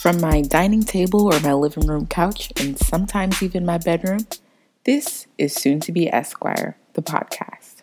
From 0.00 0.18
my 0.18 0.40
dining 0.40 0.82
table 0.82 1.30
or 1.30 1.38
my 1.40 1.52
living 1.52 1.86
room 1.86 2.06
couch, 2.06 2.50
and 2.58 2.78
sometimes 2.78 3.42
even 3.42 3.66
my 3.66 3.76
bedroom, 3.76 4.26
this 4.84 5.26
is 5.36 5.52
Soon 5.52 5.78
to 5.80 5.92
Be 5.92 6.10
Esquire, 6.10 6.78
the 6.94 7.02
podcast. 7.02 7.82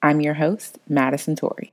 I'm 0.00 0.20
your 0.20 0.34
host, 0.34 0.78
Madison 0.88 1.34
Torrey. 1.34 1.72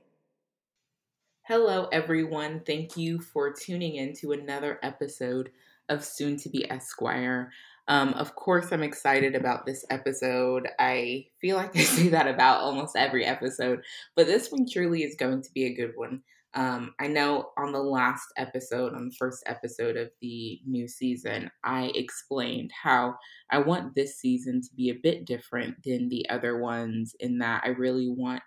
Hello, 1.42 1.86
everyone. 1.92 2.62
Thank 2.66 2.96
you 2.96 3.20
for 3.20 3.52
tuning 3.52 3.94
in 3.94 4.14
to 4.14 4.32
another 4.32 4.80
episode 4.82 5.50
of 5.88 6.04
Soon 6.04 6.36
to 6.38 6.48
Be 6.48 6.68
Esquire. 6.68 7.52
Um, 7.86 8.14
of 8.14 8.34
course, 8.34 8.72
I'm 8.72 8.82
excited 8.82 9.36
about 9.36 9.64
this 9.64 9.84
episode. 9.90 10.66
I 10.80 11.26
feel 11.40 11.56
like 11.56 11.76
I 11.76 11.82
say 11.84 12.08
that 12.08 12.26
about 12.26 12.62
almost 12.62 12.96
every 12.96 13.24
episode, 13.24 13.84
but 14.16 14.26
this 14.26 14.50
one 14.50 14.66
truly 14.68 15.04
is 15.04 15.14
going 15.14 15.42
to 15.42 15.52
be 15.52 15.66
a 15.66 15.74
good 15.74 15.92
one. 15.94 16.24
Um, 16.54 16.94
I 16.98 17.08
know 17.08 17.50
on 17.58 17.72
the 17.72 17.82
last 17.82 18.26
episode, 18.36 18.94
on 18.94 19.06
the 19.08 19.14
first 19.18 19.42
episode 19.46 19.96
of 19.96 20.10
the 20.20 20.60
new 20.66 20.88
season, 20.88 21.50
I 21.62 21.92
explained 21.94 22.70
how 22.72 23.16
I 23.50 23.58
want 23.58 23.94
this 23.94 24.18
season 24.18 24.62
to 24.62 24.74
be 24.74 24.90
a 24.90 24.98
bit 25.02 25.26
different 25.26 25.76
than 25.84 26.08
the 26.08 26.28
other 26.30 26.58
ones, 26.58 27.14
in 27.20 27.38
that 27.38 27.62
I 27.64 27.68
really 27.68 28.08
want 28.08 28.42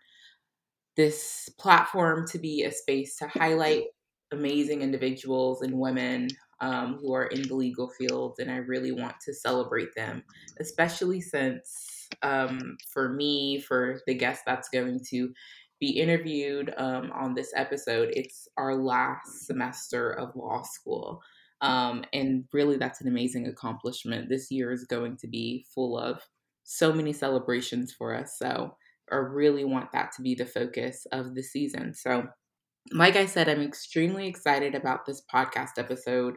this 0.97 1.49
platform 1.59 2.27
to 2.27 2.39
be 2.39 2.63
a 2.63 2.71
space 2.71 3.15
to 3.17 3.27
highlight 3.27 3.85
amazing 4.31 4.81
individuals 4.81 5.61
and 5.61 5.79
women 5.79 6.29
um, 6.59 6.97
who 7.01 7.13
are 7.13 7.25
in 7.25 7.47
the 7.47 7.55
legal 7.55 7.89
field, 7.89 8.35
and 8.39 8.51
I 8.51 8.57
really 8.57 8.91
want 8.91 9.15
to 9.25 9.33
celebrate 9.33 9.95
them, 9.95 10.23
especially 10.59 11.21
since 11.21 12.07
um, 12.21 12.77
for 12.93 13.09
me, 13.09 13.59
for 13.61 14.01
the 14.05 14.13
guest 14.13 14.43
that's 14.45 14.69
going 14.69 14.99
to 15.09 15.33
be 15.81 15.89
interviewed 15.89 16.73
um, 16.77 17.11
on 17.11 17.33
this 17.33 17.51
episode, 17.55 18.13
it's 18.15 18.47
our 18.55 18.75
last 18.75 19.47
semester 19.47 20.11
of 20.11 20.35
law 20.35 20.61
school. 20.61 21.21
Um, 21.59 22.05
and 22.13 22.45
really, 22.53 22.77
that's 22.77 23.01
an 23.01 23.07
amazing 23.07 23.47
accomplishment. 23.47 24.29
This 24.29 24.49
year 24.49 24.71
is 24.71 24.85
going 24.85 25.17
to 25.17 25.27
be 25.27 25.65
full 25.75 25.97
of 25.97 26.21
so 26.63 26.93
many 26.93 27.11
celebrations 27.11 27.91
for 27.91 28.15
us. 28.15 28.37
So, 28.39 28.77
I 29.11 29.15
really 29.17 29.65
want 29.65 29.91
that 29.91 30.13
to 30.15 30.21
be 30.21 30.35
the 30.35 30.45
focus 30.45 31.05
of 31.11 31.35
the 31.35 31.43
season. 31.43 31.93
So, 31.93 32.27
like 32.93 33.15
I 33.15 33.25
said, 33.25 33.49
I'm 33.49 33.61
extremely 33.61 34.27
excited 34.27 34.73
about 34.73 35.05
this 35.05 35.21
podcast 35.33 35.77
episode. 35.77 36.35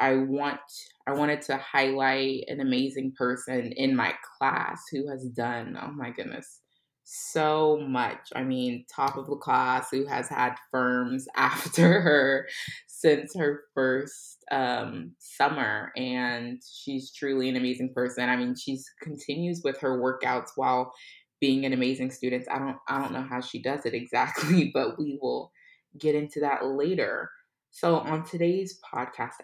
I 0.00 0.16
want 0.16 0.60
I 1.06 1.12
wanted 1.12 1.42
to 1.42 1.56
highlight 1.56 2.44
an 2.48 2.60
amazing 2.60 3.14
person 3.16 3.72
in 3.76 3.94
my 3.94 4.12
class 4.38 4.82
who 4.90 5.08
has 5.08 5.24
done, 5.28 5.78
oh 5.80 5.92
my 5.92 6.10
goodness, 6.10 6.60
so 7.08 7.78
much. 7.86 8.30
I 8.34 8.42
mean, 8.42 8.84
top 8.92 9.16
of 9.16 9.28
the 9.28 9.36
class 9.36 9.90
who 9.92 10.06
has 10.06 10.28
had 10.28 10.56
firms 10.72 11.28
after 11.36 12.00
her 12.00 12.48
since 12.88 13.34
her 13.36 13.62
first 13.74 14.44
um, 14.50 15.12
summer 15.18 15.92
and 15.96 16.60
she's 16.68 17.12
truly 17.12 17.48
an 17.48 17.56
amazing 17.56 17.92
person. 17.94 18.28
I 18.28 18.36
mean, 18.36 18.56
she's 18.56 18.90
continues 19.00 19.60
with 19.62 19.78
her 19.80 20.00
workouts 20.00 20.50
while 20.56 20.92
being 21.40 21.64
an 21.64 21.72
amazing 21.72 22.10
student. 22.10 22.46
I 22.50 22.58
don't 22.58 22.78
I 22.88 23.00
don't 23.00 23.12
know 23.12 23.26
how 23.28 23.40
she 23.40 23.62
does 23.62 23.86
it 23.86 23.94
exactly, 23.94 24.70
but 24.74 24.98
we 24.98 25.18
will 25.22 25.52
get 25.98 26.16
into 26.16 26.40
that 26.40 26.66
later. 26.66 27.30
So, 27.70 27.96
on 27.96 28.24
today's 28.24 28.80
podcast 28.92 29.34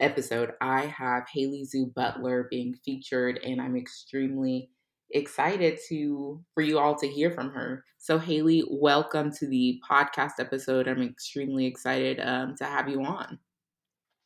episode, 0.00 0.52
I 0.60 0.86
have 0.86 1.24
Haley 1.32 1.64
Zoo 1.64 1.90
Butler 1.96 2.46
being 2.50 2.74
featured, 2.84 3.40
and 3.42 3.62
I'm 3.62 3.76
extremely 3.76 4.68
excited 5.12 5.78
to 5.88 6.42
for 6.54 6.62
you 6.62 6.78
all 6.78 6.94
to 6.96 7.06
hear 7.06 7.30
from 7.30 7.50
her. 7.50 7.84
So, 7.98 8.18
Haley, 8.18 8.64
welcome 8.70 9.30
to 9.32 9.46
the 9.46 9.80
podcast 9.88 10.32
episode. 10.38 10.88
I'm 10.88 11.02
extremely 11.02 11.66
excited 11.66 12.20
um, 12.20 12.56
to 12.56 12.64
have 12.64 12.88
you 12.88 13.04
on. 13.04 13.38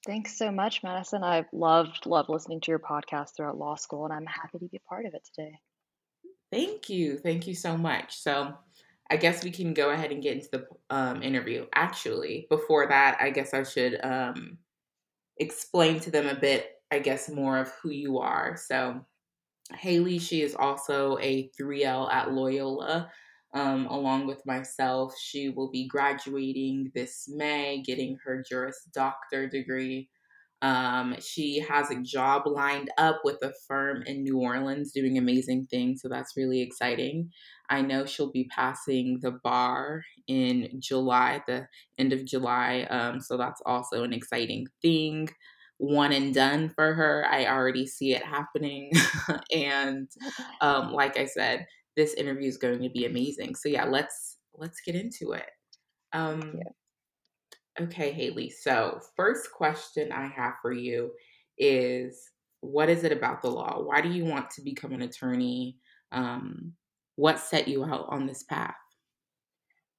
Thanks 0.07 0.39
so 0.39 0.51
much, 0.51 0.83
Madison. 0.83 1.23
I've 1.23 1.53
loved 1.53 2.07
loved 2.07 2.29
listening 2.29 2.61
to 2.63 2.71
your 2.71 2.79
podcast 2.79 3.37
throughout 3.37 3.59
law 3.59 3.75
school, 3.75 4.05
and 4.05 4.15
I'm 4.15 4.27
happy 4.27 4.59
to 4.59 4.69
be 4.69 4.81
part 4.89 5.05
of 5.05 5.15
it 5.15 5.29
today. 5.35 5.59
Thank 6.53 6.89
you, 6.89 7.19
thank 7.19 7.47
you 7.47 7.55
so 7.55 7.77
much. 7.77 8.17
So, 8.17 8.55
I 9.11 9.17
guess 9.17 9.45
we 9.45 9.51
can 9.51 9.75
go 9.75 9.91
ahead 9.91 10.13
and 10.13 10.23
get 10.23 10.37
into 10.37 10.49
the 10.53 10.67
um, 10.91 11.23
interview. 11.23 11.67
Actually, 11.75 12.47
before 12.49 12.89
that, 12.89 13.19
I 13.21 13.31
guess 13.31 13.53
I 13.53 13.63
should 13.63 13.99
um, 14.03 14.59
explain 15.39 16.01
to 16.01 16.11
them 16.11 16.29
a 16.29 16.39
bit, 16.39 16.71
I 16.91 17.01
guess, 17.01 17.29
more 17.29 17.59
of 17.59 17.73
who 17.83 17.91
you 17.91 18.19
are. 18.19 18.57
So, 18.57 19.05
Haley, 19.75 20.19
she 20.19 20.43
is 20.43 20.55
also 20.55 21.19
a 21.21 21.51
3L 21.59 22.11
at 22.13 22.33
Loyola. 22.33 23.11
Um, 23.55 23.87
along 23.87 24.27
with 24.27 24.45
myself, 24.45 25.15
she 25.19 25.49
will 25.49 25.71
be 25.71 25.89
graduating 25.89 26.91
this 26.95 27.27
May, 27.29 27.83
getting 27.83 28.19
her 28.25 28.45
Juris 28.49 28.89
Doctor 28.93 29.49
degree. 29.49 30.09
Um, 30.63 31.17
she 31.21 31.61
has 31.61 31.91
a 31.91 32.03
job 32.03 32.43
lined 32.47 32.91
up 32.97 33.21
with 33.25 33.37
a 33.43 33.53
firm 33.67 34.03
in 34.03 34.23
New 34.23 34.39
Orleans 34.39 34.93
doing 34.93 35.19
amazing 35.19 35.67
things, 35.67 36.01
so 36.03 36.09
that's 36.09 36.37
really 36.37 36.61
exciting. 36.61 37.31
I 37.69 37.83
know 37.83 38.07
she'll 38.07 38.33
be 38.33 38.49
passing 38.55 39.21
the 39.21 39.33
bar 39.33 40.03
in 40.29 40.81
July, 40.81 41.43
the 41.47 41.69
end 41.99 42.13
of 42.13 42.25
July, 42.25 42.87
um, 42.91 43.21
so 43.21 43.37
that's 43.37 43.61
also 43.67 44.03
an 44.03 44.13
exciting 44.13 44.67
thing. 44.81 45.29
One 45.79 46.13
and 46.13 46.35
done 46.35 46.71
for 46.71 46.95
her. 46.95 47.27
I 47.31 47.47
already 47.47 47.87
see 47.87 48.13
it 48.15 48.25
happening. 48.25 48.93
and 49.53 50.09
um, 50.61 50.93
like 50.93 51.19
I 51.19 51.27
said, 51.27 51.67
this 51.97 52.15
interview 52.15 52.49
is 52.49 52.59
going 52.59 52.83
to 52.83 52.89
be 52.91 53.05
amazing. 53.07 53.55
So 53.57 53.69
yeah, 53.69 53.85
let's 53.85 54.39
let's 54.55 54.81
get 54.81 54.95
into 54.95 55.33
it. 55.33 55.51
Um, 56.13 56.55
yeah. 56.57 57.85
Okay, 57.85 58.11
Haley. 58.11 58.49
So, 58.51 59.01
first 59.17 59.53
question 59.53 60.11
I 60.11 60.27
have 60.29 60.55
for 60.63 60.73
you 60.73 61.13
is 61.59 62.31
what 62.61 62.89
is 62.89 63.05
it 63.05 63.13
about 63.13 63.43
the 63.43 63.51
law? 63.51 63.83
Why 63.83 64.01
do 64.01 64.09
you 64.09 64.25
want 64.25 64.51
to 64.53 64.63
become 64.63 64.93
an 64.93 65.03
attorney? 65.03 65.77
Um, 66.11 66.73
what 67.17 67.39
set 67.39 67.69
you 67.69 67.85
out 67.85 68.07
on 68.09 68.27
this 68.27 68.45
path? 68.45 68.75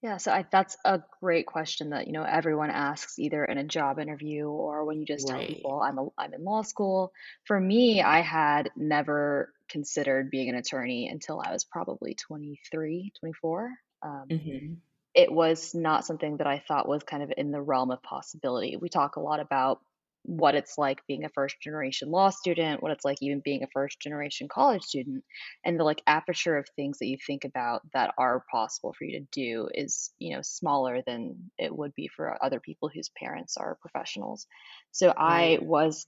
Yeah, 0.03 0.17
so 0.17 0.31
I, 0.31 0.45
that's 0.51 0.77
a 0.85 1.01
great 1.21 1.47
question 1.47 1.89
that 1.89 2.05
you 2.05 2.13
know 2.13 2.23
everyone 2.23 2.69
asks 2.69 3.17
either 3.17 3.43
in 3.43 3.57
a 3.57 3.63
job 3.63 3.97
interview 3.99 4.47
or 4.47 4.85
when 4.85 4.99
you 4.99 5.05
just 5.07 5.27
tell 5.27 5.43
people 5.43 5.81
I'm 5.81 5.97
a, 5.97 6.07
I'm 6.17 6.33
in 6.35 6.43
law 6.43 6.61
school. 6.61 7.11
For 7.45 7.59
me, 7.59 8.01
I 8.01 8.21
had 8.21 8.69
never 8.75 9.53
considered 9.69 10.29
being 10.29 10.49
an 10.49 10.55
attorney 10.55 11.09
until 11.09 11.41
I 11.43 11.51
was 11.51 11.65
probably 11.65 12.13
23, 12.13 13.11
24. 13.19 13.71
Um, 14.03 14.29
hmm 14.29 14.79
it 15.15 15.31
was 15.31 15.73
not 15.75 16.05
something 16.05 16.37
that 16.37 16.47
I 16.47 16.59
thought 16.67 16.87
was 16.87 17.03
kind 17.03 17.23
of 17.23 17.33
in 17.35 17.51
the 17.51 17.61
realm 17.61 17.91
of 17.91 18.03
possibility. 18.03 18.77
We 18.77 18.89
talk 18.89 19.15
a 19.15 19.21
lot 19.21 19.39
about 19.39 19.81
what 20.27 20.55
it's 20.55 20.77
like 20.77 20.99
being 21.07 21.23
a 21.23 21.29
first 21.29 21.55
generation 21.61 22.11
law 22.11 22.29
student, 22.29 22.83
what 22.83 22.91
it's 22.91 23.05
like 23.05 23.17
even 23.21 23.41
being 23.43 23.63
a 23.63 23.67
first 23.73 23.99
generation 24.01 24.49
college 24.49 24.83
student, 24.83 25.23
and 25.65 25.79
the 25.79 25.85
like 25.85 26.01
aperture 26.05 26.57
of 26.57 26.67
things 26.75 26.99
that 26.99 27.07
you 27.07 27.17
think 27.25 27.45
about 27.45 27.81
that 27.93 28.13
are 28.17 28.43
possible 28.51 28.93
for 28.97 29.05
you 29.05 29.19
to 29.19 29.27
do 29.31 29.69
is, 29.73 30.11
you 30.19 30.35
know, 30.35 30.41
smaller 30.43 31.01
than 31.07 31.49
it 31.57 31.75
would 31.75 31.95
be 31.95 32.09
for 32.09 32.37
other 32.43 32.59
people 32.59 32.89
whose 32.93 33.09
parents 33.17 33.55
are 33.55 33.77
professionals. 33.81 34.45
So 34.91 35.13
I 35.17 35.59
was 35.61 36.05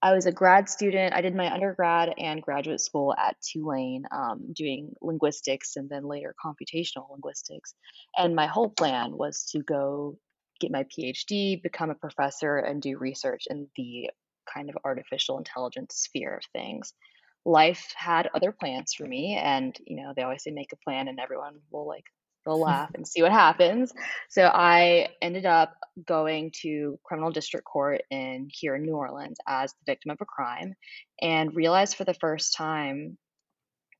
I 0.00 0.12
was 0.14 0.26
a 0.26 0.32
grad 0.32 0.68
student. 0.68 1.12
I 1.12 1.22
did 1.22 1.34
my 1.34 1.52
undergrad 1.52 2.14
and 2.16 2.40
graduate 2.40 2.80
school 2.80 3.12
at 3.18 3.36
Tulane, 3.42 4.04
um, 4.12 4.52
doing 4.54 4.92
linguistics 5.02 5.74
and 5.74 5.90
then 5.90 6.04
later 6.04 6.32
computational 6.44 7.10
linguistics. 7.10 7.74
And 8.16 8.36
my 8.36 8.46
whole 8.46 8.70
plan 8.70 9.16
was 9.16 9.48
to 9.50 9.62
go 9.64 10.16
get 10.60 10.70
my 10.70 10.84
PhD, 10.84 11.62
become 11.62 11.90
a 11.90 11.94
professor, 11.94 12.56
and 12.56 12.82
do 12.82 12.98
research 12.98 13.44
in 13.48 13.68
the 13.76 14.10
kind 14.52 14.70
of 14.70 14.78
artificial 14.84 15.38
intelligence 15.38 15.94
sphere 15.96 16.34
of 16.36 16.42
things. 16.52 16.94
Life 17.44 17.92
had 17.96 18.28
other 18.34 18.52
plans 18.52 18.94
for 18.94 19.06
me, 19.06 19.36
and 19.36 19.76
you 19.86 19.96
know 19.96 20.12
they 20.14 20.22
always 20.22 20.42
say 20.42 20.50
make 20.50 20.72
a 20.72 20.76
plan, 20.76 21.08
and 21.08 21.20
everyone 21.20 21.60
will 21.70 21.86
like 21.86 22.04
they'll 22.44 22.60
laugh 22.60 22.90
and 22.94 23.06
see 23.06 23.22
what 23.22 23.32
happens. 23.32 23.92
So 24.28 24.46
I 24.46 25.08
ended 25.22 25.46
up 25.46 25.74
going 26.06 26.52
to 26.62 26.98
criminal 27.04 27.30
district 27.30 27.66
court 27.66 28.02
in 28.10 28.48
here 28.52 28.76
in 28.76 28.82
New 28.82 28.96
Orleans 28.96 29.38
as 29.46 29.72
the 29.72 29.92
victim 29.92 30.10
of 30.10 30.20
a 30.20 30.26
crime 30.26 30.74
and 31.20 31.54
realized 31.54 31.96
for 31.96 32.04
the 32.04 32.14
first 32.14 32.54
time 32.54 33.18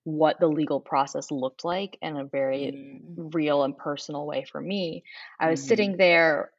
what 0.08 0.40
the 0.40 0.46
legal 0.46 0.81
process 0.81 1.31
looked 1.31 1.66
like 1.66 1.99
in 2.00 2.16
a 2.16 2.25
very 2.25 3.02
mm. 3.06 3.34
real 3.34 3.62
and 3.62 3.76
personal 3.76 4.26
way 4.26 4.46
for 4.50 4.58
me. 4.58 5.05
I 5.38 5.50
was 5.50 5.62
mm. 5.62 5.69
sitting 5.69 5.96
there 5.99 6.50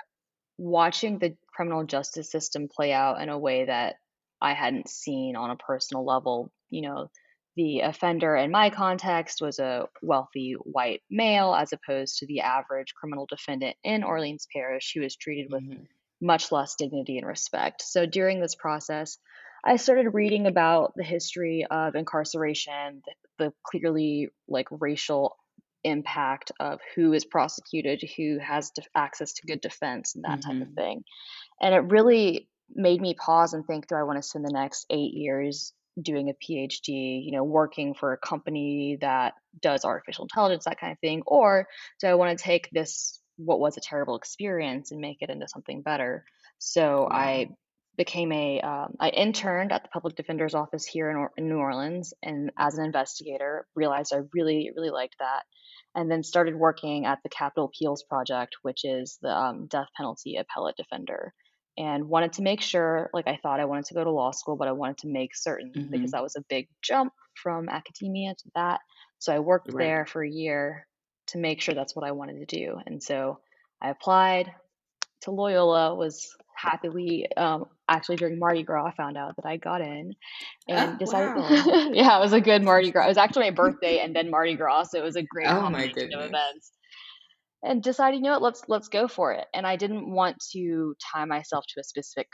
watching 0.60 1.18
the 1.18 1.36
criminal 1.48 1.84
justice 1.84 2.30
system 2.30 2.68
play 2.68 2.94
out 2.94 3.20
in 3.22 3.30
a 3.30 3.40
way 3.40 3.66
that 3.66 3.96
I 4.40 4.54
hadn't 4.54 4.88
seen 4.88 5.36
on 5.36 5.50
a 5.50 5.56
personal 5.56 6.06
level, 6.06 6.52
you 6.70 6.84
know, 6.84 7.10
the 7.56 7.80
offender 7.80 8.36
in 8.36 8.52
my 8.52 8.70
context 8.70 9.42
was 9.42 9.58
a 9.58 9.88
wealthy 10.04 10.54
white 10.54 11.02
male 11.10 11.56
as 11.56 11.74
opposed 11.74 12.20
to 12.20 12.28
the 12.28 12.42
average 12.42 12.94
criminal 12.94 13.26
defendant 13.26 13.76
in 13.84 14.04
Orleans 14.04 14.48
Parish 14.54 14.92
who 14.94 15.02
was 15.02 15.16
treated 15.16 15.52
with 15.52 15.64
mm-hmm. 15.64 15.84
much 16.22 16.52
less 16.52 16.76
dignity 16.76 17.18
and 17.18 17.28
respect. 17.28 17.82
So 17.82 18.06
during 18.06 18.40
this 18.40 18.54
process, 18.54 19.18
I 19.64 19.76
started 19.76 20.10
reading 20.14 20.48
about 20.48 20.94
the 20.96 21.04
history 21.04 21.66
of 21.70 21.96
incarceration, 21.96 23.02
the, 23.06 23.46
the 23.46 23.54
clearly 23.64 24.30
like 24.48 24.68
racial 24.72 25.36
impact 25.84 26.52
of 26.60 26.80
who 26.96 27.14
is 27.14 27.26
prosecuted, 27.26 28.04
who 28.18 28.38
has 28.40 28.72
de- 28.72 28.84
access 28.96 29.34
to 29.34 29.48
good 29.48 29.62
defense, 29.62 30.16
and 30.16 30.24
that 30.24 30.40
mm-hmm. 30.40 30.52
type 30.52 30.62
of 30.62 30.68
mm-hmm. 30.70 30.76
thing. 30.76 31.04
And 31.62 31.74
it 31.74 31.92
really 31.92 32.50
made 32.74 33.02
me 33.02 33.16
pause 33.16 33.54
and 33.54 33.66
think 33.66 33.88
do 33.88 33.96
I 33.96 34.04
want 34.04 34.18
to 34.18 34.24
spend 34.24 34.46
the 34.46 34.54
next 34.54 34.86
eight 34.90 35.14
years 35.14 35.74
doing 36.02 36.30
a 36.30 36.34
PhD, 36.34 37.24
you 37.26 37.32
know, 37.32 37.44
working 37.44 37.94
for 37.94 38.14
a 38.14 38.18
company 38.18 38.98
that 39.02 39.34
does 39.62 39.84
artificial 39.84 40.26
intelligence, 40.26 40.66
that 40.66 40.80
kind 40.80 40.94
of 40.94 41.00
thing? 41.00 41.24
Or 41.26 41.68
do 42.00 42.08
I 42.08 42.16
want 42.16 42.38
to 42.38 42.44
take 42.44 42.70
this, 42.72 43.20
what 43.38 43.60
was 43.60 43.76
a 43.76 43.82
terrible 43.82 44.16
experience, 44.16 44.92
and 44.92 45.02
make 45.02 45.18
it 45.22 45.30
into 45.30 45.48
something 45.48 45.82
better? 45.82 46.24
So. 46.60 47.08
I 47.10 47.50
became 48.00 48.32
a 48.32 48.62
um, 48.62 48.96
I 48.98 49.10
interned 49.10 49.74
at 49.74 49.84
the 49.84 49.90
public 49.90 50.16
defender's 50.16 50.56
office 50.56 50.86
here 50.86 51.12
in, 51.12 51.18
or- 51.18 51.34
in 51.36 51.50
New 51.50 51.58
Orleans, 51.58 52.14
and 52.24 52.50
as 52.58 52.78
an 52.78 52.86
investigator, 52.86 53.68
realized 53.76 54.14
I 54.14 54.22
really 54.34 54.72
really 54.74 54.90
liked 54.90 55.18
that, 55.20 55.44
and 55.94 56.10
then 56.10 56.24
started 56.24 56.56
working 56.56 57.06
at 57.06 57.20
the 57.24 57.30
Capital 57.30 57.66
Appeals 57.66 58.04
Project, 58.04 58.56
which 58.62 58.86
is 58.86 59.20
the 59.22 59.30
um, 59.30 59.68
death 59.68 59.90
penalty 59.98 60.38
appellate 60.38 60.78
defender, 60.78 61.34
and 61.78 62.08
wanted 62.08 62.32
to 62.34 62.42
make 62.42 62.62
sure, 62.62 63.10
like 63.14 63.28
I 63.28 63.38
thought 63.44 63.60
I 63.60 63.66
wanted 63.66 63.86
to 63.88 63.96
go 63.96 64.06
to 64.06 64.12
law 64.12 64.32
school, 64.32 64.56
but 64.56 64.70
I 64.70 64.72
wanted 64.72 65.00
to 65.00 65.10
make 65.10 65.36
certain 65.36 65.74
mm-hmm. 65.76 65.92
because 65.92 66.12
that 66.12 66.24
was 66.24 66.38
a 66.38 66.46
big 66.48 66.70
jump 66.82 67.12
from 67.36 67.68
academia 67.68 68.34
to 68.34 68.50
that. 68.56 68.80
So 69.18 69.36
I 69.36 69.40
worked 69.40 69.74
right. 69.74 69.84
there 69.84 70.06
for 70.06 70.24
a 70.24 70.30
year 70.30 70.88
to 71.28 71.38
make 71.38 71.60
sure 71.60 71.76
that's 71.76 71.98
what 71.98 72.08
I 72.08 72.14
wanted 72.14 72.40
to 72.40 72.58
do, 72.58 72.78
and 72.86 73.04
so 73.04 73.42
I 73.82 73.90
applied 73.90 74.54
to 75.22 75.32
Loyola 75.32 75.96
was 75.96 76.30
happily 76.56 77.28
um, 77.38 77.66
actually 77.88 78.18
during 78.18 78.38
Mardi 78.38 78.64
Gras 78.64 78.88
I 78.88 78.92
found 78.92 79.18
out 79.18 79.36
that 79.38 79.46
I 79.46 79.58
got 79.58 79.82
in 79.82 80.14
and 80.68 80.94
oh, 80.94 80.98
decided 80.98 81.36
wow. 81.36 81.90
yeah 81.94 82.18
it 82.18 82.22
was 82.22 82.34
a 82.34 82.42
good 82.42 82.64
Mardi 82.64 82.92
Gras 82.92 83.06
it 83.06 83.10
was 83.10 83.18
actually 83.18 83.46
my 83.46 83.56
birthday 83.56 84.00
and 84.00 84.16
then 84.16 84.30
Mardi 84.30 84.56
Gras 84.56 84.90
so 84.92 85.00
it 85.00 85.04
was 85.04 85.16
a 85.16 85.24
great 85.24 85.48
oh, 85.48 85.60
combination 85.62 86.14
of 86.14 86.26
events 86.26 86.72
and 87.64 87.82
decided 87.82 88.18
you 88.18 88.24
know 88.24 88.32
what 88.32 88.42
let's 88.42 88.62
let's 88.68 88.88
go 88.90 89.08
for 89.08 89.34
it 89.34 89.46
and 89.54 89.66
I 89.66 89.76
didn't 89.76 90.10
want 90.10 90.38
to 90.52 90.96
tie 91.14 91.26
myself 91.26 91.66
to 91.70 91.82
a 91.82 91.84
specific 91.84 92.28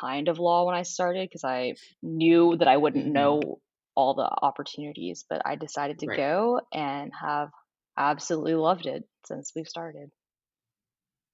kind 0.00 0.28
of 0.28 0.38
law 0.38 0.64
when 0.64 0.74
I 0.74 0.82
started 0.82 1.28
because 1.28 1.44
I 1.44 1.74
knew 2.02 2.56
that 2.58 2.68
I 2.68 2.76
wouldn't 2.76 3.04
mm-hmm. 3.04 3.14
know 3.14 3.60
all 3.96 4.14
the 4.14 4.30
opportunities 4.42 5.24
but 5.28 5.42
I 5.44 5.56
decided 5.56 5.98
to 6.00 6.06
right. 6.06 6.16
go 6.16 6.60
and 6.72 7.10
have 7.20 7.48
absolutely 7.98 8.54
loved 8.54 8.86
it 8.86 9.04
since 9.26 9.52
we've 9.54 9.68
started 9.68 10.10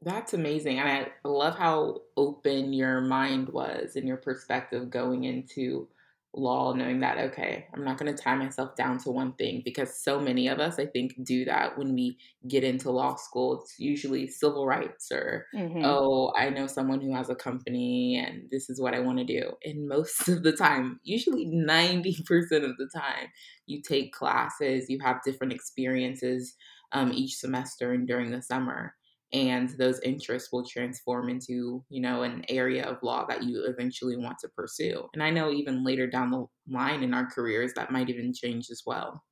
that's 0.02 0.32
amazing. 0.32 0.78
And 0.78 0.88
I 0.88 1.28
love 1.28 1.56
how 1.56 2.02
open 2.16 2.72
your 2.72 3.00
mind 3.00 3.48
was 3.48 3.96
and 3.96 4.06
your 4.06 4.16
perspective 4.16 4.90
going 4.90 5.24
into 5.24 5.88
law, 6.34 6.72
knowing 6.72 7.00
that, 7.00 7.18
okay, 7.18 7.66
I'm 7.74 7.84
not 7.84 7.98
going 7.98 8.14
to 8.14 8.22
tie 8.22 8.36
myself 8.36 8.76
down 8.76 8.98
to 8.98 9.10
one 9.10 9.32
thing 9.32 9.62
because 9.64 9.98
so 9.98 10.20
many 10.20 10.46
of 10.46 10.60
us, 10.60 10.78
I 10.78 10.86
think, 10.86 11.14
do 11.24 11.44
that 11.46 11.76
when 11.76 11.94
we 11.94 12.18
get 12.46 12.62
into 12.62 12.90
law 12.90 13.16
school. 13.16 13.60
It's 13.60 13.74
usually 13.78 14.28
civil 14.28 14.66
rights 14.66 15.10
or, 15.10 15.46
mm-hmm. 15.54 15.82
oh, 15.84 16.32
I 16.36 16.50
know 16.50 16.66
someone 16.66 17.00
who 17.00 17.14
has 17.14 17.28
a 17.28 17.34
company 17.34 18.24
and 18.24 18.48
this 18.50 18.70
is 18.70 18.80
what 18.80 18.94
I 18.94 19.00
want 19.00 19.18
to 19.18 19.24
do. 19.24 19.52
And 19.64 19.88
most 19.88 20.28
of 20.28 20.42
the 20.42 20.52
time, 20.52 21.00
usually 21.02 21.46
90% 21.46 22.18
of 22.64 22.76
the 22.76 22.88
time, 22.94 23.28
you 23.66 23.82
take 23.82 24.12
classes, 24.12 24.88
you 24.88 25.00
have 25.02 25.24
different 25.24 25.52
experiences 25.52 26.54
um, 26.92 27.12
each 27.12 27.36
semester 27.36 27.92
and 27.92 28.06
during 28.06 28.30
the 28.30 28.42
summer 28.42 28.94
and 29.32 29.70
those 29.70 30.00
interests 30.00 30.50
will 30.52 30.64
transform 30.64 31.28
into 31.28 31.84
you 31.90 32.00
know 32.00 32.22
an 32.22 32.44
area 32.48 32.84
of 32.84 33.02
law 33.02 33.26
that 33.26 33.42
you 33.42 33.64
eventually 33.66 34.16
want 34.16 34.38
to 34.38 34.48
pursue 34.48 35.06
and 35.12 35.22
i 35.22 35.30
know 35.30 35.50
even 35.50 35.84
later 35.84 36.06
down 36.06 36.30
the 36.30 36.46
line 36.70 37.02
in 37.02 37.12
our 37.12 37.26
careers 37.26 37.72
that 37.74 37.90
might 37.90 38.08
even 38.08 38.32
change 38.32 38.70
as 38.70 38.82
well 38.86 39.22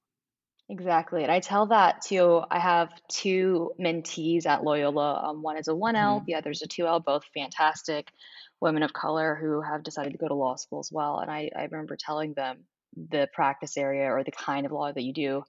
exactly 0.69 1.23
and 1.23 1.33
i 1.33 1.41
tell 1.41 1.67
that 1.67 2.03
to 2.03 2.43
i 2.51 2.59
have 2.59 2.91
two 3.09 3.71
mentees 3.81 4.45
at 4.45 4.65
loyola 4.65 5.31
um, 5.31 5.43
one 5.43 5.57
is 5.57 5.69
a 5.69 5.73
1l 5.73 5.95
mm-hmm. 5.95 6.25
the 6.27 6.35
other 6.35 6.51
is 6.51 6.63
a 6.63 6.69
2l 6.69 7.03
both 7.05 7.25
fantastic 7.33 8.11
women 8.61 8.83
of 8.83 8.93
color 8.93 9.39
who 9.41 9.63
have 9.63 9.83
decided 9.83 10.13
to 10.13 10.19
go 10.19 10.29
to 10.29 10.35
law 10.35 10.57
school 10.57 10.81
as 10.81 10.91
well 10.93 11.21
and 11.21 11.31
i, 11.31 11.51
I 11.57 11.65
remember 11.65 11.97
telling 11.97 12.35
them 12.35 12.65
the 13.11 13.29
practice 13.33 13.77
area 13.77 14.11
or 14.11 14.25
the 14.25 14.31
kind 14.31 14.67
of 14.67 14.73
law 14.73 14.93
that 14.93 15.03
you 15.03 15.13
do 15.13 15.43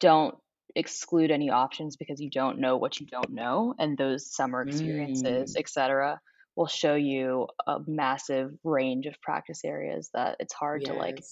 don't 0.00 0.36
exclude 0.76 1.30
any 1.30 1.50
options 1.50 1.96
because 1.96 2.20
you 2.20 2.30
don't 2.30 2.58
know 2.58 2.76
what 2.76 2.98
you 2.98 3.06
don't 3.06 3.30
know 3.30 3.74
and 3.78 3.96
those 3.96 4.34
summer 4.34 4.62
experiences 4.62 5.54
mm. 5.54 5.60
etc 5.60 6.20
will 6.56 6.66
show 6.66 6.94
you 6.94 7.46
a 7.66 7.78
massive 7.86 8.52
range 8.62 9.06
of 9.06 9.20
practice 9.20 9.64
areas 9.64 10.10
that 10.14 10.36
it's 10.40 10.54
hard 10.54 10.82
yes. 10.82 10.92
to 10.92 10.98
like 10.98 11.22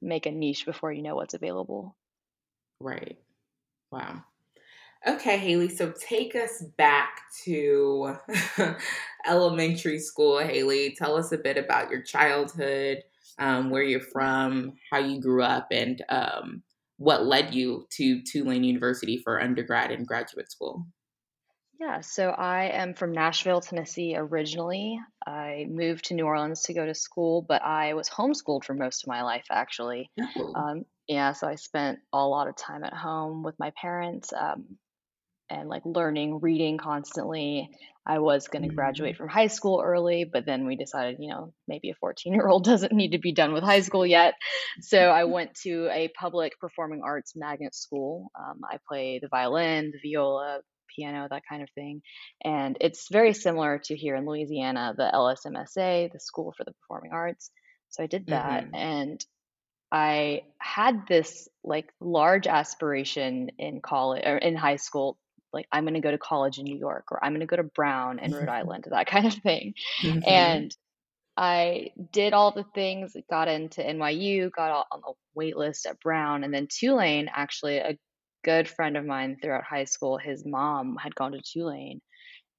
make 0.00 0.26
a 0.26 0.30
niche 0.30 0.64
before 0.64 0.92
you 0.92 1.02
know 1.02 1.14
what's 1.14 1.34
available 1.34 1.96
right 2.80 3.18
wow 3.90 4.22
okay 5.06 5.38
haley 5.38 5.68
so 5.68 5.92
take 6.00 6.34
us 6.34 6.62
back 6.76 7.20
to 7.44 8.16
elementary 9.26 9.98
school 9.98 10.38
haley 10.38 10.94
tell 10.96 11.16
us 11.16 11.32
a 11.32 11.38
bit 11.38 11.56
about 11.56 11.90
your 11.90 12.02
childhood 12.02 12.98
um, 13.38 13.70
where 13.70 13.82
you're 13.82 14.00
from 14.00 14.72
how 14.90 14.98
you 14.98 15.20
grew 15.20 15.42
up 15.42 15.68
and 15.70 16.04
um, 16.08 16.62
what 16.98 17.24
led 17.24 17.54
you 17.54 17.86
to 17.92 18.22
Tulane 18.22 18.64
University 18.64 19.18
for 19.24 19.40
undergrad 19.40 19.90
and 19.90 20.06
graduate 20.06 20.50
school? 20.50 20.86
Yeah, 21.80 22.00
so 22.00 22.30
I 22.30 22.64
am 22.64 22.94
from 22.94 23.12
Nashville, 23.12 23.60
Tennessee 23.60 24.16
originally. 24.16 24.98
I 25.24 25.66
moved 25.68 26.06
to 26.06 26.14
New 26.14 26.24
Orleans 26.24 26.62
to 26.62 26.74
go 26.74 26.84
to 26.84 26.94
school, 26.94 27.42
but 27.48 27.62
I 27.62 27.94
was 27.94 28.10
homeschooled 28.10 28.64
for 28.64 28.74
most 28.74 29.04
of 29.04 29.08
my 29.08 29.22
life, 29.22 29.46
actually. 29.48 30.10
Oh. 30.36 30.52
Um, 30.56 30.84
yeah, 31.06 31.32
so 31.32 31.46
I 31.46 31.54
spent 31.54 32.00
a 32.12 32.26
lot 32.26 32.48
of 32.48 32.56
time 32.56 32.82
at 32.82 32.92
home 32.92 33.44
with 33.44 33.54
my 33.60 33.72
parents. 33.80 34.32
Um, 34.32 34.76
and 35.50 35.68
like 35.68 35.82
learning 35.84 36.40
reading 36.40 36.78
constantly. 36.78 37.70
I 38.06 38.20
was 38.20 38.48
going 38.48 38.66
to 38.66 38.74
graduate 38.74 39.14
mm-hmm. 39.14 39.24
from 39.24 39.28
high 39.28 39.48
school 39.48 39.82
early, 39.84 40.24
but 40.24 40.46
then 40.46 40.66
we 40.66 40.76
decided, 40.76 41.16
you 41.20 41.30
know, 41.30 41.52
maybe 41.66 41.90
a 41.90 41.94
14 41.94 42.32
year 42.32 42.48
old 42.48 42.64
doesn't 42.64 42.92
need 42.92 43.12
to 43.12 43.18
be 43.18 43.32
done 43.32 43.52
with 43.52 43.62
high 43.62 43.82
school 43.82 44.06
yet. 44.06 44.34
So 44.80 44.98
I 44.98 45.24
went 45.24 45.54
to 45.62 45.88
a 45.92 46.08
public 46.08 46.58
performing 46.58 47.02
arts 47.04 47.34
magnet 47.36 47.74
school. 47.74 48.30
Um, 48.38 48.60
I 48.64 48.78
play 48.88 49.18
the 49.20 49.28
violin, 49.28 49.92
the 49.92 50.10
viola, 50.10 50.60
piano, 50.96 51.28
that 51.30 51.42
kind 51.48 51.62
of 51.62 51.68
thing. 51.74 52.00
And 52.42 52.76
it's 52.80 53.08
very 53.10 53.34
similar 53.34 53.80
to 53.84 53.96
here 53.96 54.16
in 54.16 54.26
Louisiana, 54.26 54.94
the 54.96 55.10
LSMSA, 55.12 56.10
the 56.12 56.20
School 56.20 56.54
for 56.56 56.64
the 56.64 56.72
Performing 56.82 57.12
Arts. 57.12 57.50
So 57.90 58.02
I 58.02 58.06
did 58.06 58.26
that. 58.28 58.64
Mm-hmm. 58.64 58.74
And 58.74 59.24
I 59.90 60.42
had 60.58 61.06
this 61.08 61.48
like 61.64 61.90
large 62.00 62.46
aspiration 62.46 63.50
in 63.58 63.80
college 63.80 64.22
or 64.24 64.36
in 64.36 64.54
high 64.54 64.76
school 64.76 65.18
like 65.52 65.66
I'm 65.72 65.84
going 65.84 65.94
to 65.94 66.00
go 66.00 66.10
to 66.10 66.18
college 66.18 66.58
in 66.58 66.64
New 66.64 66.78
York 66.78 67.06
or 67.10 67.24
I'm 67.24 67.32
going 67.32 67.40
to 67.40 67.46
go 67.46 67.56
to 67.56 67.62
Brown 67.62 68.18
in 68.18 68.32
Rhode 68.32 68.48
Island, 68.48 68.86
that 68.90 69.06
kind 69.06 69.26
of 69.26 69.34
thing. 69.34 69.74
Mm-hmm. 70.02 70.20
And 70.26 70.76
I 71.36 71.92
did 72.12 72.32
all 72.32 72.50
the 72.50 72.66
things, 72.74 73.16
got 73.30 73.48
into 73.48 73.80
NYU, 73.80 74.50
got 74.50 74.86
on 74.90 75.00
the 75.00 75.12
wait 75.34 75.56
list 75.56 75.86
at 75.86 76.00
Brown, 76.00 76.42
and 76.42 76.52
then 76.52 76.66
Tulane. 76.68 77.30
Actually, 77.32 77.78
a 77.78 77.96
good 78.44 78.68
friend 78.68 78.96
of 78.96 79.04
mine 79.06 79.36
throughout 79.40 79.62
high 79.62 79.84
school, 79.84 80.18
his 80.18 80.44
mom 80.44 80.96
had 80.96 81.14
gone 81.14 81.32
to 81.32 81.40
Tulane, 81.40 82.00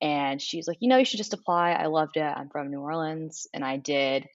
and 0.02 0.42
she's 0.42 0.68
like, 0.68 0.78
you 0.80 0.88
know, 0.88 0.98
you 0.98 1.04
should 1.04 1.18
just 1.18 1.34
apply. 1.34 1.72
I 1.72 1.88
loved 1.88 2.16
it. 2.16 2.22
I'm 2.22 2.50
from 2.50 2.72
New 2.72 2.80
Orleans, 2.80 3.48
and 3.54 3.66
I 3.66 3.76
did 3.76 4.26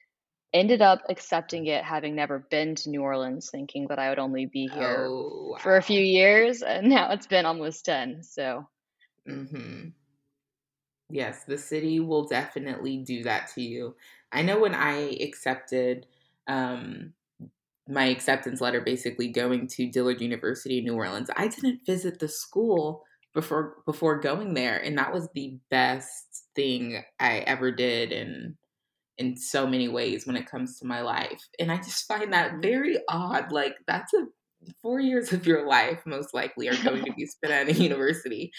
ended 0.54 0.80
up 0.80 1.02
accepting 1.10 1.66
it 1.66 1.84
having 1.84 2.14
never 2.14 2.38
been 2.38 2.76
to 2.76 2.88
New 2.88 3.02
Orleans 3.02 3.50
thinking 3.50 3.88
that 3.88 3.98
I 3.98 4.08
would 4.08 4.20
only 4.20 4.46
be 4.46 4.68
here 4.68 5.06
oh, 5.08 5.48
wow. 5.50 5.58
for 5.58 5.76
a 5.76 5.82
few 5.82 6.00
years 6.00 6.62
and 6.62 6.88
now 6.88 7.10
it's 7.10 7.26
been 7.26 7.44
almost 7.44 7.84
10 7.84 8.22
so 8.22 8.66
Mm-hmm. 9.28 9.88
yes 11.08 11.44
the 11.44 11.56
city 11.56 11.98
will 11.98 12.26
definitely 12.26 12.98
do 12.98 13.22
that 13.22 13.50
to 13.54 13.62
you 13.62 13.96
I 14.32 14.42
know 14.42 14.60
when 14.60 14.74
I 14.74 15.16
accepted 15.20 16.06
um 16.46 17.14
my 17.88 18.04
acceptance 18.04 18.60
letter 18.60 18.82
basically 18.82 19.28
going 19.28 19.66
to 19.68 19.90
Dillard 19.90 20.20
University 20.20 20.78
in 20.78 20.84
New 20.84 20.94
Orleans 20.94 21.30
I 21.36 21.48
didn't 21.48 21.86
visit 21.86 22.18
the 22.18 22.28
school 22.28 23.04
before 23.32 23.76
before 23.86 24.20
going 24.20 24.52
there 24.52 24.76
and 24.76 24.98
that 24.98 25.12
was 25.12 25.26
the 25.34 25.56
best 25.70 26.44
thing 26.54 27.02
I 27.18 27.38
ever 27.38 27.72
did 27.72 28.12
and 28.12 28.56
in 29.18 29.36
so 29.36 29.66
many 29.66 29.88
ways 29.88 30.26
when 30.26 30.36
it 30.36 30.50
comes 30.50 30.78
to 30.78 30.86
my 30.86 31.00
life. 31.00 31.46
And 31.58 31.70
I 31.70 31.76
just 31.76 32.06
find 32.06 32.32
that 32.32 32.52
mm-hmm. 32.52 32.60
very 32.60 32.98
odd. 33.08 33.52
Like, 33.52 33.74
that's 33.86 34.12
a 34.14 34.26
four 34.82 35.00
years 35.00 35.32
of 35.32 35.46
your 35.46 35.66
life, 35.66 36.02
most 36.06 36.34
likely, 36.34 36.68
are 36.68 36.82
going 36.82 37.04
to 37.04 37.12
be 37.12 37.26
spent 37.26 37.52
at 37.52 37.68
a 37.68 37.72
university. 37.80 38.52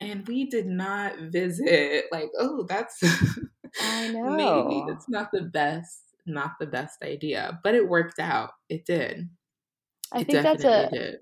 And 0.00 0.26
we 0.26 0.46
did 0.46 0.66
not 0.66 1.18
visit. 1.30 2.06
Like, 2.10 2.30
oh, 2.38 2.64
that's 2.68 2.98
I 3.80 4.08
know. 4.12 4.36
maybe 4.36 4.84
that's 4.88 5.08
not 5.08 5.28
the 5.32 5.42
best, 5.42 6.00
not 6.26 6.52
the 6.58 6.66
best 6.66 7.02
idea, 7.02 7.60
but 7.62 7.74
it 7.74 7.88
worked 7.88 8.18
out. 8.18 8.50
It 8.68 8.86
did. 8.86 9.28
I 10.12 10.20
it 10.20 10.26
think 10.26 10.42
that's 10.42 10.64
a 10.64 10.88
did. 10.90 11.16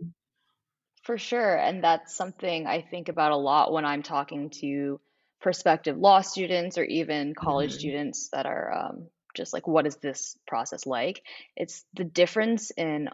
for 1.02 1.18
sure, 1.18 1.56
and 1.56 1.82
that's 1.82 2.14
something 2.14 2.66
I 2.66 2.80
think 2.80 3.08
about 3.08 3.32
a 3.32 3.36
lot 3.36 3.72
when 3.72 3.84
I'm 3.84 4.02
talking 4.02 4.50
to 4.60 5.00
prospective 5.40 5.96
law 5.96 6.20
students 6.20 6.78
or 6.78 6.84
even 6.84 7.34
college 7.34 7.70
mm-hmm. 7.70 7.78
students 7.78 8.28
that 8.32 8.46
are 8.46 8.72
um, 8.72 9.06
just 9.34 9.52
like, 9.52 9.66
what 9.66 9.86
is 9.86 9.96
this 9.96 10.36
process 10.46 10.86
like? 10.86 11.22
It's 11.56 11.84
the 11.94 12.04
difference 12.04 12.70
in 12.70 13.08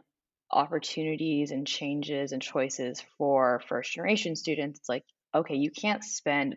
opportunities 0.51 1.51
and 1.51 1.67
changes 1.67 2.33
and 2.33 2.41
choices 2.41 3.03
for 3.19 3.61
first 3.69 3.93
generation 3.93 4.37
students. 4.37 4.81
It's 4.81 4.89
like, 4.89 5.05
okay, 5.35 5.57
you 5.57 5.71
can't 5.71 6.05
spend 6.05 6.57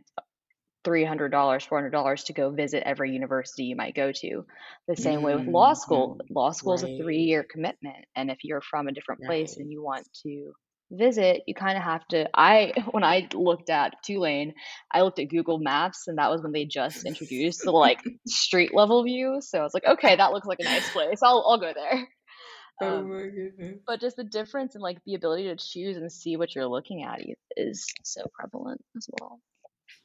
$300 0.85 1.31
$400 1.31 2.25
to 2.25 2.33
go 2.33 2.49
visit 2.49 2.83
every 2.85 3.11
university 3.11 3.65
you 3.65 3.75
might 3.75 3.95
go 3.95 4.11
to 4.11 4.45
the 4.87 4.95
same 4.95 5.15
mm-hmm. 5.15 5.25
way 5.25 5.35
with 5.35 5.47
law 5.47 5.73
school 5.73 6.15
mm-hmm. 6.15 6.33
law 6.33 6.51
school 6.51 6.75
is 6.75 6.83
a 6.83 6.97
three 6.97 7.23
year 7.23 7.43
commitment 7.43 8.05
and 8.15 8.31
if 8.31 8.37
you're 8.43 8.61
from 8.61 8.87
a 8.87 8.93
different 8.93 9.21
place 9.23 9.57
and 9.57 9.69
you 9.69 9.83
want 9.83 10.07
to 10.23 10.53
visit 10.91 11.41
you 11.47 11.53
kind 11.53 11.77
of 11.77 11.83
have 11.83 12.07
to 12.07 12.27
i 12.33 12.71
when 12.91 13.03
i 13.03 13.27
looked 13.33 13.69
at 13.69 13.93
tulane 14.03 14.53
i 14.91 15.01
looked 15.01 15.19
at 15.19 15.29
google 15.29 15.59
maps 15.59 16.07
and 16.07 16.17
that 16.17 16.31
was 16.31 16.41
when 16.41 16.51
they 16.51 16.65
just 16.65 17.05
introduced 17.05 17.61
the 17.63 17.71
like 17.71 17.99
street 18.27 18.73
level 18.73 19.03
view 19.03 19.37
so 19.41 19.59
i 19.59 19.63
was 19.63 19.73
like 19.73 19.85
okay 19.85 20.15
that 20.15 20.31
looks 20.31 20.47
like 20.47 20.59
a 20.59 20.63
nice 20.63 20.89
place 20.91 21.19
i'll, 21.23 21.45
I'll 21.47 21.59
go 21.59 21.73
there 21.73 22.07
oh 22.81 22.97
um, 22.99 23.09
my 23.09 23.23
goodness. 23.23 23.79
But 23.87 23.99
just 23.99 24.17
the 24.17 24.23
difference 24.23 24.75
in 24.75 24.81
like 24.81 24.99
the 25.05 25.15
ability 25.15 25.45
to 25.45 25.55
choose 25.55 25.97
and 25.97 26.11
see 26.11 26.37
what 26.37 26.53
you're 26.53 26.67
looking 26.67 27.03
at 27.03 27.21
is 27.55 27.85
so 28.03 28.21
prevalent 28.39 28.83
as 28.95 29.07
well. 29.19 29.39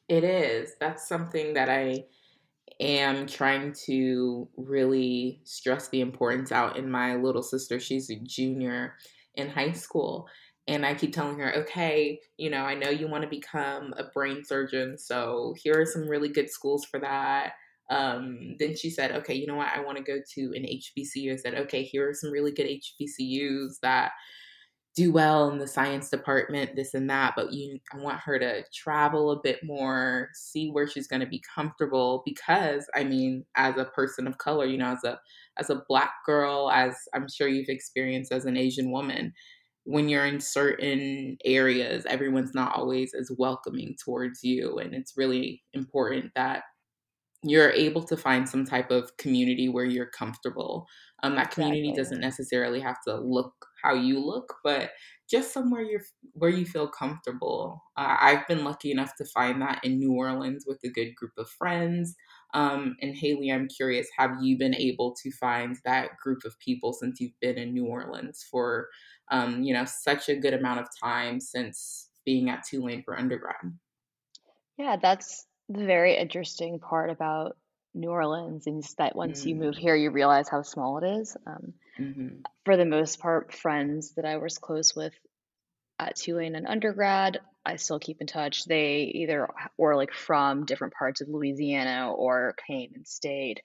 It 0.09 0.23
is. 0.23 0.73
That's 0.79 1.07
something 1.07 1.53
that 1.53 1.69
I 1.69 2.05
am 2.79 3.27
trying 3.27 3.73
to 3.85 4.47
really 4.57 5.41
stress 5.43 5.89
the 5.89 6.01
importance 6.01 6.51
out 6.51 6.77
in 6.77 6.89
my 6.89 7.15
little 7.15 7.43
sister. 7.43 7.79
She's 7.79 8.09
a 8.09 8.15
junior 8.15 8.95
in 9.35 9.49
high 9.49 9.71
school. 9.71 10.27
And 10.67 10.85
I 10.85 10.93
keep 10.93 11.13
telling 11.13 11.37
her, 11.39 11.53
okay, 11.57 12.19
you 12.37 12.49
know, 12.49 12.63
I 12.63 12.75
know 12.75 12.89
you 12.89 13.07
want 13.07 13.23
to 13.23 13.29
become 13.29 13.93
a 13.97 14.05
brain 14.05 14.43
surgeon. 14.45 14.97
So 14.97 15.53
here 15.61 15.79
are 15.79 15.85
some 15.85 16.07
really 16.07 16.29
good 16.29 16.49
schools 16.49 16.85
for 16.85 16.99
that. 17.01 17.53
Um, 17.89 18.55
then 18.59 18.75
she 18.75 18.89
said, 18.89 19.11
okay, 19.11 19.33
you 19.33 19.45
know 19.45 19.55
what? 19.55 19.75
I 19.75 19.81
want 19.81 19.97
to 19.97 20.03
go 20.03 20.19
to 20.35 20.41
an 20.55 20.63
HBCU. 20.63 21.33
I 21.33 21.35
said, 21.35 21.55
okay, 21.55 21.83
here 21.83 22.09
are 22.09 22.13
some 22.13 22.31
really 22.31 22.51
good 22.51 22.67
HBCUs 22.67 23.79
that 23.81 24.11
do 24.95 25.11
well 25.11 25.49
in 25.49 25.57
the 25.57 25.67
science 25.67 26.09
department, 26.09 26.75
this 26.75 26.93
and 26.93 27.09
that. 27.09 27.33
But 27.35 27.51
you, 27.51 27.79
I 27.91 27.97
want 27.97 28.19
her 28.19 28.37
to 28.37 28.63
travel 28.73 29.31
a 29.31 29.41
bit 29.41 29.59
more, 29.63 30.29
see 30.33 30.69
where 30.69 30.87
she's 30.87 31.07
going 31.07 31.21
to 31.21 31.27
be 31.27 31.41
comfortable. 31.53 32.21
Because 32.25 32.85
I 32.95 33.03
mean, 33.03 33.45
as 33.55 33.77
a 33.77 33.85
person 33.85 34.27
of 34.27 34.37
color, 34.37 34.65
you 34.65 34.77
know, 34.77 34.91
as 34.91 35.03
a 35.03 35.19
as 35.57 35.69
a 35.69 35.83
black 35.87 36.11
girl, 36.25 36.69
as 36.71 36.95
I'm 37.13 37.27
sure 37.27 37.47
you've 37.47 37.69
experienced 37.69 38.31
as 38.31 38.45
an 38.45 38.55
Asian 38.55 38.91
woman, 38.91 39.33
when 39.83 40.09
you're 40.09 40.25
in 40.25 40.39
certain 40.39 41.37
areas, 41.45 42.05
everyone's 42.05 42.53
not 42.53 42.75
always 42.75 43.13
as 43.13 43.31
welcoming 43.37 43.95
towards 44.03 44.43
you, 44.43 44.79
and 44.79 44.93
it's 44.93 45.13
really 45.17 45.63
important 45.73 46.31
that 46.35 46.63
you're 47.43 47.71
able 47.71 48.03
to 48.03 48.15
find 48.15 48.47
some 48.47 48.65
type 48.65 48.89
of 48.89 49.15
community 49.17 49.67
where 49.67 49.85
you're 49.85 50.09
comfortable. 50.17 50.87
Um, 51.23 51.35
that 51.35 51.51
community 51.51 51.89
exactly. 51.89 52.03
doesn't 52.03 52.21
necessarily 52.21 52.79
have 52.79 52.97
to 53.07 53.19
look 53.19 53.53
how 53.83 53.93
you 53.93 54.19
look, 54.19 54.55
but 54.63 54.91
just 55.29 55.53
somewhere 55.53 55.81
you're 55.81 56.01
where 56.33 56.49
you 56.49 56.65
feel 56.65 56.87
comfortable. 56.87 57.81
Uh, 57.97 58.15
I've 58.19 58.47
been 58.47 58.63
lucky 58.63 58.91
enough 58.91 59.15
to 59.17 59.25
find 59.25 59.61
that 59.61 59.83
in 59.83 59.99
New 59.99 60.13
Orleans 60.13 60.63
with 60.65 60.79
a 60.85 60.89
good 60.89 61.15
group 61.15 61.33
of 61.37 61.49
friends. 61.49 62.15
Um, 62.53 62.95
and 63.01 63.15
Haley, 63.15 63.51
I'm 63.51 63.67
curious, 63.67 64.07
have 64.17 64.31
you 64.41 64.57
been 64.57 64.75
able 64.75 65.15
to 65.21 65.31
find 65.31 65.77
that 65.85 66.17
group 66.17 66.43
of 66.45 66.57
people 66.59 66.93
since 66.93 67.19
you've 67.19 67.39
been 67.41 67.57
in 67.57 67.73
New 67.73 67.85
Orleans 67.85 68.45
for, 68.49 68.89
um, 69.31 69.63
you 69.63 69.73
know, 69.73 69.85
such 69.85 70.29
a 70.29 70.35
good 70.35 70.53
amount 70.53 70.79
of 70.79 70.87
time 71.01 71.39
since 71.39 72.09
being 72.25 72.49
at 72.49 72.63
Tulane 72.63 73.03
for 73.03 73.17
undergrad? 73.17 73.55
Yeah, 74.77 74.97
that's 75.01 75.45
the 75.69 75.85
very 75.85 76.15
interesting 76.17 76.79
part 76.79 77.09
about 77.09 77.57
New 77.95 78.09
Orleans 78.09 78.65
is 78.67 78.95
that 78.97 79.15
once 79.15 79.45
you 79.45 79.55
move 79.55 79.75
mm. 79.75 79.79
here, 79.79 79.95
you 79.95 80.11
realize 80.11 80.49
how 80.49 80.63
small 80.63 80.97
it 80.97 81.19
is. 81.21 81.37
Um, 81.45 81.73
hmm 81.97 82.27
for 82.65 82.77
the 82.77 82.85
most 82.85 83.19
part, 83.19 83.53
friends 83.53 84.13
that 84.15 84.25
I 84.25 84.37
was 84.37 84.57
close 84.57 84.95
with 84.95 85.13
at 85.99 86.15
Tulane 86.15 86.55
and 86.55 86.67
undergrad, 86.67 87.39
I 87.65 87.77
still 87.77 87.99
keep 87.99 88.19
in 88.19 88.27
touch. 88.27 88.65
They 88.65 89.11
either 89.15 89.49
were 89.77 89.95
like 89.95 90.13
from 90.13 90.65
different 90.65 90.93
parts 90.93 91.21
of 91.21 91.29
Louisiana 91.29 92.11
or 92.11 92.55
came 92.67 92.91
and 92.93 93.07
stayed. 93.07 93.61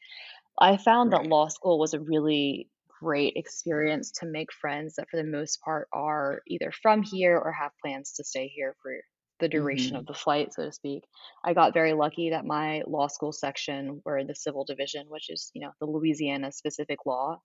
I 0.59 0.77
found 0.77 1.13
that 1.13 1.27
law 1.27 1.49
school 1.49 1.79
was 1.79 1.95
a 1.95 2.01
really 2.01 2.69
great 3.01 3.35
experience 3.37 4.11
to 4.11 4.27
make 4.27 4.53
friends 4.53 4.97
that, 4.97 5.09
for 5.11 5.17
the 5.17 5.25
most 5.25 5.61
part, 5.63 5.89
are 5.93 6.43
either 6.47 6.73
from 6.73 7.03
here 7.03 7.37
or 7.37 7.53
have 7.53 7.71
plans 7.83 8.13
to 8.15 8.25
stay 8.25 8.49
here 8.49 8.75
for 8.83 8.93
the 9.41 9.49
duration 9.49 9.91
mm-hmm. 9.91 10.01
of 10.01 10.07
the 10.07 10.15
flight, 10.15 10.53
so 10.53 10.65
to 10.65 10.73
speak. 10.73 11.05
I 11.45 11.55
got 11.55 11.75
very 11.75 11.93
lucky 11.93 12.31
that 12.31 12.45
my 12.45 12.83
law 12.87 13.07
school 13.07 13.33
section 13.33 14.03
were 14.05 14.19
in 14.19 14.27
the 14.27 14.35
civil 14.35 14.65
division, 14.65 15.07
which 15.09 15.31
is, 15.31 15.51
you 15.55 15.61
know, 15.61 15.71
the 15.81 15.87
Louisiana 15.87 16.51
specific 16.51 17.07
law, 17.07 17.41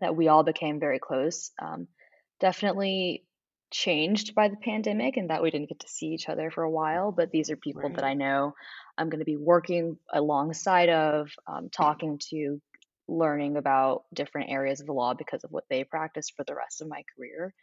that 0.00 0.14
we 0.14 0.28
all 0.28 0.44
became 0.44 0.78
very 0.78 1.00
close. 1.00 1.50
Um, 1.60 1.88
definitely 2.38 3.24
changed 3.76 4.34
by 4.34 4.48
the 4.48 4.56
pandemic 4.56 5.16
and 5.16 5.30
that 5.30 5.42
we 5.42 5.50
didn't 5.50 5.68
get 5.68 5.80
to 5.80 5.88
see 5.88 6.06
each 6.06 6.28
other 6.28 6.50
for 6.50 6.64
a 6.64 6.70
while, 6.70 7.12
but 7.12 7.30
these 7.30 7.50
are 7.50 7.56
people 7.56 7.82
right. 7.82 7.94
that 7.96 8.04
I 8.04 8.14
know 8.14 8.54
I'm 8.96 9.10
going 9.10 9.20
to 9.20 9.26
be 9.26 9.36
working 9.36 9.98
alongside 10.12 10.88
of, 10.88 11.30
um, 11.46 11.68
talking 11.70 12.18
to, 12.30 12.60
learning 13.08 13.56
about 13.56 14.02
different 14.12 14.50
areas 14.50 14.80
of 14.80 14.86
the 14.86 14.92
law 14.92 15.14
because 15.14 15.44
of 15.44 15.52
what 15.52 15.62
they 15.70 15.84
practice 15.84 16.28
for 16.36 16.44
the 16.44 16.56
rest 16.56 16.82
of 16.82 16.88
my 16.88 17.04
career. 17.16 17.54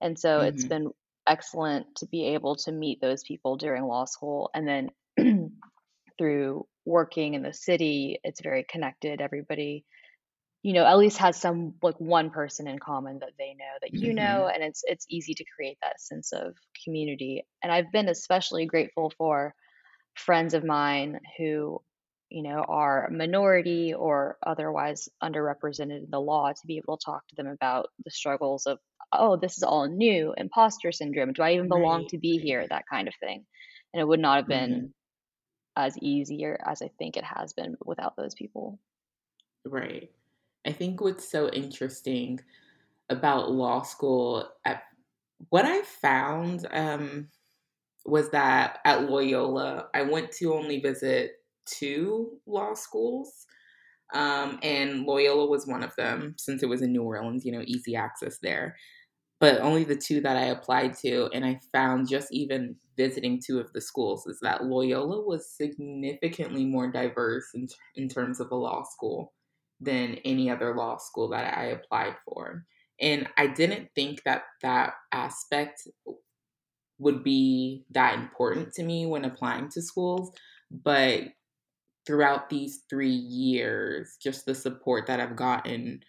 And 0.00 0.16
so 0.16 0.38
mm-hmm. 0.38 0.46
it's 0.46 0.64
been 0.64 0.90
excellent 1.26 1.86
to 1.96 2.06
be 2.06 2.34
able 2.34 2.56
to 2.56 2.70
meet 2.70 3.00
those 3.00 3.24
people 3.24 3.56
during 3.56 3.84
law 3.84 4.04
school 4.04 4.50
and 4.54 4.68
then 4.68 4.90
through 6.18 6.66
working 6.84 7.34
in 7.34 7.42
the 7.42 7.52
city 7.52 8.18
it's 8.24 8.40
very 8.40 8.64
connected 8.68 9.20
everybody 9.20 9.84
you 10.62 10.72
know 10.72 10.84
at 10.84 10.98
least 10.98 11.18
has 11.18 11.36
some 11.36 11.74
like 11.82 11.98
one 11.98 12.30
person 12.30 12.68
in 12.68 12.78
common 12.78 13.18
that 13.18 13.32
they 13.38 13.54
know 13.58 13.74
that 13.80 13.92
you 13.92 14.08
mm-hmm. 14.08 14.16
know 14.16 14.50
and 14.52 14.62
it's 14.62 14.82
it's 14.86 15.06
easy 15.08 15.34
to 15.34 15.44
create 15.56 15.78
that 15.82 16.00
sense 16.00 16.32
of 16.32 16.54
community 16.84 17.44
and 17.62 17.72
i've 17.72 17.90
been 17.92 18.08
especially 18.08 18.66
grateful 18.66 19.12
for 19.18 19.54
friends 20.14 20.54
of 20.54 20.64
mine 20.64 21.18
who 21.38 21.80
you 22.30 22.42
know 22.42 22.64
are 22.68 23.08
minority 23.10 23.92
or 23.94 24.36
otherwise 24.46 25.08
underrepresented 25.22 26.04
in 26.04 26.08
the 26.10 26.20
law 26.20 26.52
to 26.52 26.66
be 26.66 26.78
able 26.78 26.96
to 26.96 27.04
talk 27.04 27.26
to 27.28 27.36
them 27.36 27.46
about 27.46 27.88
the 28.04 28.10
struggles 28.10 28.66
of 28.66 28.78
oh, 29.12 29.36
this 29.36 29.56
is 29.56 29.62
all 29.62 29.86
new, 29.88 30.34
imposter 30.36 30.90
syndrome. 30.90 31.32
Do 31.32 31.42
I 31.42 31.54
even 31.54 31.68
belong 31.68 32.02
right. 32.02 32.08
to 32.08 32.18
be 32.18 32.38
here? 32.38 32.66
That 32.68 32.84
kind 32.90 33.08
of 33.08 33.14
thing. 33.20 33.44
And 33.92 34.00
it 34.00 34.08
would 34.08 34.20
not 34.20 34.38
have 34.38 34.48
been 34.48 34.70
mm-hmm. 34.70 34.86
as 35.76 35.96
easier 35.98 36.58
as 36.64 36.82
I 36.82 36.90
think 36.98 37.16
it 37.16 37.24
has 37.24 37.52
been 37.52 37.76
without 37.84 38.16
those 38.16 38.34
people. 38.34 38.78
Right. 39.64 40.10
I 40.66 40.72
think 40.72 41.00
what's 41.00 41.28
so 41.28 41.48
interesting 41.50 42.40
about 43.08 43.50
law 43.50 43.82
school, 43.82 44.48
at, 44.64 44.82
what 45.48 45.64
I 45.64 45.82
found 45.82 46.66
um, 46.70 47.28
was 48.06 48.30
that 48.30 48.78
at 48.84 49.10
Loyola, 49.10 49.88
I 49.94 50.02
went 50.02 50.30
to 50.32 50.54
only 50.54 50.80
visit 50.80 51.32
two 51.66 52.38
law 52.46 52.74
schools. 52.74 53.46
Um, 54.14 54.58
and 54.62 55.04
Loyola 55.04 55.46
was 55.46 55.66
one 55.66 55.82
of 55.82 55.96
them 55.96 56.34
since 56.38 56.62
it 56.62 56.68
was 56.68 56.82
in 56.82 56.92
New 56.92 57.02
Orleans, 57.02 57.44
you 57.44 57.52
know, 57.52 57.62
easy 57.66 57.96
access 57.96 58.38
there 58.38 58.76
but 59.42 59.60
only 59.60 59.82
the 59.82 59.96
two 59.96 60.20
that 60.20 60.36
I 60.36 60.44
applied 60.44 60.94
to. 60.98 61.28
And 61.34 61.44
I 61.44 61.58
found 61.72 62.08
just 62.08 62.32
even 62.32 62.76
visiting 62.96 63.42
two 63.44 63.58
of 63.58 63.72
the 63.72 63.80
schools 63.80 64.24
is 64.28 64.38
that 64.40 64.62
Loyola 64.62 65.20
was 65.20 65.50
significantly 65.50 66.64
more 66.64 66.92
diverse 66.92 67.46
in, 67.52 67.66
in 67.96 68.08
terms 68.08 68.38
of 68.38 68.52
a 68.52 68.54
law 68.54 68.84
school 68.84 69.32
than 69.82 70.16
any 70.24 70.50
other 70.50 70.74
law 70.74 70.96
school 70.98 71.28
that 71.30 71.56
I 71.56 71.66
applied 71.66 72.14
for. 72.24 72.64
And 73.00 73.28
I 73.36 73.48
didn't 73.48 73.88
think 73.94 74.22
that 74.24 74.44
that 74.62 74.94
aspect 75.10 75.88
would 76.98 77.24
be 77.24 77.84
that 77.90 78.14
important 78.14 78.72
to 78.74 78.82
me 78.84 79.06
when 79.06 79.24
applying 79.24 79.68
to 79.70 79.82
schools. 79.82 80.30
But 80.70 81.24
throughout 82.06 82.48
these 82.48 82.84
three 82.88 83.08
years, 83.08 84.16
just 84.22 84.46
the 84.46 84.54
support 84.54 85.06
that 85.06 85.20
I've 85.20 85.36
gotten 85.36 86.02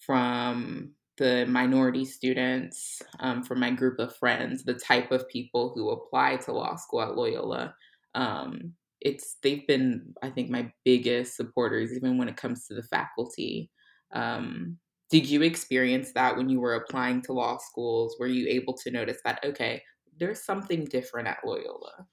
from 0.00 0.92
the 1.18 1.44
minority 1.46 2.04
students 2.04 3.02
um, 3.20 3.42
from 3.42 3.60
my 3.60 3.70
group 3.70 3.98
of 3.98 4.16
friends, 4.16 4.64
the 4.64 4.74
type 4.74 5.10
of 5.10 5.28
people 5.28 5.72
who 5.74 5.90
apply 5.90 6.36
to 6.36 6.52
law 6.52 6.76
school 6.76 7.02
at 7.02 7.16
Loyola. 7.16 7.74
Um, 8.14 8.72
it's 9.00 9.36
they've 9.42 9.66
been, 9.66 10.14
I 10.22 10.30
think, 10.30 10.50
my 10.50 10.72
biggest 10.84 11.36
supporters, 11.36 11.92
even 11.92 12.18
when 12.18 12.28
it 12.28 12.36
comes 12.36 12.66
to 12.66 12.74
the 12.74 12.82
faculty. 12.82 13.70
Um, 14.12 14.78
did 15.10 15.28
you 15.28 15.42
experience 15.42 16.12
that 16.12 16.36
when 16.36 16.48
you 16.48 16.60
were 16.60 16.74
applying 16.74 17.22
to 17.22 17.32
law 17.32 17.58
schools? 17.58 18.16
Were 18.18 18.26
you 18.26 18.48
able 18.48 18.74
to 18.78 18.90
notice 18.90 19.18
that 19.24 19.40
okay, 19.44 19.82
there's 20.18 20.44
something 20.44 20.84
different 20.84 21.28
at 21.28 21.38
Loyola? 21.44 22.06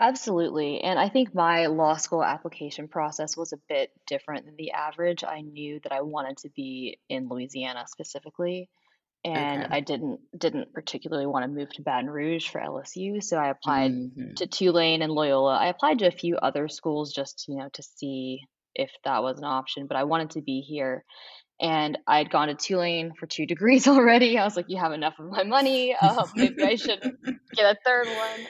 Absolutely. 0.00 0.80
And 0.80 0.98
I 0.98 1.10
think 1.10 1.34
my 1.34 1.66
law 1.66 1.96
school 1.96 2.24
application 2.24 2.88
process 2.88 3.36
was 3.36 3.52
a 3.52 3.60
bit 3.68 3.90
different 4.06 4.46
than 4.46 4.56
the 4.56 4.70
average. 4.70 5.24
I 5.24 5.42
knew 5.42 5.78
that 5.82 5.92
I 5.92 6.00
wanted 6.00 6.38
to 6.38 6.48
be 6.56 6.98
in 7.10 7.28
Louisiana 7.28 7.84
specifically, 7.86 8.70
and 9.24 9.64
Okay. 9.64 9.76
I 9.76 9.80
didn't 9.80 10.20
didn't 10.36 10.72
particularly 10.72 11.26
want 11.26 11.44
to 11.44 11.48
move 11.48 11.70
to 11.74 11.82
Baton 11.82 12.08
Rouge 12.08 12.48
for 12.48 12.60
LSU, 12.60 13.22
so 13.22 13.36
I 13.36 13.48
applied 13.48 13.92
hmm 13.92 14.34
to 14.36 14.46
Tulane 14.46 15.02
and 15.02 15.12
Loyola. 15.12 15.56
I 15.56 15.66
applied 15.66 15.98
to 15.98 16.06
a 16.06 16.12
few 16.12 16.36
other 16.36 16.68
schools 16.68 17.12
just, 17.12 17.46
you 17.48 17.56
know, 17.56 17.68
to 17.72 17.82
see 17.82 18.42
if 18.74 18.90
that 19.04 19.22
was 19.22 19.38
an 19.38 19.44
option, 19.44 19.86
but 19.86 19.96
I 19.96 20.04
wanted 20.04 20.30
to 20.30 20.42
be 20.42 20.60
here. 20.60 21.04
And 21.60 21.98
I'd 22.06 22.30
gone 22.30 22.48
to 22.48 22.54
Tulane 22.54 23.12
for 23.18 23.26
two 23.26 23.44
degrees 23.52 23.86
already. 23.86 24.38
I 24.38 24.44
was 24.44 24.56
like, 24.56 24.66
you 24.68 24.78
have 24.78 24.92
enough 24.92 25.14
of 25.18 25.26
my 25.30 25.42
money. 25.42 25.94
Uh, 26.00 26.26
maybe 26.34 26.62
I 26.62 26.76
should 26.76 27.00
get 27.54 27.76
a 27.76 27.76
third 27.84 28.06
one. 28.06 28.46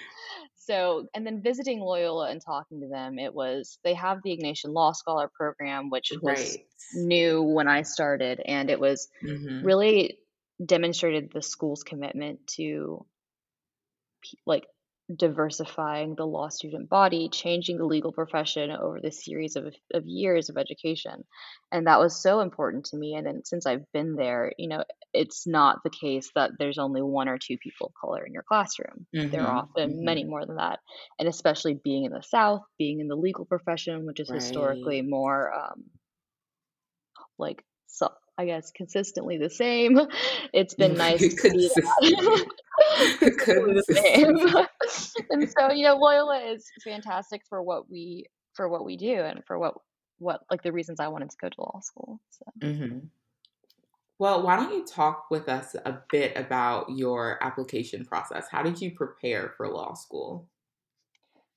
so, 0.56 1.06
and 1.14 1.26
then 1.26 1.42
visiting 1.42 1.80
Loyola 1.80 2.30
and 2.30 2.40
talking 2.44 2.80
to 2.82 2.88
them, 2.88 3.18
it 3.18 3.34
was 3.34 3.78
they 3.82 3.94
have 3.94 4.18
the 4.22 4.36
Ignatian 4.36 4.72
Law 4.72 4.92
Scholar 4.92 5.30
program, 5.34 5.90
which 5.90 6.12
right. 6.22 6.36
was 6.36 6.58
new 6.94 7.42
when 7.42 7.66
I 7.66 7.82
started, 7.82 8.40
and 8.44 8.70
it 8.70 8.78
was 8.78 9.08
mm-hmm. 9.24 9.64
really 9.64 10.18
demonstrated 10.64 11.30
the 11.32 11.42
school's 11.42 11.82
commitment 11.82 12.46
to 12.56 13.06
like 14.46 14.66
diversifying 15.16 16.14
the 16.14 16.26
law 16.26 16.48
student 16.48 16.88
body, 16.88 17.28
changing 17.28 17.78
the 17.78 17.84
legal 17.84 18.12
profession 18.12 18.70
over 18.70 19.00
the 19.00 19.10
series 19.10 19.56
of, 19.56 19.74
of 19.92 20.06
years 20.06 20.48
of 20.48 20.56
education. 20.56 21.24
And 21.72 21.86
that 21.86 21.98
was 21.98 22.22
so 22.22 22.40
important 22.40 22.86
to 22.86 22.96
me. 22.96 23.14
And 23.14 23.26
then 23.26 23.42
since 23.44 23.66
I've 23.66 23.90
been 23.92 24.14
there, 24.14 24.52
you 24.56 24.68
know, 24.68 24.84
it's 25.12 25.46
not 25.46 25.78
the 25.82 25.90
case 25.90 26.30
that 26.34 26.52
there's 26.58 26.78
only 26.78 27.02
one 27.02 27.28
or 27.28 27.38
two 27.38 27.56
people 27.58 27.88
of 27.88 27.92
color 28.00 28.24
in 28.24 28.32
your 28.32 28.44
classroom. 28.44 29.06
Mm-hmm. 29.14 29.30
There 29.30 29.42
are 29.42 29.56
often 29.56 29.90
mm-hmm. 29.90 30.04
many 30.04 30.24
more 30.24 30.46
than 30.46 30.56
that. 30.56 30.78
And 31.18 31.28
especially 31.28 31.74
being 31.82 32.04
in 32.04 32.12
the 32.12 32.22
South, 32.22 32.62
being 32.78 33.00
in 33.00 33.08
the 33.08 33.16
legal 33.16 33.44
profession, 33.44 34.06
which 34.06 34.20
is 34.20 34.30
right. 34.30 34.40
historically 34.40 35.02
more 35.02 35.52
um, 35.52 35.84
like 37.38 37.64
so 37.86 38.10
I 38.38 38.46
guess 38.46 38.70
consistently 38.70 39.38
the 39.38 39.50
same. 39.50 40.00
It's 40.52 40.74
been 40.74 40.96
nice 40.96 41.20
to 41.42 41.50
that. 41.50 42.46
the 43.30 43.84
same. 43.88 45.30
and 45.30 45.50
so, 45.50 45.70
you 45.70 45.84
know, 45.84 45.96
Loyola 45.96 46.38
is 46.52 46.66
fantastic 46.82 47.42
for 47.48 47.62
what 47.62 47.90
we 47.90 48.26
for 48.54 48.68
what 48.68 48.84
we 48.84 48.96
do 48.96 49.20
and 49.20 49.44
for 49.46 49.58
what 49.58 49.74
what 50.18 50.40
like 50.50 50.62
the 50.62 50.72
reasons 50.72 50.98
I 51.00 51.08
wanted 51.08 51.30
to 51.30 51.36
go 51.40 51.48
to 51.48 51.60
law 51.60 51.80
school. 51.82 52.20
So. 52.30 52.44
Mm-hmm. 52.66 52.98
Well, 54.20 54.42
why 54.42 54.56
don't 54.56 54.74
you 54.74 54.84
talk 54.84 55.30
with 55.30 55.48
us 55.48 55.74
a 55.86 55.98
bit 56.10 56.36
about 56.36 56.90
your 56.90 57.42
application 57.42 58.04
process? 58.04 58.46
How 58.50 58.62
did 58.62 58.78
you 58.78 58.90
prepare 58.90 59.54
for 59.56 59.66
law 59.66 59.94
school? 59.94 60.46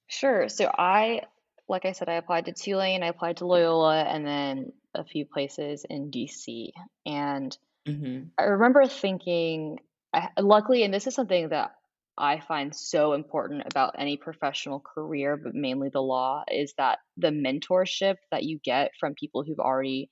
Sure. 0.08 0.48
So 0.48 0.72
I, 0.77 1.24
like 1.68 1.84
I 1.84 1.92
said, 1.92 2.08
I 2.08 2.13
applied 2.13 2.46
to 2.46 2.53
Tulane, 2.53 3.03
I 3.03 3.08
applied 3.08 3.38
to 3.38 3.46
Loyola, 3.46 4.03
and 4.03 4.25
then 4.25 4.72
a 4.95 5.03
few 5.03 5.25
places 5.25 5.85
in 5.89 6.12
DC. 6.12 6.71
And 7.05 7.57
mm-hmm. 7.88 8.27
I 8.38 8.43
remember 8.43 8.85
thinking, 8.88 9.79
I, 10.13 10.29
luckily, 10.39 10.83
and 10.83 10.93
this 10.93 11.07
is 11.07 11.15
something 11.15 11.50
that 11.50 11.71
I 12.17 12.39
find 12.39 12.75
so 12.75 13.13
important 13.13 13.63
about 13.65 13.95
any 13.97 14.17
professional 14.17 14.79
career, 14.79 15.35
but 15.35 15.55
mainly 15.55 15.89
the 15.89 16.01
law, 16.01 16.43
is 16.50 16.73
that 16.77 17.00
the 17.17 17.29
mentorship 17.29 18.15
that 18.31 18.43
you 18.43 18.59
get 18.63 18.91
from 19.00 19.15
people 19.15 19.43
who've 19.43 19.59
already 19.59 20.09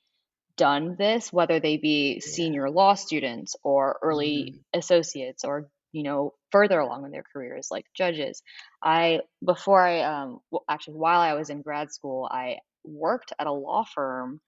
done 0.58 0.96
this, 0.98 1.32
whether 1.32 1.60
they 1.60 1.78
be 1.78 2.20
senior 2.20 2.70
law 2.70 2.96
students 2.96 3.56
or 3.64 4.00
early 4.02 4.54
mm-hmm. 4.54 4.80
associates 4.80 5.44
or 5.44 5.70
you 5.92 6.04
know 6.04 6.34
further 6.52 6.80
along 6.80 7.06
in 7.06 7.12
their 7.12 7.24
careers 7.34 7.68
like 7.70 7.86
judges 7.94 8.42
i 8.82 9.20
before 9.46 9.82
i 9.82 10.02
um 10.02 10.40
well, 10.50 10.64
actually 10.70 10.94
while 10.94 11.20
i 11.20 11.34
was 11.34 11.50
in 11.50 11.62
grad 11.62 11.92
school 11.92 12.28
i 12.32 12.58
worked 12.84 13.34
at 13.38 13.48
a 13.48 13.52
law 13.52 13.84
firm 13.84 14.40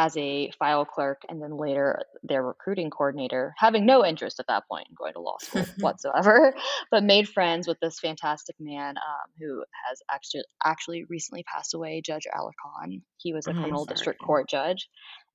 as 0.00 0.16
a 0.16 0.50
file 0.58 0.86
clerk 0.86 1.20
and 1.28 1.42
then 1.42 1.58
later 1.58 2.00
their 2.22 2.42
recruiting 2.42 2.88
coordinator, 2.88 3.52
having 3.58 3.84
no 3.84 4.02
interest 4.04 4.40
at 4.40 4.46
that 4.46 4.62
point 4.66 4.86
in 4.88 4.94
going 4.96 5.12
to 5.12 5.20
law 5.20 5.36
school 5.42 5.66
whatsoever, 5.80 6.54
but 6.90 7.04
made 7.04 7.28
friends 7.28 7.68
with 7.68 7.78
this 7.80 8.00
fantastic 8.00 8.56
man 8.58 8.96
um, 8.96 9.30
who 9.38 9.62
has 9.86 10.00
actually 10.10 10.42
actually 10.64 11.04
recently 11.10 11.42
passed 11.42 11.74
away, 11.74 12.00
Judge 12.02 12.26
Alarcon. 12.34 13.02
He 13.18 13.34
was 13.34 13.46
a 13.46 13.50
oh, 13.50 13.52
criminal 13.52 13.84
district 13.84 14.22
court 14.22 14.48
judge. 14.48 14.88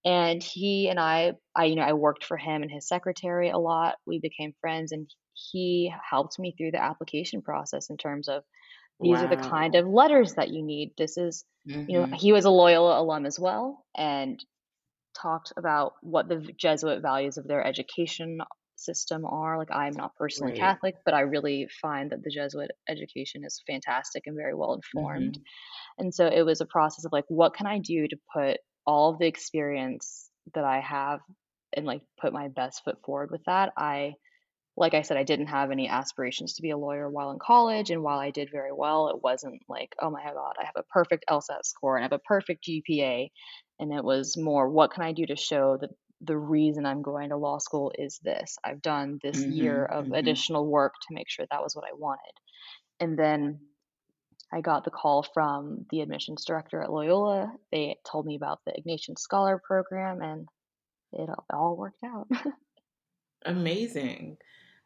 And 0.04 0.42
he 0.42 0.90
and 0.90 1.00
I, 1.00 1.34
I, 1.56 1.66
you 1.66 1.76
know, 1.76 1.84
I 1.84 1.94
worked 1.94 2.26
for 2.26 2.38
him 2.38 2.64
and 2.64 2.72
his 2.72 2.88
secretary 2.88 3.50
a 3.50 3.58
lot. 3.58 3.96
We 4.08 4.20
became 4.20 4.54
friends, 4.62 4.92
and 4.92 5.08
he 5.34 5.94
helped 6.10 6.40
me 6.40 6.56
through 6.58 6.72
the 6.72 6.84
application 6.84 7.44
process 7.44 7.90
in 7.92 7.98
terms 7.98 8.28
of 8.28 8.44
these 9.00 9.18
wow. 9.18 9.26
are 9.26 9.36
the 9.36 9.50
kind 9.50 9.76
of 9.76 9.88
letters 9.88 10.36
that 10.36 10.50
you 10.50 10.64
need. 10.64 10.94
This 10.98 11.18
is, 11.18 11.44
mm-hmm. 11.68 11.90
you 11.90 12.00
know, 12.00 12.06
mm-hmm. 12.06 12.14
he 12.14 12.32
was 12.32 12.46
a 12.46 12.50
Loyola 12.50 13.02
alum 13.02 13.26
as 13.26 13.40
well, 13.40 13.84
and 13.96 14.44
talked 15.20 15.54
about 15.58 15.94
what 16.02 16.28
the 16.28 16.48
Jesuit 16.58 17.02
values 17.02 17.38
of 17.38 17.48
their 17.48 17.66
education 17.66 18.40
system 18.76 19.26
are. 19.26 19.58
Like, 19.58 19.72
I'm 19.72 19.94
not 19.94 20.16
personally 20.16 20.52
right. 20.52 20.60
Catholic, 20.60 20.96
but 21.06 21.14
I 21.14 21.22
really 21.22 21.68
find 21.82 22.12
that 22.12 22.24
the 22.24 22.30
Jesuit 22.30 22.72
education 22.90 23.44
is 23.46 23.64
fantastic 23.66 24.24
and 24.26 24.36
very 24.36 24.54
well 24.54 24.74
informed. 24.74 25.36
Mm-hmm. 25.36 26.04
And 26.04 26.14
so 26.14 26.28
it 26.28 26.44
was 26.44 26.62
a 26.62 26.66
process 26.66 27.06
of 27.06 27.12
like, 27.12 27.26
what 27.30 27.56
can 27.56 27.68
I 27.68 27.80
do 27.80 28.08
to 28.08 28.18
put 28.36 28.58
all 28.86 29.12
of 29.12 29.20
the 29.20 29.28
experience 29.28 30.30
that 30.54 30.66
I 30.66 30.80
have 30.82 31.20
and 31.76 31.86
like 31.86 32.02
put 32.20 32.34
my 32.34 32.50
best 32.50 32.84
foot 32.84 32.98
forward 33.06 33.32
with 33.32 33.42
that? 33.46 33.72
I 33.78 34.14
like 34.78 34.94
I 34.94 35.04
said, 35.04 35.18
I 35.18 35.24
didn't 35.24 35.48
have 35.48 35.72
any 35.72 35.88
aspirations 35.88 36.56
to 36.56 36.62
be 36.62 36.72
a 36.72 36.78
lawyer 36.78 37.10
while 37.10 37.32
in 37.32 37.40
college. 37.40 37.92
And 37.92 38.04
while 38.04 38.20
I 38.20 38.32
did 38.32 38.52
very 38.52 38.74
well, 38.74 39.08
it 39.08 39.24
wasn't 39.24 39.62
like, 39.70 39.96
oh 40.02 40.10
my 40.10 40.22
God, 40.24 40.56
I 40.60 40.66
have 40.66 40.76
a 40.76 40.84
perfect 40.84 41.26
LSAT 41.30 41.64
score 41.64 41.96
and 41.96 42.04
I 42.04 42.06
have 42.06 42.12
a 42.12 42.20
perfect 42.20 42.68
GPA 42.68 43.30
and 43.80 43.94
it 43.94 44.04
was 44.04 44.38
more 44.38 44.70
what 44.70 44.92
can 44.92 45.04
i 45.04 45.12
do 45.12 45.26
to 45.26 45.36
show 45.36 45.78
that 45.78 45.90
the 46.22 46.38
reason 46.38 46.86
i'm 46.86 47.02
going 47.02 47.30
to 47.30 47.38
law 47.38 47.58
school 47.58 47.92
is 47.98 48.20
this? 48.24 48.58
I've 48.64 48.82
done 48.82 49.20
this 49.22 49.38
mm-hmm, 49.38 49.52
year 49.52 49.86
of 49.86 50.06
mm-hmm. 50.06 50.14
additional 50.14 50.66
work 50.66 50.94
to 50.94 51.14
make 51.14 51.30
sure 51.30 51.46
that 51.50 51.62
was 51.62 51.76
what 51.76 51.86
i 51.86 51.94
wanted. 51.94 52.34
And 53.00 53.18
then 53.18 53.60
i 54.52 54.62
got 54.62 54.86
the 54.86 54.92
call 54.92 55.24
from 55.34 55.86
the 55.90 56.02
admissions 56.02 56.46
director 56.46 56.82
at 56.82 56.92
loyola. 56.92 57.52
They 57.72 57.98
told 58.10 58.26
me 58.26 58.36
about 58.36 58.60
the 58.66 58.74
ignatian 58.74 59.18
scholar 59.18 59.62
program 59.64 60.22
and 60.22 60.48
it 61.14 61.30
all 61.50 61.78
worked 61.78 62.04
out. 62.04 62.28
Amazing 63.46 64.38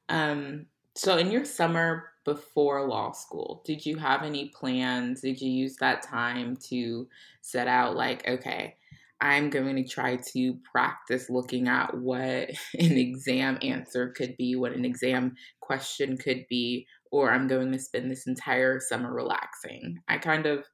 um, 0.09 0.65
so 0.95 1.17
in 1.17 1.31
your 1.31 1.45
summer 1.45 2.09
before 2.25 2.87
law 2.87 3.11
school, 3.11 3.61
did 3.65 3.85
you 3.85 3.97
have 3.97 4.23
any 4.23 4.49
plans? 4.49 5.21
Did 5.21 5.39
you 5.39 5.49
use 5.49 5.77
that 5.77 6.01
time 6.01 6.57
to 6.69 7.07
set 7.41 7.67
out 7.67 7.95
like, 7.95 8.27
okay, 8.27 8.75
I'm 9.21 9.49
going 9.49 9.75
to 9.75 9.87
try 9.87 10.17
to 10.33 10.57
practice 10.71 11.29
looking 11.29 11.67
at 11.67 11.95
what 11.97 12.49
an 12.79 12.97
exam 12.97 13.57
answer 13.61 14.09
could 14.09 14.35
be, 14.37 14.55
what 14.55 14.73
an 14.73 14.85
exam 14.85 15.35
question 15.61 16.17
could 16.17 16.45
be, 16.49 16.87
or 17.11 17.31
I'm 17.31 17.47
going 17.47 17.71
to 17.71 17.79
spend 17.79 18.09
this 18.09 18.27
entire 18.27 18.79
summer 18.79 19.13
relaxing. 19.13 19.99
I 20.07 20.17
kind 20.17 20.45
of 20.45 20.65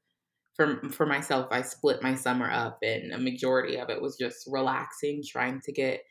for 0.55 0.79
for 0.89 1.05
myself, 1.05 1.47
I 1.51 1.61
split 1.61 2.01
my 2.01 2.15
summer 2.15 2.49
up 2.49 2.79
and 2.81 3.11
a 3.11 3.17
majority 3.17 3.77
of 3.77 3.89
it 3.89 4.01
was 4.01 4.17
just 4.17 4.47
relaxing, 4.49 5.21
trying 5.27 5.59
to 5.61 5.71
get 5.71 6.01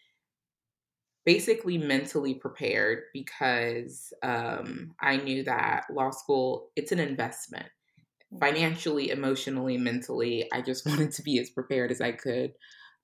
basically 1.25 1.79
mentally 1.79 2.35
prepared 2.35 3.05
because 3.13 4.13
um, 4.23 4.93
I 5.01 5.17
knew 5.17 5.43
that 5.45 5.85
law 5.91 6.11
school 6.11 6.71
it's 6.77 6.93
an 6.93 7.01
investment 7.01 7.67
financially, 8.41 9.11
emotionally, 9.11 9.79
mentally. 9.79 10.49
I 10.53 10.61
just 10.61 10.87
wanted 10.87 11.13
to 11.13 11.23
be 11.23 11.39
as 11.39 11.51
prepared 11.51 11.91
as 11.91 12.01
I 12.01 12.13
could. 12.13 12.53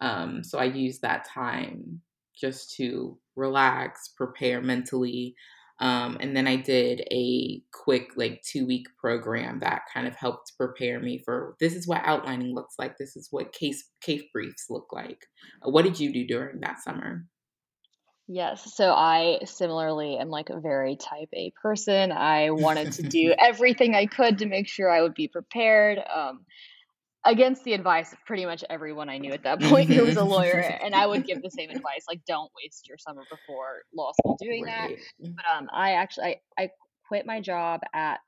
Um, 0.01 0.43
so 0.43 0.59
I 0.59 0.65
used 0.65 1.03
that 1.03 1.27
time 1.27 2.01
just 2.39 2.75
to 2.77 3.19
relax, 3.37 4.09
prepare 4.17 4.63
mentally. 4.63 5.35
Um, 5.79 6.19
and 6.21 6.37
then 6.37 6.47
I 6.47 6.57
did 6.57 7.01
a 7.11 7.63
quick, 7.73 8.11
like, 8.17 8.43
two 8.43 8.67
week 8.67 8.87
program 8.99 9.61
that 9.61 9.83
kind 9.93 10.07
of 10.07 10.15
helped 10.15 10.53
prepare 10.59 11.01
me 11.01 11.23
for 11.25 11.57
this 11.59 11.75
is 11.75 11.87
what 11.87 12.03
outlining 12.05 12.55
looks 12.55 12.75
like. 12.79 12.99
This 12.99 13.17
is 13.17 13.29
what 13.31 13.53
case 13.53 13.89
case 14.03 14.23
briefs 14.33 14.67
look 14.69 14.89
like. 14.93 15.27
Uh, 15.67 15.71
what 15.71 15.85
did 15.85 15.99
you 15.99 16.13
do 16.13 16.27
during 16.27 16.61
that 16.61 16.83
summer? 16.83 17.25
Yes, 18.33 18.77
so 18.77 18.93
I 18.93 19.41
similarly 19.45 20.17
am 20.17 20.29
like 20.29 20.51
a 20.51 20.61
very 20.61 20.95
type 20.95 21.31
A 21.33 21.53
person. 21.61 22.13
I 22.13 22.51
wanted 22.51 22.93
to 22.93 23.03
do 23.03 23.35
everything 23.39 23.97
I 23.97 24.07
could 24.07 24.39
to 24.39 24.47
make 24.47 24.69
sure 24.69 24.89
I 24.89 25.03
would 25.03 25.15
be 25.15 25.27
prepared. 25.27 25.99
Um, 25.99 26.47
against 27.27 27.65
the 27.65 27.73
advice 27.73 28.13
of 28.13 28.25
pretty 28.25 28.47
much 28.47 28.63
everyone 28.71 29.09
I 29.09 29.19
knew 29.19 29.33
at 29.33 29.43
that 29.43 29.61
point 29.63 29.91
who 29.91 30.05
was 30.05 30.17
a 30.17 30.23
lawyer, 30.23 30.61
and 30.61 30.95
I 30.95 31.09
would 31.09 31.27
give 31.27 31.43
the 31.43 31.51
same 31.51 31.71
advice, 31.71 32.05
like 32.09 32.25
don't 32.25 32.53
waste 32.63 32.87
your 32.87 32.99
summer 32.99 33.23
before 33.29 33.83
law 33.93 34.13
school 34.13 34.37
doing 34.41 34.67
that. 34.67 34.91
But 35.19 35.45
um, 35.53 35.69
I 35.73 35.95
actually 35.95 36.39
I, 36.57 36.63
I 36.63 36.71
quit 37.09 37.27
my 37.27 37.41
job 37.41 37.81
at 37.93 38.21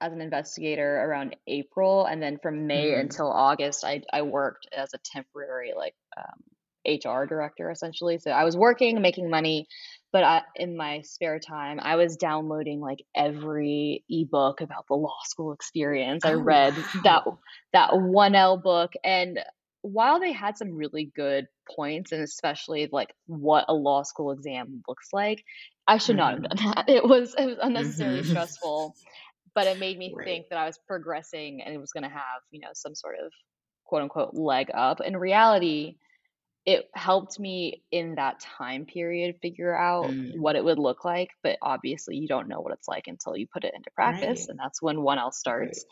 as 0.00 0.14
an 0.14 0.22
investigator 0.22 1.04
around 1.04 1.36
April, 1.46 2.06
and 2.06 2.22
then 2.22 2.38
from 2.42 2.66
May 2.66 2.92
mm-hmm. 2.92 3.00
until 3.02 3.30
August, 3.30 3.84
I 3.84 4.04
I 4.10 4.22
worked 4.22 4.68
as 4.74 4.94
a 4.94 4.98
temporary 5.04 5.74
like 5.76 5.94
um, 6.16 6.40
HR 6.88 7.26
director 7.26 7.70
essentially. 7.70 8.18
So 8.18 8.30
I 8.30 8.44
was 8.44 8.56
working, 8.56 9.00
making 9.00 9.30
money, 9.30 9.66
but 10.12 10.24
I, 10.24 10.42
in 10.56 10.76
my 10.76 11.02
spare 11.02 11.38
time, 11.38 11.78
I 11.80 11.96
was 11.96 12.16
downloading 12.16 12.80
like 12.80 13.04
every 13.14 14.04
ebook 14.08 14.60
about 14.60 14.86
the 14.88 14.94
law 14.94 15.18
school 15.24 15.52
experience. 15.52 16.24
I 16.24 16.32
oh, 16.32 16.38
read 16.38 16.76
wow. 16.76 16.84
that 17.04 17.24
that 17.72 17.90
1L 17.90 18.62
book 18.62 18.92
and 19.04 19.38
while 19.82 20.20
they 20.20 20.32
had 20.32 20.56
some 20.58 20.74
really 20.74 21.10
good 21.14 21.46
points 21.76 22.12
and 22.12 22.22
especially 22.22 22.88
like 22.90 23.14
what 23.26 23.64
a 23.68 23.74
law 23.74 24.02
school 24.02 24.32
exam 24.32 24.82
looks 24.88 25.08
like, 25.12 25.44
I 25.86 25.98
should 25.98 26.16
not 26.16 26.34
have 26.34 26.42
mm-hmm. 26.42 26.64
done 26.64 26.74
that. 26.76 26.88
It 26.94 27.04
was 27.04 27.34
it 27.38 27.46
was 27.46 27.58
unnecessarily 27.60 28.20
mm-hmm. 28.20 28.30
stressful, 28.30 28.94
but 29.54 29.66
it 29.66 29.78
made 29.78 29.98
me 29.98 30.12
right. 30.16 30.26
think 30.26 30.48
that 30.50 30.58
I 30.58 30.66
was 30.66 30.78
progressing 30.86 31.62
and 31.62 31.74
it 31.74 31.78
was 31.78 31.92
going 31.92 32.04
to 32.04 32.10
have, 32.10 32.42
you 32.50 32.60
know, 32.60 32.68
some 32.74 32.94
sort 32.94 33.16
of 33.24 33.32
quote 33.84 34.02
unquote 34.02 34.34
leg 34.34 34.70
up. 34.74 35.00
In 35.00 35.16
reality, 35.16 35.96
it 36.68 36.86
helped 36.94 37.40
me 37.40 37.82
in 37.90 38.16
that 38.16 38.40
time 38.40 38.84
period 38.86 39.36
figure 39.42 39.76
out 39.76 40.10
Mm. 40.10 40.32
what 40.32 40.56
it 40.56 40.64
would 40.64 40.78
look 40.78 41.04
like. 41.04 41.30
But 41.42 41.58
obviously, 41.62 42.16
you 42.18 42.28
don't 42.28 42.48
know 42.48 42.60
what 42.60 42.74
it's 42.74 42.88
like 42.88 43.06
until 43.08 43.36
you 43.38 43.46
put 43.52 43.64
it 43.64 43.74
into 43.74 43.90
practice, 43.92 44.46
Right. 44.46 44.50
and 44.50 44.58
that's 44.58 44.82
when 44.82 44.98
1L 45.02 45.32
Right. 45.46 45.72
starts. 45.72 45.86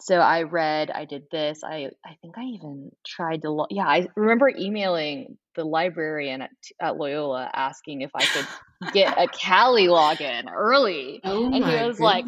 So 0.00 0.16
I 0.18 0.42
read, 0.42 0.90
I 0.90 1.04
did 1.04 1.24
this. 1.30 1.62
I 1.64 1.90
I 2.04 2.16
think 2.22 2.38
I 2.38 2.44
even 2.44 2.90
tried 3.06 3.42
to 3.42 3.50
lo 3.50 3.66
yeah, 3.70 3.86
I 3.86 4.08
remember 4.16 4.48
emailing 4.50 5.38
the 5.56 5.64
librarian 5.64 6.42
at 6.42 6.50
at 6.80 6.96
Loyola 6.96 7.50
asking 7.54 8.00
if 8.02 8.10
I 8.14 8.26
could 8.26 8.48
get 8.92 9.14
a 9.16 9.28
CALI 9.28 9.86
login 9.88 10.50
early, 10.52 11.22
Oh 11.24 11.52
and 11.52 11.64
he 11.64 11.76
was 11.76 12.00
like 12.00 12.26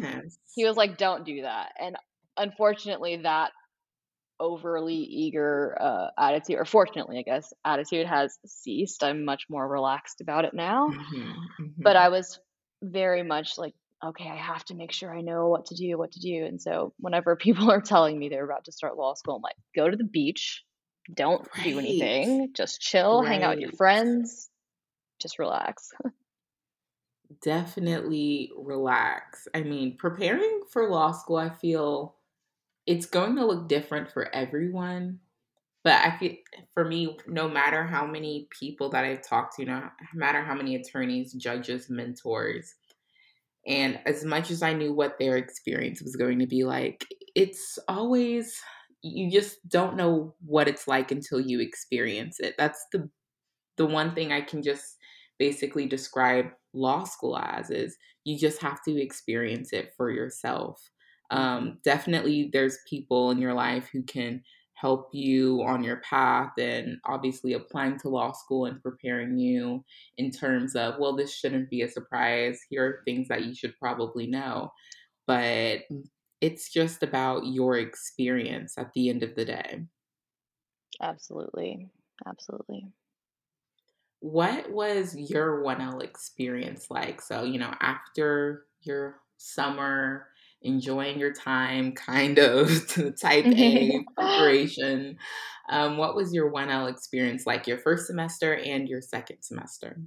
he 0.55 0.65
was 0.65 0.77
like, 0.77 0.97
"Don't 0.97 1.25
do 1.25 1.41
that." 1.43 1.71
And 1.79 1.97
unfortunately, 2.37 3.17
that 3.23 3.51
overly 4.39 4.95
eager, 4.95 5.77
uh, 5.81 6.09
attitude 6.17 6.57
or 6.59 6.65
fortunately, 6.65 7.19
I 7.19 7.23
guess, 7.23 7.53
attitude 7.65 8.07
has 8.07 8.37
ceased. 8.45 9.03
I'm 9.03 9.25
much 9.25 9.45
more 9.49 9.67
relaxed 9.67 10.21
about 10.21 10.45
it 10.45 10.53
now. 10.53 10.95
Mhm, 10.95 11.47
But 11.83 11.95
mhm. 11.95 11.97
I 11.97 12.09
was 12.09 12.39
very 12.83 13.23
much 13.23 13.57
like, 13.57 13.75
"Okay, 14.03 14.29
I 14.29 14.35
have 14.35 14.65
to 14.65 14.75
make 14.75 14.91
sure 14.91 15.15
I 15.15 15.21
know 15.21 15.49
what 15.49 15.65
to 15.67 15.75
do, 15.75 15.97
what 15.97 16.11
to 16.13 16.19
do." 16.19 16.45
And 16.45 16.61
so 16.61 16.93
whenever 16.99 17.35
people 17.37 17.71
are 17.71 17.81
telling 17.81 18.19
me 18.19 18.29
they're 18.29 18.45
about 18.45 18.65
to 18.65 18.71
start 18.71 18.97
law 18.97 19.13
school, 19.15 19.37
I'm 19.37 19.41
like, 19.41 19.57
"Go 19.75 19.89
to 19.89 19.97
the 19.97 20.03
beach, 20.05 20.63
don't 21.13 21.47
do 21.61 21.79
anything, 21.79 22.51
just 22.55 22.81
chill, 22.81 23.23
hang 23.23 23.43
out 23.43 23.51
with 23.51 23.61
your 23.61 23.71
friends, 23.77 24.49
just 25.21 25.39
relax." 25.39 25.91
Definitely 27.41 28.51
relax. 28.55 29.47
I 29.53 29.61
mean, 29.63 29.97
preparing 29.97 30.63
for 30.69 30.89
law 30.89 31.11
school, 31.11 31.37
I 31.37 31.49
feel 31.49 32.14
it's 32.87 33.05
going 33.05 33.35
to 33.35 33.45
look 33.45 33.67
different 33.67 34.11
for 34.11 34.33
everyone. 34.33 35.19
But 35.83 36.03
I 36.05 36.17
feel 36.17 36.33
for 36.73 36.85
me, 36.85 37.17
no 37.27 37.47
matter 37.47 37.83
how 37.85 38.07
many 38.07 38.47
people 38.59 38.89
that 38.89 39.05
I've 39.05 39.27
talked 39.27 39.55
to, 39.57 39.65
no 39.65 39.89
matter 40.13 40.41
how 40.41 40.55
many 40.55 40.75
attorneys, 40.75 41.33
judges, 41.33 41.89
mentors, 41.89 42.73
and 43.67 43.99
as 44.05 44.23
much 44.23 44.51
as 44.51 44.61
I 44.61 44.73
knew 44.73 44.93
what 44.93 45.17
their 45.19 45.37
experience 45.37 46.01
was 46.01 46.15
going 46.15 46.39
to 46.39 46.47
be 46.47 46.63
like, 46.63 47.05
it's 47.35 47.79
always 47.87 48.59
you 49.01 49.29
just 49.29 49.57
don't 49.69 49.95
know 49.95 50.33
what 50.43 50.67
it's 50.67 50.87
like 50.87 51.11
until 51.11 51.39
you 51.39 51.59
experience 51.59 52.39
it. 52.39 52.55
That's 52.57 52.83
the 52.91 53.09
the 53.77 53.85
one 53.85 54.15
thing 54.15 54.31
I 54.31 54.41
can 54.41 54.63
just 54.63 54.97
basically 55.39 55.85
describe 55.87 56.47
law 56.73 57.03
school 57.03 57.37
as 57.37 57.69
is 57.69 57.97
you 58.23 58.37
just 58.37 58.61
have 58.61 58.81
to 58.83 59.01
experience 59.01 59.73
it 59.73 59.93
for 59.97 60.11
yourself. 60.11 60.81
Um, 61.31 61.79
definitely, 61.83 62.49
there's 62.51 62.77
people 62.89 63.31
in 63.31 63.39
your 63.39 63.53
life 63.53 63.89
who 63.91 64.03
can 64.03 64.43
help 64.73 65.09
you 65.13 65.63
on 65.63 65.83
your 65.83 65.97
path, 66.01 66.51
and 66.57 66.99
obviously, 67.05 67.53
applying 67.53 67.97
to 67.99 68.09
law 68.09 68.31
school 68.33 68.65
and 68.65 68.81
preparing 68.83 69.37
you 69.37 69.83
in 70.17 70.31
terms 70.31 70.75
of, 70.75 70.99
well, 70.99 71.15
this 71.15 71.33
shouldn't 71.33 71.69
be 71.69 71.81
a 71.81 71.89
surprise. 71.89 72.59
Here 72.69 72.85
are 72.85 73.01
things 73.05 73.27
that 73.29 73.45
you 73.45 73.55
should 73.55 73.77
probably 73.79 74.27
know. 74.27 74.71
But 75.27 75.83
it's 76.41 76.71
just 76.71 77.03
about 77.03 77.47
your 77.47 77.77
experience 77.77 78.77
at 78.77 78.93
the 78.93 79.09
end 79.09 79.23
of 79.23 79.35
the 79.35 79.45
day. 79.45 79.85
Absolutely. 80.99 81.89
Absolutely. 82.25 82.91
What 84.19 84.71
was 84.71 85.15
your 85.15 85.61
1L 85.61 85.99
experience 85.99 86.89
like? 86.89 87.21
So, 87.21 87.43
you 87.43 87.59
know, 87.59 87.73
after 87.79 88.65
your 88.81 89.21
summer, 89.37 90.27
enjoying 90.65 91.19
your 91.19 91.33
time, 91.33 91.93
kind 91.93 92.39
of 92.39 92.87
to 92.89 93.11
type 93.11 93.45
A 93.45 94.03
preparation, 94.15 95.17
um, 95.69 95.97
what 95.97 96.15
was 96.15 96.33
your 96.33 96.51
1L 96.51 96.91
experience 96.91 97.45
like, 97.45 97.67
your 97.67 97.77
first 97.77 98.07
semester 98.07 98.55
and 98.55 98.87
your 98.87 99.01
second 99.01 99.37
semester? 99.41 99.99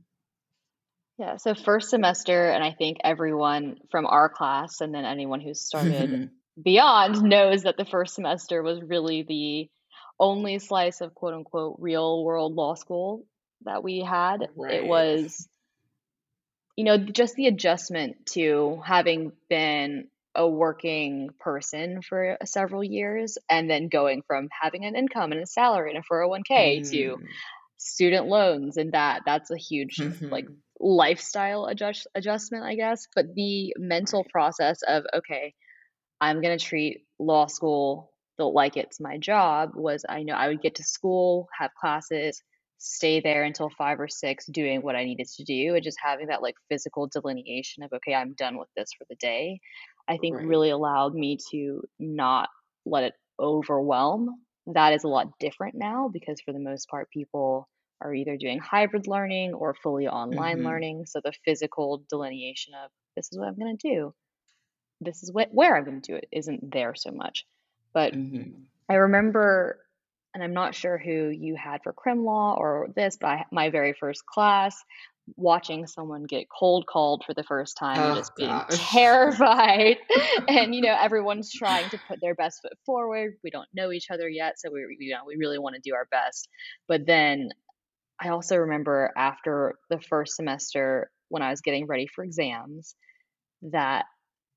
Yeah, 1.19 1.37
so 1.37 1.55
first 1.55 1.91
semester, 1.91 2.49
and 2.49 2.63
I 2.63 2.73
think 2.73 2.99
everyone 3.03 3.79
from 3.91 4.07
our 4.07 4.29
class 4.29 4.81
and 4.81 4.95
then 4.95 5.05
anyone 5.05 5.41
who's 5.41 5.61
started 5.61 6.31
beyond 6.63 7.23
knows 7.23 7.63
that 7.63 7.77
the 7.77 7.85
first 7.85 8.15
semester 8.15 8.63
was 8.63 8.81
really 8.83 9.23
the 9.23 9.69
only 10.21 10.59
slice 10.61 11.01
of 11.01 11.15
quote 11.15 11.35
unquote 11.35 11.77
real 11.81 12.25
world 12.25 12.55
law 12.55 12.75
school 12.75 13.25
that 13.65 13.83
we 13.83 14.01
had. 14.01 14.43
It 14.43 14.85
was, 14.87 15.49
you 16.77 16.85
know, 16.85 16.99
just 16.99 17.35
the 17.35 17.49
adjustment 17.49 18.27
to 18.35 18.81
having 18.85 19.33
been 19.49 20.09
a 20.35 20.49
working 20.49 21.31
person 21.41 22.03
for 22.03 22.39
several 22.45 22.85
years 22.85 23.39
and 23.51 23.71
then 23.71 23.89
going 23.89 24.23
from 24.27 24.49
having 24.63 24.85
an 24.85 24.97
income 24.97 25.33
and 25.33 25.43
a 25.43 25.47
salary 25.47 25.91
and 25.91 25.99
a 25.99 26.03
401k 26.05 26.83
to 26.93 27.17
Mm. 27.17 27.39
student 27.79 28.27
loans 28.27 28.77
and 28.77 28.93
that 28.93 29.23
that's 29.27 29.51
a 29.51 29.57
huge 29.59 30.05
like 30.31 30.47
Mhm. 30.47 30.63
lifestyle 30.81 31.67
adjust 31.67 32.07
adjustment, 32.15 32.65
I 32.65 32.77
guess. 32.77 33.07
But 33.15 33.35
the 33.35 33.75
mental 33.79 34.25
process 34.33 34.81
of 34.89 35.05
okay, 35.15 35.55
I'm 36.21 36.41
gonna 36.43 36.59
treat 36.59 37.07
law 37.19 37.47
school 37.47 38.13
the 38.39 38.45
like 38.45 38.77
it's 38.77 39.01
my 39.01 39.19
job 39.19 39.71
was 39.75 40.05
I 40.09 40.23
know 40.23 40.35
I 40.35 40.49
would 40.49 40.63
get 40.63 40.77
to 40.77 40.85
school, 40.85 41.49
have 41.59 41.73
classes, 41.81 42.43
stay 42.79 43.21
there 43.21 43.43
until 43.45 43.69
5 43.71 43.99
or 44.01 44.09
6 44.09 44.47
doing 44.47 44.83
what 44.83 44.95
I 44.97 45.05
needed 45.05 45.27
to 45.37 45.45
do, 45.45 45.75
and 45.75 45.83
just 45.83 45.99
having 46.03 46.29
that, 46.29 46.41
like, 46.43 46.55
physical 46.69 47.09
delineation 47.09 47.83
of, 47.83 47.93
"Okay, 47.93 48.15
I'm 48.15 48.35
done 48.35 48.59
with 48.59 48.69
this 48.77 48.91
for 48.97 49.07
the 49.11 49.17
day," 49.17 49.61
I 50.09 50.19
think 50.19 50.37
Right. 50.37 50.49
really 50.49 50.71
allowed 50.71 51.15
me 51.15 51.39
to 51.51 51.83
not 51.99 52.49
let 52.87 53.05
it 53.05 53.15
overwhelm. 53.41 54.45
That 54.67 54.93
is 54.95 55.05
a 55.05 55.09
lot 55.09 55.39
different 55.39 55.75
now 55.77 56.09
because 56.09 56.41
for 56.41 56.53
the 56.53 56.59
most 56.61 56.89
part, 56.89 57.11
people 57.11 57.69
are 58.01 58.15
either 58.15 58.37
doing 58.37 58.59
hybrid 58.61 59.07
learning 59.09 59.55
or 59.55 59.75
fully 59.75 60.09
online 60.09 60.63
Mhm. 60.63 60.65
learning, 60.65 61.07
so 61.07 61.21
the 61.23 61.33
physical 61.45 62.05
delineation 62.09 62.75
of, 62.75 62.91
"This 63.17 63.33
is 63.33 63.39
what 63.39 63.49
I'm 63.49 63.59
gonna 63.59 63.77
do. 63.77 64.15
This 65.01 65.23
is 65.23 65.33
what 65.33 65.53
where 65.53 65.77
I'm 65.77 65.85
gonna 65.85 66.01
do 66.01 66.17
it," 66.17 66.29
isn't 66.33 66.71
there 66.73 66.95
so 66.95 67.13
much. 67.13 67.47
But 67.95 68.15
Mhm. 68.15 68.69
I 68.89 68.95
remember 68.97 69.85
and 70.35 70.43
I'm 70.45 70.55
not 70.55 70.75
sure 70.75 70.99
who 70.99 71.29
you 71.31 71.57
had 71.57 71.83
for 71.83 71.93
crim 71.93 72.25
law 72.25 72.57
or 72.59 72.89
this, 72.97 73.17
but 73.19 73.29
I 73.29 73.47
my 73.53 73.71
very 73.71 73.93
first 73.95 74.27
class, 74.27 74.83
watching 75.37 75.87
someone 75.87 76.25
get 76.25 76.47
cold 76.49 76.87
called 76.87 77.25
for 77.27 77.35
the 77.35 77.43
first 77.45 77.77
time 77.77 77.99
and 77.99 78.15
Oh 78.15 78.15
just 78.15 78.35
being 78.37 78.49
gosh. 78.49 78.67
terrified, 78.93 79.99
and, 80.49 80.75
you 80.75 80.81
know, 80.83 80.97
everyone's 80.99 81.53
trying 81.53 81.91
to 81.91 81.99
put 82.09 82.21
their 82.21 82.35
best 82.35 82.61
foot 82.63 82.75
forward. 82.87 83.35
We 83.43 83.51
don't 83.51 83.69
know 83.75 83.93
each 83.93 84.11
other 84.11 84.29
yet, 84.29 84.59
so 84.59 84.71
we 84.73 84.97
you 84.99 85.15
know, 85.15 85.23
we 85.27 85.37
really 85.37 85.59
wanna 85.59 85.79
do 85.83 85.95
our 85.95 86.07
best. 86.11 86.49
But 86.87 87.07
then 87.07 87.51
I 88.21 88.31
also 88.31 88.57
remember 88.57 89.13
after 89.17 89.75
the 89.91 90.01
first 90.01 90.37
semester 90.37 91.11
when 91.29 91.43
I 91.43 91.51
was 91.51 91.61
getting 91.61 91.87
ready 91.87 92.07
for 92.07 92.25
exams 92.25 92.95
that 93.63 94.07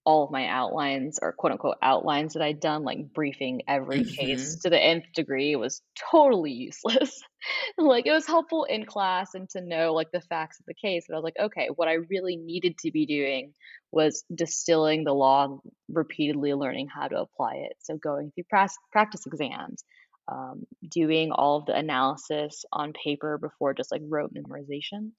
all 0.05 0.25
of 0.25 0.31
my 0.31 0.47
outlines 0.47 1.19
or 1.21 1.33
quote 1.33 1.51
unquote 1.53 1.77
outlines 1.81 2.33
that 2.33 2.41
I'd 2.43 2.59
done, 2.59 2.83
like 2.83 3.13
briefing 3.13 3.61
every 3.67 4.03
case 4.19 4.57
Mhm. 4.57 4.61
to 4.63 4.69
the 4.69 4.81
nth 4.81 5.05
degree 5.15 5.55
was 5.55 5.81
totally 6.11 6.51
useless. 6.51 7.21
like 7.77 8.05
it 8.07 8.11
was 8.11 8.27
helpful 8.27 8.63
in 8.65 8.85
class 8.85 9.33
and 9.33 9.49
to 9.51 9.61
know 9.61 9.93
like 9.93 10.11
the 10.11 10.21
facts 10.21 10.59
of 10.59 10.65
the 10.65 10.73
case, 10.73 11.05
but 11.07 11.15
I 11.15 11.17
was 11.19 11.23
like, 11.23 11.39
okay, 11.39 11.69
what 11.75 11.87
I 11.87 11.93
really 12.09 12.37
needed 12.37 12.77
to 12.79 12.91
be 12.91 13.05
doing 13.05 13.53
was 13.91 14.23
distilling 14.33 15.03
the 15.03 15.13
law, 15.13 15.59
repeatedly 15.89 16.53
learning 16.53 16.87
how 16.87 17.07
to 17.07 17.19
apply 17.19 17.55
it. 17.69 17.73
So 17.79 17.97
going 17.97 18.31
through 18.33 18.45
pras- 18.53 18.75
practice 18.91 19.25
exams, 19.25 19.83
um, 20.31 20.63
doing 20.89 21.31
all 21.31 21.57
of 21.57 21.65
the 21.65 21.75
analysis 21.75 22.63
on 22.71 22.93
paper 22.93 23.37
before 23.37 23.73
just 23.73 23.91
like 23.91 24.01
rote 24.07 24.33
memorization 24.33 25.11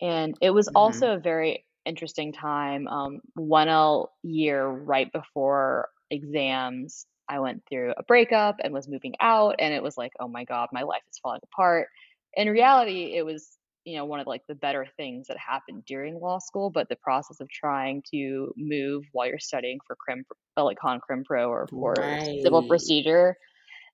and 0.00 0.36
it 0.40 0.50
was 0.50 0.68
Mhm. 0.68 0.74
also 0.74 1.14
a 1.14 1.18
very 1.20 1.64
interesting 1.88 2.32
time, 2.32 2.88
um, 2.88 3.20
1L 3.36 4.10
year 4.22 4.66
right 4.68 5.12
before 5.12 5.88
exams, 6.10 7.06
I 7.28 7.40
went 7.40 7.64
through 7.68 7.92
a 7.98 8.04
breakup 8.04 8.56
and 8.62 8.74
was 8.74 8.88
moving 8.88 9.14
out, 9.20 9.56
and 9.60 9.74
it 9.74 9.82
was 9.82 9.96
like, 9.98 10.12
"Oh 10.20 10.28
my 10.28 10.44
god, 10.44 10.68
my 10.72 10.82
life 10.82 11.02
is 11.10 11.18
falling 11.22 11.40
apart." 11.44 11.88
In 12.34 12.48
reality, 12.50 13.14
it 13.16 13.24
was, 13.26 13.58
you 13.84 13.96
know, 13.96 14.04
one 14.06 14.20
of, 14.20 14.26
like, 14.28 14.42
the 14.48 14.54
better 14.54 14.86
things 14.96 15.28
that 15.28 15.38
happened 15.38 15.84
during 15.86 16.20
law 16.20 16.38
school, 16.40 16.70
but 16.70 16.88
the 16.90 16.96
process 16.96 17.40
of 17.40 17.48
trying 17.50 18.02
to 18.14 18.52
move 18.56 19.04
while 19.12 19.26
you're 19.28 19.38
studying 19.40 19.78
for 19.86 19.96
crim 19.96 20.24
like, 20.58 20.78
con 20.78 21.00
crim 21.00 21.24
pro 21.24 21.48
or 21.50 21.68
for 21.80 22.20
civil 22.40 22.62
procedure, 22.62 23.36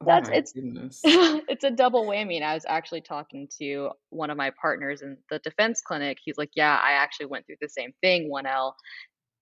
Oh 0.01 0.07
that's 0.07 0.29
my 0.29 0.33
it's 0.33 0.55
goodness. 0.55 1.21
it's 1.49 1.65
a 1.65 1.71
double 1.71 2.07
whammy, 2.07 2.37
and 2.37 2.45
I 2.45 2.55
was 2.55 2.65
actually 2.69 3.03
talking 3.03 3.49
to 3.61 3.91
one 4.11 4.31
of 4.31 4.37
my 4.39 4.51
partners 4.61 5.03
in 5.03 5.19
the 5.31 5.39
defense 5.41 5.83
clinic. 5.83 6.19
He's 6.25 6.39
like, 6.39 6.51
"Yeah, 6.57 6.81
I 6.83 6.93
actually 6.93 7.27
went 7.27 7.47
through 7.47 7.57
the 7.61 7.69
same 7.69 7.93
thing, 8.03 8.31
1L. 8.31 8.75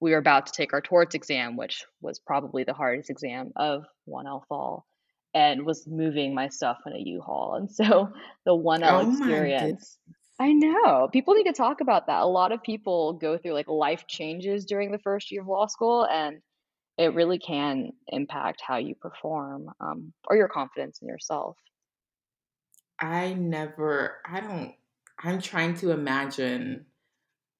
We 0.01 0.12
were 0.12 0.19
about 0.19 0.47
to 0.47 0.53
take 0.53 0.73
our 0.75 0.83
torts 0.83 1.15
exam, 1.15 1.57
which 1.57 1.85
was 2.03 2.21
probably 2.21 2.65
the 2.65 2.75
hardest 2.75 3.11
exam 3.11 3.53
of 3.57 3.85
1L 4.07 4.45
fall, 4.49 4.87
and 5.35 5.67
was 5.67 5.87
moving 5.88 6.35
my 6.35 6.49
stuff 6.49 6.79
in 6.87 6.95
a 6.95 6.99
U-Haul." 7.01 7.55
And 7.57 7.71
so 7.71 8.12
the 8.47 8.55
1L 8.57 9.01
Oh 9.01 9.01
experience 9.01 9.99
I 10.41 10.53
know. 10.53 11.09
People 11.12 11.35
need 11.35 11.45
to 11.45 11.53
talk 11.53 11.81
about 11.81 12.07
that. 12.07 12.23
A 12.23 12.27
lot 12.27 12.53
of 12.53 12.62
people 12.62 13.15
go 13.15 13.38
through, 13.38 13.53
like, 13.55 13.69
life 13.69 14.07
changes 14.09 14.65
during 14.67 14.91
the 14.91 14.99
first 14.99 15.31
year 15.31 15.43
of 15.43 15.49
law 15.49 15.67
school, 15.67 16.07
and 16.07 16.43
it 16.99 17.15
really 17.15 17.39
can 17.39 17.93
impact 18.09 18.63
how 18.67 18.77
you 18.77 18.95
perform, 18.95 19.71
um, 19.81 20.13
or 20.29 20.37
your 20.37 20.49
confidence 20.49 21.01
in 21.03 21.09
yourself. 21.09 21.57
I 22.99 23.35
never, 23.35 24.21
I 24.25 24.41
don't, 24.41 24.75
I'm 25.19 25.41
trying 25.41 25.75
to 25.77 25.91
imagine 25.91 26.87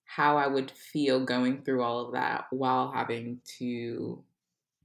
how 0.05 0.37
I 0.37 0.47
would 0.47 0.71
feel 0.71 1.25
going 1.25 1.63
through 1.63 1.83
all 1.83 2.07
of 2.07 2.13
that 2.13 2.47
while 2.51 2.93
having 2.93 3.41
to 3.59 4.23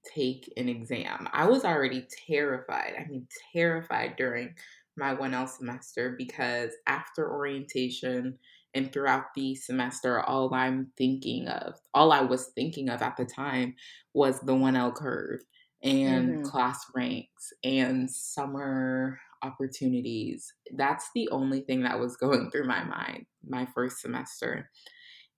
take 0.03 0.51
an 0.57 0.69
exam. 0.69 1.27
I 1.33 1.47
was 1.47 1.65
already 1.65 2.07
terrified. 2.27 2.93
I 2.97 3.05
mean, 3.09 3.27
terrified 3.53 4.15
during 4.15 4.55
my 4.95 5.13
1L 5.15 5.49
semester 5.49 6.15
because 6.17 6.71
after 6.87 7.29
orientation 7.29 8.39
and 8.73 8.91
throughout 8.91 9.33
the 9.35 9.55
semester, 9.55 10.21
all 10.21 10.53
I'm 10.53 10.91
thinking 10.97 11.47
of, 11.47 11.79
all 11.93 12.11
I 12.11 12.21
was 12.21 12.51
thinking 12.55 12.89
of 12.89 13.01
at 13.01 13.17
the 13.17 13.25
time 13.25 13.75
was 14.13 14.39
the 14.41 14.53
1L 14.53 14.93
curve 14.93 15.41
and 15.83 16.29
mm-hmm. 16.29 16.43
class 16.43 16.85
ranks 16.95 17.53
and 17.63 18.09
summer 18.09 19.19
opportunities. 19.43 20.53
That's 20.75 21.09
the 21.13 21.29
only 21.29 21.61
thing 21.61 21.83
that 21.83 21.99
was 21.99 22.17
going 22.17 22.49
through 22.51 22.67
my 22.67 22.83
mind 22.83 23.25
my 23.47 23.67
first 23.73 24.01
semester. 24.01 24.69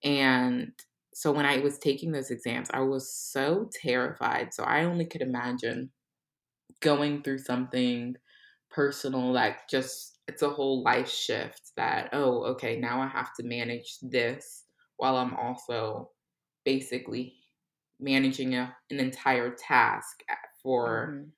And 0.02 0.72
so 1.14 1.32
when 1.32 1.46
I 1.46 1.58
was 1.58 1.78
taking 1.78 2.12
those 2.12 2.30
exams, 2.30 2.68
I 2.72 2.80
was 2.80 3.12
so 3.12 3.68
terrified. 3.82 4.54
So 4.54 4.64
I 4.64 4.84
only 4.84 5.04
could 5.04 5.22
imagine 5.22 5.90
going 6.80 7.22
through 7.22 7.38
something 7.38 8.16
personal 8.70 9.32
like 9.32 9.68
just 9.68 10.18
it's 10.28 10.42
a 10.42 10.48
whole 10.48 10.82
life 10.82 11.10
shift 11.10 11.72
that 11.76 12.08
oh 12.12 12.44
okay 12.44 12.78
now 12.78 13.00
i 13.00 13.06
have 13.06 13.34
to 13.34 13.42
manage 13.42 13.98
this 14.02 14.64
while 14.96 15.16
i'm 15.16 15.34
also 15.34 16.10
basically 16.64 17.34
managing 17.98 18.54
a, 18.54 18.74
an 18.90 18.98
entire 18.98 19.50
task 19.50 20.22
for 20.62 21.10
mm-hmm. 21.10 21.28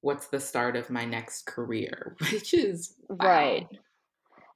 what's 0.00 0.28
the 0.28 0.40
start 0.40 0.76
of 0.76 0.90
my 0.90 1.04
next 1.04 1.46
career 1.46 2.16
which 2.32 2.54
is 2.54 2.94
wow. 3.08 3.26
right 3.26 3.68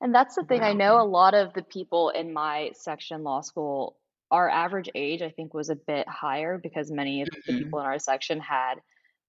and 0.00 0.14
that's 0.14 0.34
the 0.36 0.44
thing 0.44 0.60
wow. 0.60 0.68
i 0.68 0.72
know 0.72 1.00
a 1.00 1.04
lot 1.04 1.34
of 1.34 1.52
the 1.54 1.62
people 1.62 2.10
in 2.10 2.32
my 2.32 2.70
section 2.74 3.22
law 3.22 3.40
school 3.40 3.96
our 4.30 4.48
average 4.48 4.90
age 4.94 5.22
i 5.22 5.30
think 5.30 5.54
was 5.54 5.70
a 5.70 5.76
bit 5.76 6.06
higher 6.08 6.58
because 6.58 6.90
many 6.90 7.22
of 7.22 7.28
mm-hmm. 7.28 7.52
the 7.52 7.62
people 7.62 7.80
in 7.80 7.86
our 7.86 7.98
section 7.98 8.40
had 8.40 8.76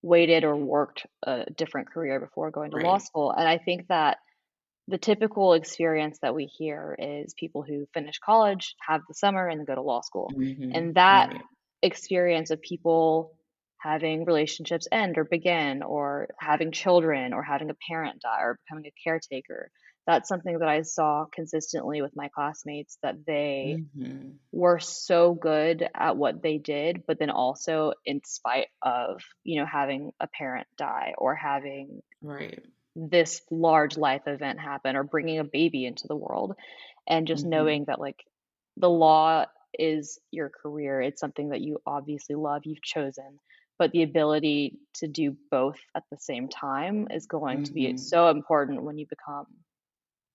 waited 0.01 0.43
or 0.43 0.55
worked 0.55 1.05
a 1.23 1.45
different 1.57 1.91
career 1.91 2.19
before 2.19 2.51
going 2.51 2.71
to 2.71 2.77
right. 2.77 2.85
law 2.85 2.97
school. 2.97 3.31
And 3.31 3.47
I 3.47 3.57
think 3.57 3.87
that 3.87 4.17
the 4.89 4.97
typical 4.97 5.53
experience 5.53 6.17
that 6.21 6.33
we 6.33 6.45
hear 6.45 6.95
is 6.97 7.33
people 7.35 7.63
who 7.63 7.85
finish 7.93 8.19
college, 8.19 8.75
have 8.85 9.01
the 9.07 9.13
summer, 9.13 9.47
and 9.47 9.59
then 9.59 9.65
go 9.65 9.75
to 9.75 9.81
law 9.81 10.01
school. 10.01 10.31
Mm-hmm. 10.35 10.71
And 10.73 10.95
that 10.95 11.33
right. 11.33 11.41
experience 11.81 12.49
of 12.49 12.61
people 12.61 13.33
having 13.77 14.25
relationships 14.25 14.87
end 14.91 15.17
or 15.17 15.23
begin, 15.23 15.83
or 15.83 16.27
having 16.37 16.71
children, 16.71 17.33
or 17.33 17.43
having 17.43 17.69
a 17.69 17.75
parent 17.87 18.21
die, 18.21 18.41
or 18.41 18.59
becoming 18.65 18.87
a 18.87 19.01
caretaker, 19.03 19.69
that's 20.05 20.27
something 20.27 20.57
that 20.57 20.67
I 20.67 20.81
saw 20.81 21.25
consistently 21.31 22.01
with 22.01 22.15
my 22.15 22.29
classmates 22.29 22.97
that 23.03 23.15
they 23.27 23.77
mm-hmm. 23.79 24.31
were 24.51 24.79
so 24.79 25.35
good 25.35 25.87
at 25.93 26.17
what 26.17 26.41
they 26.41 26.57
did, 26.57 27.03
but 27.07 27.19
then 27.19 27.29
also 27.29 27.93
in 28.05 28.21
spite 28.25 28.67
of, 28.81 29.21
you 29.43 29.59
know, 29.59 29.67
having 29.71 30.11
a 30.19 30.27
parent 30.27 30.67
die 30.77 31.13
or 31.17 31.35
having 31.35 32.01
right 32.23 32.59
this 32.95 33.41
large 33.51 33.97
life 33.97 34.23
event 34.27 34.59
happen 34.59 34.95
or 34.95 35.03
bringing 35.03 35.39
a 35.39 35.43
baby 35.43 35.85
into 35.85 36.07
the 36.07 36.15
world 36.15 36.55
and 37.07 37.27
just 37.27 37.43
mm-hmm. 37.43 37.51
knowing 37.51 37.85
that 37.85 37.99
like 37.99 38.23
the 38.77 38.89
law 38.89 39.45
is 39.77 40.19
your 40.31 40.49
career, 40.49 41.01
it's 41.01 41.19
something 41.19 41.49
that 41.49 41.61
you 41.61 41.81
obviously 41.85 42.35
love, 42.35 42.63
you've 42.65 42.81
chosen, 42.81 43.39
but 43.77 43.91
the 43.91 44.03
ability 44.03 44.77
to 44.95 45.07
do 45.07 45.35
both 45.51 45.77
at 45.95 46.03
the 46.11 46.17
same 46.17 46.49
time 46.49 47.07
is 47.11 47.25
going 47.25 47.57
mm-hmm. 47.57 47.63
to 47.65 47.73
be 47.73 47.87
mm-hmm. 47.87 47.97
so 47.97 48.29
important 48.29 48.83
when 48.83 48.97
you 48.97 49.05
become 49.07 49.45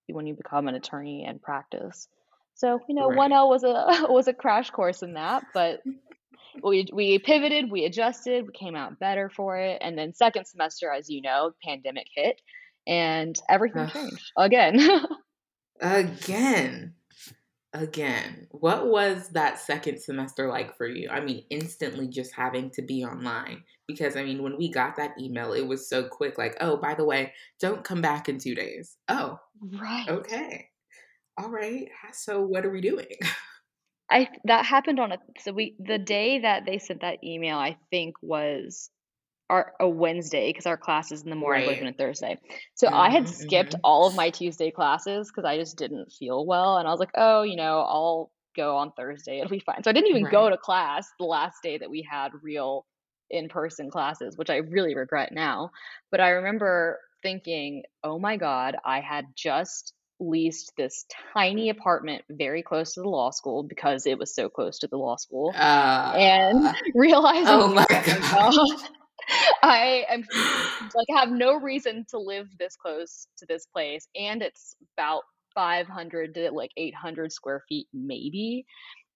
when 0.09 0.27
you 0.27 0.35
become 0.35 0.69
an 0.69 0.75
attorney 0.75 1.25
and 1.25 1.41
practice. 1.41 2.09
So 2.55 2.81
you 2.89 2.95
know, 2.95 3.09
one 3.09 3.33
L 3.33 3.49
was 3.49 3.65
a 3.65 4.07
was 4.09 4.29
a 4.29 4.35
crash 4.35 4.71
course 4.71 5.03
in 5.03 5.15
that, 5.15 5.45
but 5.53 5.83
we 6.63 6.89
we 6.93 7.19
pivoted, 7.19 7.71
we 7.71 7.85
adjusted, 7.85 8.47
we 8.47 8.53
came 8.53 8.77
out 8.77 8.99
better 8.99 9.31
for 9.31 9.59
it, 9.59 9.79
and 9.81 9.99
then 9.99 10.15
second 10.15 10.47
semester, 10.47 10.93
as 10.93 11.11
you 11.11 11.23
know, 11.23 11.53
pandemic 11.63 12.07
hit, 12.15 12.41
and 12.87 13.39
everything 13.49 13.89
changed 13.89 14.33
again. 14.37 14.79
again 15.81 16.95
again, 17.75 18.47
what 18.53 18.87
was 18.87 19.29
that 19.31 19.59
second 19.59 20.01
semester 20.01 20.49
like 20.49 20.77
for 20.77 20.87
you? 20.87 21.09
I 21.11 21.21
mean, 21.21 21.45
instantly 21.51 22.09
just 22.09 22.33
having 22.33 22.71
to 22.71 22.83
be 22.83 23.05
online. 23.05 23.63
Because, 23.87 24.17
I 24.17 24.23
mean, 24.23 24.43
when 24.43 24.57
we 24.57 24.71
got 24.71 24.97
that 24.97 25.21
email, 25.21 25.53
it 25.53 25.67
was 25.67 25.89
so 25.89 26.05
quick 26.05 26.39
like, 26.39 26.57
oh, 26.61 26.77
by 26.79 26.95
the 26.95 27.05
way, 27.05 27.35
don't 27.61 27.85
come 27.85 28.01
back 28.01 28.29
in 28.29 28.39
two 28.39 28.55
days. 28.55 28.97
Oh, 29.09 29.39
right. 29.61 30.09
Okay. 30.09 30.69
All 31.37 31.51
right. 31.51 31.89
So, 32.13 32.43
what 32.43 32.65
are 32.65 32.71
we 32.71 32.81
doing? 32.81 33.07
I 34.11 34.29
that 34.45 34.65
happened 34.67 35.01
on 35.01 35.13
a 35.13 35.19
so 35.41 35.53
we 35.53 35.77
the 35.79 35.99
day 35.99 36.41
that 36.41 36.65
they 36.67 36.79
sent 36.79 37.01
that 37.01 37.25
email 37.25 37.57
I 37.57 37.77
think 37.91 38.15
was 38.23 38.91
our 39.51 39.73
a 39.81 39.89
Wednesday 39.89 40.51
because 40.51 40.67
our 40.67 40.77
classes 40.77 41.23
in 41.23 41.31
the 41.31 41.37
morning 41.37 41.67
right. 41.67 41.77
was 41.77 41.83
on 41.83 41.89
a 41.89 41.93
Thursday. 41.93 42.39
So 42.75 42.87
mm-hmm, 42.87 42.97
I 42.97 43.11
had 43.11 43.25
mm-hmm, 43.25 43.33
skipped 43.33 43.73
mm-hmm. 43.73 43.81
all 43.85 44.07
of 44.07 44.15
my 44.15 44.31
Tuesday 44.31 44.71
classes 44.71 45.31
because 45.31 45.47
I 45.47 45.59
just 45.59 45.77
didn't 45.77 46.13
feel 46.13 46.47
well, 46.47 46.79
and 46.79 46.89
I 46.89 46.91
was 46.91 47.01
like, 47.01 47.13
oh, 47.15 47.43
you 47.43 47.57
know, 47.57 47.81
I'll 47.81 48.31
go 48.57 48.77
on 48.77 48.93
Thursday. 48.93 49.39
It'll 49.39 49.51
be 49.51 49.61
fine. 49.61 49.83
So 49.83 49.91
I 49.91 49.93
didn't 49.93 50.11
even 50.11 50.25
right. 50.25 50.33
go 50.33 50.49
to 50.49 50.57
class 50.57 51.09
the 51.19 51.27
last 51.27 51.57
day 51.63 51.79
that 51.79 51.91
we 51.91 52.07
had 52.09 52.31
real 52.43 52.87
in 53.31 53.49
person 53.49 53.91
classes, 53.91 54.37
which 54.37 54.51
I 54.51 54.57
really 54.57 54.95
regret 54.95 55.33
now. 55.33 55.71
But 56.11 56.21
I 56.21 56.31
remember 56.31 57.01
thinking, 57.23 57.83
oh 58.03 58.19
my 58.19 58.37
god, 58.37 58.77
I 58.85 59.01
had 59.01 59.27
just 59.37 59.93
leased 60.21 60.73
this 60.77 61.05
tiny 61.35 61.71
apartment 61.71 62.23
very 62.31 62.63
close 62.63 62.95
to 62.95 63.01
the 63.01 63.09
law 63.09 63.31
school 63.31 63.63
because 63.63 64.07
it 64.07 64.19
was 64.19 64.35
so 64.35 64.49
close 64.49 64.79
to 64.79 64.87
the 64.87 64.97
law 64.97 65.17
school 65.17 65.53
uh, 65.57 66.13
and 66.17 66.75
realizing 66.95 67.49
oh 67.49 67.69
my 67.69 67.85
god 67.89 68.91
I 69.63 70.05
am 70.11 70.25
like 70.95 71.07
have 71.17 71.31
no 71.31 71.55
reason 71.55 72.05
to 72.11 72.19
live 72.19 72.49
this 72.59 72.77
close 72.77 73.27
to 73.39 73.47
this 73.47 73.67
place, 73.67 74.07
and 74.15 74.43
it's 74.43 74.77
about 74.97 75.23
500 75.55 76.35
to 76.35 76.51
like 76.51 76.73
800 76.77 77.33
square 77.33 77.63
feet, 77.69 77.87
maybe. 77.93 78.67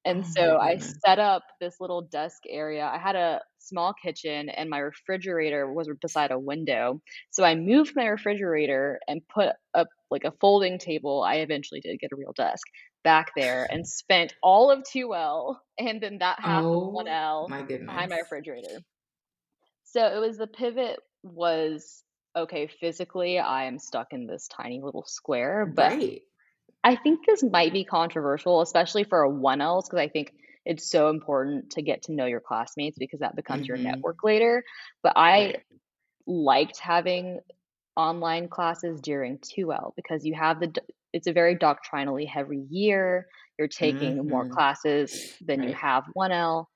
And 0.09 0.25
oh 0.25 0.29
so 0.35 0.59
I 0.59 0.79
set 0.79 1.19
up 1.19 1.43
this 1.61 1.81
little 1.81 2.03
desk 2.03 2.43
area. 2.49 2.91
I 2.93 2.99
had 2.99 3.17
a 3.17 3.41
small 3.59 3.93
kitchen, 3.93 4.49
and 4.49 4.71
my 4.71 4.79
refrigerator 4.79 5.71
was 5.71 5.89
beside 6.01 6.31
a 6.31 6.39
window. 6.39 7.01
So 7.31 7.45
I 7.45 7.55
moved 7.55 7.95
my 7.95 8.07
refrigerator 8.07 9.01
and 9.07 9.21
put 9.29 9.51
up 9.75 9.89
like 10.11 10.25
a 10.25 10.33
folding 10.41 10.79
table. 10.79 11.23
I 11.23 11.37
eventually 11.37 11.81
did 11.81 12.01
get 12.01 12.13
a 12.13 12.17
real 12.17 12.33
desk 12.33 12.67
back 13.05 13.33
there 13.37 13.67
and 13.71 13.87
spent 13.87 14.35
all 14.43 14.71
of 14.71 14.83
2L 14.83 15.57
and 15.79 16.01
then 16.01 16.19
that 16.19 16.41
half 16.41 16.65
oh, 16.65 16.89
of 16.89 17.07
1L 17.07 17.69
behind 17.69 18.11
my 18.11 18.19
refrigerator. 18.19 18.81
So 19.85 20.07
it 20.07 20.19
was 20.19 20.39
the 20.39 20.47
pivot 20.47 20.99
was 21.23 22.03
okay, 22.37 22.69
physically 22.81 23.39
I 23.39 23.65
am 23.65 23.79
stuck 23.79 24.09
in 24.13 24.27
this 24.27 24.49
tiny 24.49 24.81
little 24.83 25.05
square, 25.07 25.67
but 25.67 25.93
right. 25.93 26.23
I 26.85 26.97
think 26.97 27.27
this 27.27 27.43
might 27.43 27.73
be 27.73 27.85
controversial, 27.85 28.61
especially 28.61 29.05
for 29.05 29.25
a 29.25 29.31
1Ls, 29.31 29.85
because 29.85 29.99
I 29.99 30.09
think 30.09 30.33
it's 30.65 30.89
so 30.89 31.09
important 31.09 31.71
to 31.71 31.83
get 31.83 32.03
to 32.05 32.13
know 32.13 32.27
your 32.27 32.41
classmates 32.41 32.99
because 32.99 33.21
that 33.21 33.37
becomes 33.37 33.63
mm-hmm. 33.63 33.69
your 33.69 33.79
network 33.79 34.23
later. 34.23 34.65
But 35.03 35.15
I 35.17 35.31
right. 35.31 35.63
liked 36.27 36.79
having 36.79 37.41
online 37.97 38.49
classes 38.49 39.01
during 39.01 39.39
2L 39.39 39.93
because 39.97 40.25
you 40.25 40.35
have 40.35 40.61
the 40.61 40.73
it's 41.13 41.27
a 41.27 41.33
very 41.33 41.55
doctrinally 41.55 42.27
heavy 42.27 42.65
year. 42.71 43.27
You're 43.59 43.67
taking 43.67 44.19
mm-hmm. 44.19 44.29
more 44.29 44.49
classes 44.49 45.35
than 45.41 45.61
right. 45.61 45.71
you 45.71 45.75
have 45.75 46.05
1L 46.17 46.67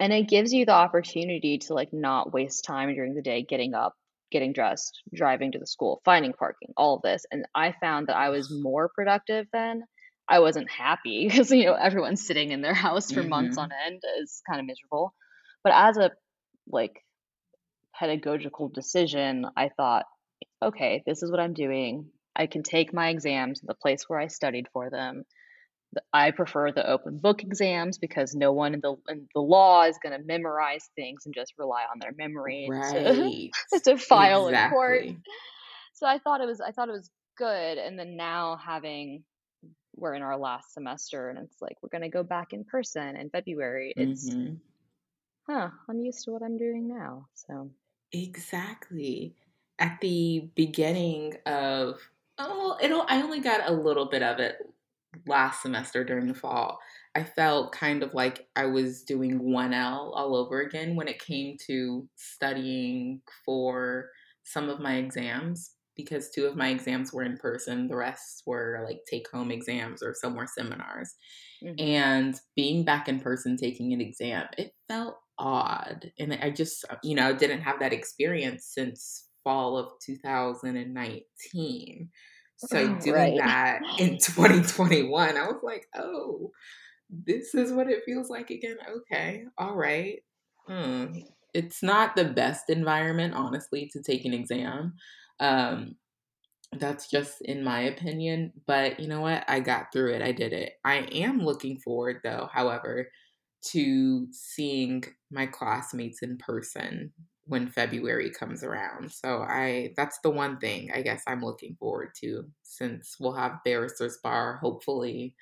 and 0.00 0.14
it 0.14 0.28
gives 0.28 0.52
you 0.52 0.64
the 0.64 0.72
opportunity 0.72 1.58
to 1.58 1.74
like 1.74 1.92
not 1.92 2.32
waste 2.32 2.64
time 2.64 2.92
during 2.94 3.14
the 3.14 3.22
day 3.22 3.42
getting 3.42 3.74
up 3.74 3.94
getting 4.30 4.52
dressed 4.52 5.02
driving 5.14 5.52
to 5.52 5.58
the 5.58 5.66
school 5.66 6.00
finding 6.04 6.32
parking 6.32 6.72
all 6.76 6.96
of 6.96 7.02
this 7.02 7.24
and 7.30 7.44
i 7.54 7.74
found 7.80 8.06
that 8.06 8.16
i 8.16 8.28
was 8.28 8.50
more 8.62 8.90
productive 8.94 9.46
then. 9.52 9.82
I 10.32 10.38
wasn't 10.38 10.70
happy 10.70 11.26
because 11.28 11.50
you 11.50 11.64
know 11.64 11.74
everyone's 11.74 12.24
sitting 12.24 12.52
in 12.52 12.62
their 12.62 12.74
house 12.74 13.10
for 13.10 13.20
mm-hmm. 13.20 13.30
months 13.30 13.58
on 13.58 13.70
end 13.86 14.00
is 14.22 14.42
kind 14.48 14.60
of 14.60 14.66
miserable. 14.66 15.12
But 15.64 15.72
as 15.74 15.96
a 15.96 16.12
like 16.70 17.04
pedagogical 17.98 18.68
decision 18.68 19.44
i 19.56 19.68
thought 19.76 20.06
okay 20.62 21.02
this 21.04 21.22
is 21.22 21.30
what 21.30 21.40
i'm 21.40 21.52
doing. 21.52 22.06
I 22.36 22.46
can 22.46 22.62
take 22.62 22.94
my 22.94 23.08
exams 23.08 23.60
the 23.60 23.74
place 23.74 24.04
where 24.06 24.20
i 24.20 24.28
studied 24.28 24.68
for 24.72 24.88
them 24.88 25.24
I 26.12 26.30
prefer 26.30 26.70
the 26.70 26.88
open 26.88 27.18
book 27.18 27.42
exams 27.42 27.98
because 27.98 28.34
no 28.34 28.52
one 28.52 28.74
in 28.74 28.80
the 28.80 28.94
in 29.08 29.26
the 29.34 29.40
law 29.40 29.82
is 29.84 29.98
going 30.02 30.18
to 30.18 30.24
memorize 30.24 30.88
things 30.94 31.26
and 31.26 31.34
just 31.34 31.54
rely 31.58 31.82
on 31.92 31.98
their 31.98 32.12
memory 32.16 32.66
right. 32.70 33.50
to, 33.72 33.80
to 33.84 33.98
file 33.98 34.48
exactly. 34.48 34.68
in 34.68 34.70
court. 34.70 35.04
So 35.94 36.06
I 36.06 36.18
thought 36.18 36.40
it 36.40 36.46
was 36.46 36.60
I 36.60 36.70
thought 36.70 36.88
it 36.88 36.92
was 36.92 37.10
good, 37.36 37.78
and 37.78 37.98
then 37.98 38.16
now 38.16 38.58
having 38.64 39.24
we're 39.96 40.14
in 40.14 40.22
our 40.22 40.38
last 40.38 40.72
semester 40.72 41.28
and 41.28 41.38
it's 41.38 41.60
like 41.60 41.76
we're 41.82 41.88
going 41.90 42.00
to 42.02 42.08
go 42.08 42.22
back 42.22 42.52
in 42.52 42.64
person 42.64 43.16
in 43.16 43.28
February. 43.28 43.92
It's 43.96 44.30
mm-hmm. 44.30 44.54
huh, 45.48 45.70
I'm 45.88 46.00
used 46.00 46.24
to 46.24 46.30
what 46.30 46.42
I'm 46.42 46.56
doing 46.56 46.88
now. 46.88 47.26
So 47.34 47.70
exactly 48.12 49.34
at 49.78 49.98
the 50.00 50.48
beginning 50.54 51.34
of 51.44 51.98
Oh, 52.42 52.78
it'll. 52.80 53.04
I 53.06 53.20
only 53.20 53.40
got 53.40 53.68
a 53.68 53.72
little 53.72 54.06
bit 54.06 54.22
of 54.22 54.38
it 54.40 54.56
last 55.26 55.62
semester 55.62 56.04
during 56.04 56.26
the 56.26 56.34
fall. 56.34 56.78
I 57.14 57.24
felt 57.24 57.72
kind 57.72 58.02
of 58.02 58.14
like 58.14 58.46
I 58.56 58.66
was 58.66 59.02
doing 59.02 59.40
1L 59.40 60.12
all 60.14 60.36
over 60.36 60.60
again 60.60 60.94
when 60.94 61.08
it 61.08 61.24
came 61.24 61.56
to 61.66 62.08
studying 62.16 63.20
for 63.44 64.10
some 64.44 64.68
of 64.68 64.80
my 64.80 64.96
exams 64.96 65.72
because 65.96 66.30
two 66.30 66.46
of 66.46 66.56
my 66.56 66.68
exams 66.68 67.12
were 67.12 67.24
in 67.24 67.36
person, 67.36 67.88
the 67.88 67.96
rest 67.96 68.44
were 68.46 68.82
like 68.86 69.00
take 69.08 69.28
home 69.30 69.50
exams 69.50 70.02
or 70.02 70.14
some 70.14 70.34
were 70.34 70.46
seminars. 70.46 71.14
Mm-hmm. 71.62 71.74
And 71.78 72.40
being 72.56 72.84
back 72.84 73.08
in 73.08 73.20
person 73.20 73.56
taking 73.56 73.92
an 73.92 74.00
exam, 74.00 74.46
it 74.56 74.72
felt 74.88 75.16
odd. 75.38 76.10
And 76.18 76.38
I 76.40 76.50
just, 76.50 76.84
you 77.02 77.14
know, 77.14 77.34
didn't 77.34 77.62
have 77.62 77.80
that 77.80 77.92
experience 77.92 78.70
since 78.72 79.26
fall 79.44 79.76
of 79.76 79.92
2019. 80.04 82.08
So 82.68 82.94
doing 82.98 83.14
right. 83.14 83.38
that 83.38 83.82
in 83.98 84.18
2021, 84.18 85.36
I 85.36 85.46
was 85.46 85.60
like, 85.62 85.86
oh, 85.96 86.50
this 87.08 87.54
is 87.54 87.72
what 87.72 87.88
it 87.88 88.04
feels 88.04 88.28
like 88.28 88.50
again. 88.50 88.76
Okay, 88.96 89.44
all 89.56 89.74
right. 89.74 90.20
Hmm. 90.66 91.06
It's 91.54 91.82
not 91.82 92.14
the 92.14 92.26
best 92.26 92.70
environment, 92.70 93.34
honestly, 93.34 93.90
to 93.92 94.02
take 94.02 94.24
an 94.24 94.34
exam. 94.34 94.94
Um, 95.40 95.96
that's 96.78 97.10
just 97.10 97.40
in 97.40 97.64
my 97.64 97.80
opinion. 97.80 98.52
But 98.66 99.00
you 99.00 99.08
know 99.08 99.22
what? 99.22 99.44
I 99.48 99.60
got 99.60 99.86
through 99.92 100.14
it. 100.14 100.22
I 100.22 100.32
did 100.32 100.52
it. 100.52 100.74
I 100.84 100.98
am 101.12 101.40
looking 101.40 101.78
forward, 101.78 102.20
though, 102.22 102.48
however, 102.52 103.10
to 103.72 104.26
seeing 104.32 105.02
my 105.30 105.46
classmates 105.46 106.22
in 106.22 106.36
person 106.38 107.12
when 107.50 107.66
February 107.66 108.30
comes 108.30 108.62
around. 108.62 109.10
So 109.10 109.40
I 109.42 109.92
that's 109.96 110.20
the 110.20 110.30
one 110.30 110.58
thing 110.58 110.92
I 110.94 111.02
guess 111.02 111.24
I'm 111.26 111.42
looking 111.44 111.74
forward 111.74 112.12
to 112.20 112.48
since 112.62 113.16
we'll 113.18 113.32
have 113.32 113.64
Barristers 113.64 114.18
Ball 114.22 114.56
hopefully 114.60 115.34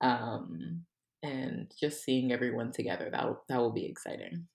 um 0.00 0.84
and 1.24 1.72
just 1.78 2.04
seeing 2.04 2.30
everyone 2.32 2.70
together 2.70 3.10
that 3.10 3.26
that 3.48 3.58
will 3.58 3.72
be 3.72 3.86
exciting. 3.86 4.46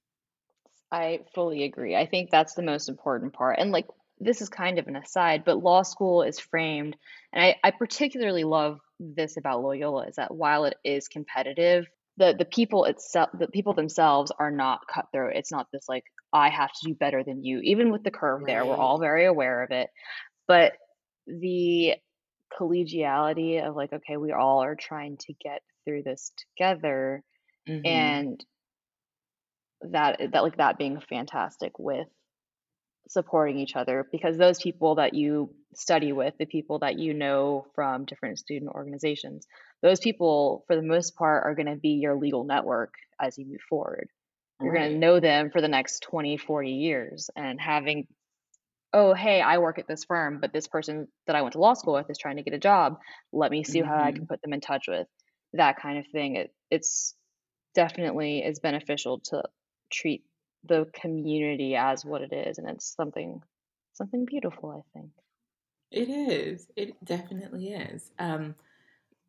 I 0.89 1.19
fully 1.35 1.65
agree. 1.65 1.93
I 1.93 2.05
think 2.05 2.31
that's 2.31 2.53
the 2.53 2.61
most 2.61 2.87
important 2.87 3.33
part. 3.33 3.59
And 3.59 3.71
like 3.71 3.87
this 4.21 4.41
is 4.41 4.47
kind 4.47 4.79
of 4.79 4.87
an 4.87 4.95
aside, 4.95 5.43
but 5.43 5.61
law 5.61 5.81
school 5.81 6.23
is 6.23 6.39
framed, 6.39 6.95
and 7.33 7.43
I, 7.43 7.55
I 7.65 7.71
particularly 7.71 8.45
love 8.45 8.79
this 8.97 9.35
about 9.35 9.61
Loyola 9.61 10.07
is 10.07 10.15
that 10.15 10.33
while 10.33 10.63
it 10.63 10.77
is 10.85 11.09
competitive, 11.09 11.85
the 12.15 12.33
the 12.39 12.45
people 12.45 12.85
itself, 12.85 13.29
the 13.37 13.49
people 13.49 13.73
themselves 13.73 14.31
are 14.39 14.51
not 14.51 14.87
cutthroat. 14.87 15.35
It's 15.35 15.51
not 15.51 15.67
this 15.73 15.89
like 15.89 16.05
I 16.33 16.49
have 16.49 16.71
to 16.71 16.87
do 16.87 16.95
better 16.95 17.23
than 17.23 17.43
you. 17.43 17.59
Even 17.63 17.91
with 17.91 18.03
the 18.03 18.11
curve 18.11 18.41
right. 18.41 18.47
there, 18.47 18.65
we're 18.65 18.75
all 18.75 18.99
very 18.99 19.25
aware 19.25 19.63
of 19.63 19.71
it, 19.71 19.89
but 20.47 20.73
the 21.25 21.95
collegiality 22.59 23.65
of 23.65 23.75
like 23.75 23.93
okay, 23.93 24.17
we 24.17 24.31
all 24.31 24.63
are 24.63 24.75
trying 24.75 25.17
to 25.17 25.33
get 25.33 25.61
through 25.85 26.03
this 26.03 26.31
together, 26.57 27.23
mm-hmm. 27.67 27.85
and 27.85 28.45
that 29.81 30.19
that 30.31 30.43
like 30.43 30.57
that 30.57 30.77
being 30.77 30.99
fantastic 30.99 31.77
with 31.77 32.07
supporting 33.09 33.57
each 33.59 33.75
other 33.75 34.05
because 34.11 34.37
those 34.37 34.61
people 34.61 34.95
that 34.95 35.13
you 35.13 35.53
study 35.73 36.11
with, 36.11 36.33
the 36.39 36.45
people 36.45 36.79
that 36.79 36.99
you 36.99 37.13
know 37.13 37.65
from 37.75 38.05
different 38.05 38.39
student 38.39 38.71
organizations, 38.71 39.47
those 39.81 39.99
people, 39.99 40.63
for 40.67 40.75
the 40.75 40.81
most 40.81 41.15
part, 41.15 41.43
are 41.45 41.55
going 41.55 41.67
to 41.67 41.75
be 41.75 41.99
your 42.01 42.15
legal 42.15 42.43
network 42.43 42.93
as 43.19 43.37
you 43.37 43.45
move 43.45 43.61
forward. 43.69 44.09
You're 44.61 44.73
right. 44.73 44.79
going 44.81 44.93
to 44.93 44.97
know 44.97 45.19
them 45.19 45.51
for 45.51 45.61
the 45.61 45.67
next 45.67 46.01
20, 46.01 46.37
40 46.37 46.71
years. 46.71 47.29
And 47.35 47.59
having, 47.59 48.07
oh, 48.93 49.13
hey, 49.13 49.41
I 49.41 49.59
work 49.59 49.77
at 49.77 49.87
this 49.87 50.05
firm, 50.05 50.39
but 50.39 50.53
this 50.53 50.67
person 50.67 51.07
that 51.27 51.35
I 51.35 51.41
went 51.41 51.53
to 51.53 51.59
law 51.59 51.73
school 51.73 51.93
with 51.93 52.09
is 52.09 52.17
trying 52.17 52.37
to 52.37 52.43
get 52.43 52.53
a 52.53 52.59
job. 52.59 52.99
Let 53.31 53.51
me 53.51 53.63
see 53.63 53.79
mm-hmm. 53.79 53.89
how 53.89 54.03
I 54.03 54.11
can 54.11 54.21
mm-hmm. 54.21 54.25
put 54.25 54.41
them 54.41 54.53
in 54.53 54.61
touch 54.61 54.85
with 54.87 55.07
that 55.53 55.79
kind 55.79 55.99
of 55.99 56.07
thing. 56.07 56.37
It, 56.37 56.53
it's 56.71 57.15
definitely 57.75 58.39
is 58.39 58.59
beneficial 58.59 59.19
to 59.19 59.43
treat 59.91 60.23
the 60.65 60.87
community 60.93 61.75
as 61.75 62.03
what 62.03 62.21
it 62.21 62.33
is 62.33 62.57
and 62.57 62.67
it's 62.67 62.95
something 62.95 63.41
something 63.93 64.25
beautiful 64.25 64.71
i 64.71 64.99
think 64.99 65.11
it 65.91 66.09
is 66.09 66.67
it 66.75 66.93
definitely 67.05 67.69
is 67.69 68.11
um 68.19 68.55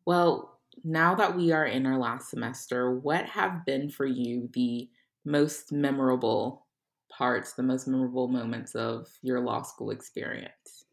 well 0.05 0.59
now 0.83 1.15
that 1.15 1.35
we 1.35 1.51
are 1.51 1.65
in 1.65 1.85
our 1.85 1.97
last 1.97 2.29
semester 2.29 2.91
what 2.99 3.25
have 3.25 3.65
been 3.65 3.89
for 3.89 4.05
you 4.05 4.49
the 4.53 4.89
most 5.25 5.71
memorable 5.71 6.65
parts 7.09 7.53
the 7.53 7.63
most 7.63 7.87
memorable 7.87 8.27
moments 8.27 8.75
of 8.75 9.07
your 9.21 9.39
law 9.39 9.61
school 9.61 9.91
experience 9.91 10.85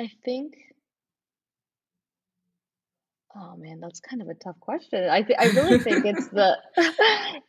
i 0.00 0.08
think 0.24 0.54
Oh 3.36 3.56
man, 3.56 3.78
that's 3.80 4.00
kind 4.00 4.22
of 4.22 4.28
a 4.28 4.34
tough 4.34 4.58
question. 4.58 5.08
I 5.08 5.22
th- 5.22 5.38
I 5.38 5.46
really 5.46 5.78
think 5.78 6.04
it's 6.04 6.28
the 6.28 6.56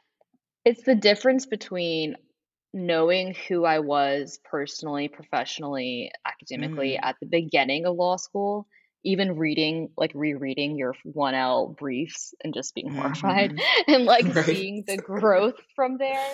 It's 0.65 0.83
the 0.83 0.95
difference 0.95 1.45
between 1.45 2.15
knowing 2.73 3.33
who 3.47 3.65
I 3.65 3.79
was 3.79 4.39
personally, 4.43 5.07
professionally, 5.07 6.11
academically 6.25 6.93
Mm. 6.93 6.99
at 7.01 7.15
the 7.19 7.25
beginning 7.25 7.85
of 7.85 7.95
law 7.95 8.17
school, 8.17 8.67
even 9.03 9.37
reading, 9.37 9.89
like 9.97 10.11
rereading 10.13 10.77
your 10.77 10.93
1L 11.05 11.77
briefs 11.77 12.33
and 12.43 12.53
just 12.53 12.75
being 12.75 12.91
horrified 12.91 13.51
Mhm. 13.51 13.61
and 13.87 14.05
like 14.05 14.25
Right. 14.35 14.45
seeing 14.45 14.83
the 14.85 14.97
growth 15.11 15.55
from 15.75 15.97
there 15.97 16.31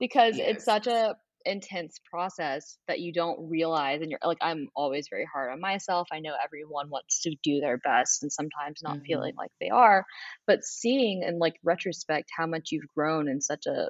because 0.00 0.38
it's 0.38 0.64
such 0.64 0.86
a 0.86 1.16
intense 1.44 2.00
process 2.10 2.76
that 2.88 2.98
you 2.98 3.12
don't 3.12 3.48
realize 3.48 4.02
and 4.02 4.10
you're 4.10 4.18
like 4.24 4.38
I'm 4.40 4.68
always 4.74 5.06
very 5.08 5.26
hard 5.32 5.52
on 5.52 5.60
myself. 5.60 6.08
I 6.12 6.18
know 6.18 6.34
everyone 6.44 6.90
wants 6.90 7.22
to 7.22 7.36
do 7.42 7.60
their 7.60 7.78
best 7.78 8.22
and 8.22 8.32
sometimes 8.32 8.82
not 8.82 8.96
mm-hmm. 8.96 9.04
feeling 9.04 9.34
like 9.38 9.52
they 9.60 9.68
are, 9.68 10.04
but 10.46 10.64
seeing 10.64 11.22
in 11.22 11.38
like 11.38 11.54
retrospect 11.62 12.30
how 12.36 12.46
much 12.46 12.72
you've 12.72 12.88
grown 12.96 13.28
in 13.28 13.40
such 13.40 13.66
a 13.66 13.88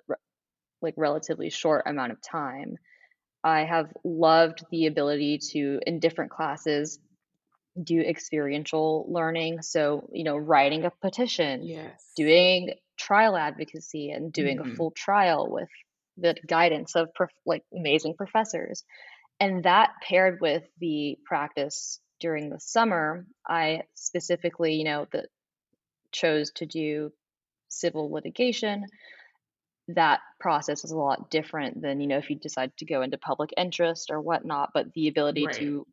like 0.82 0.94
relatively 0.98 1.48
short 1.48 1.84
amount 1.86 2.12
of 2.12 2.18
time. 2.20 2.74
I 3.42 3.60
have 3.64 3.90
loved 4.04 4.64
the 4.70 4.86
ability 4.86 5.38
to 5.52 5.80
in 5.86 6.00
different 6.00 6.32
classes 6.32 6.98
do 7.82 8.00
experiential 8.00 9.06
learning. 9.08 9.62
So, 9.62 10.08
you 10.12 10.24
know, 10.24 10.36
writing 10.36 10.84
a 10.84 10.90
petition, 10.90 11.62
yes. 11.62 12.12
doing 12.16 12.74
trial 12.96 13.36
advocacy 13.36 14.10
and 14.10 14.32
doing 14.32 14.58
mm-hmm. 14.58 14.72
a 14.72 14.74
full 14.74 14.90
trial 14.90 15.50
with 15.50 15.68
the 16.16 16.34
guidance 16.46 16.96
of 16.96 17.12
prof- 17.14 17.30
like 17.44 17.62
amazing 17.74 18.14
professors 18.14 18.84
and 19.40 19.64
that 19.64 19.90
paired 20.06 20.40
with 20.40 20.62
the 20.80 21.18
practice 21.24 22.00
during 22.20 22.48
the 22.48 22.60
summer 22.60 23.26
i 23.46 23.82
specifically 23.94 24.74
you 24.74 24.84
know 24.84 25.06
the 25.12 25.26
chose 26.12 26.50
to 26.52 26.66
do 26.66 27.12
civil 27.68 28.10
litigation 28.10 28.86
that 29.88 30.20
process 30.40 30.84
is 30.84 30.90
a 30.90 30.96
lot 30.96 31.30
different 31.30 31.80
than 31.82 32.00
you 32.00 32.06
know 32.06 32.18
if 32.18 32.30
you 32.30 32.36
decide 32.36 32.72
to 32.76 32.86
go 32.86 33.02
into 33.02 33.18
public 33.18 33.52
interest 33.56 34.10
or 34.10 34.20
whatnot 34.20 34.70
but 34.72 34.92
the 34.94 35.08
ability 35.08 35.46
right. 35.46 35.54
to 35.54 35.86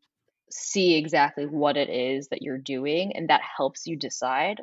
see 0.56 0.96
exactly 0.96 1.46
what 1.46 1.78
it 1.78 1.90
is 1.90 2.28
that 2.28 2.44
you're 2.44 2.60
doing 2.60 3.16
and 3.16 3.30
that 3.30 3.42
helps 3.58 3.88
you 3.88 3.96
decide 3.96 4.62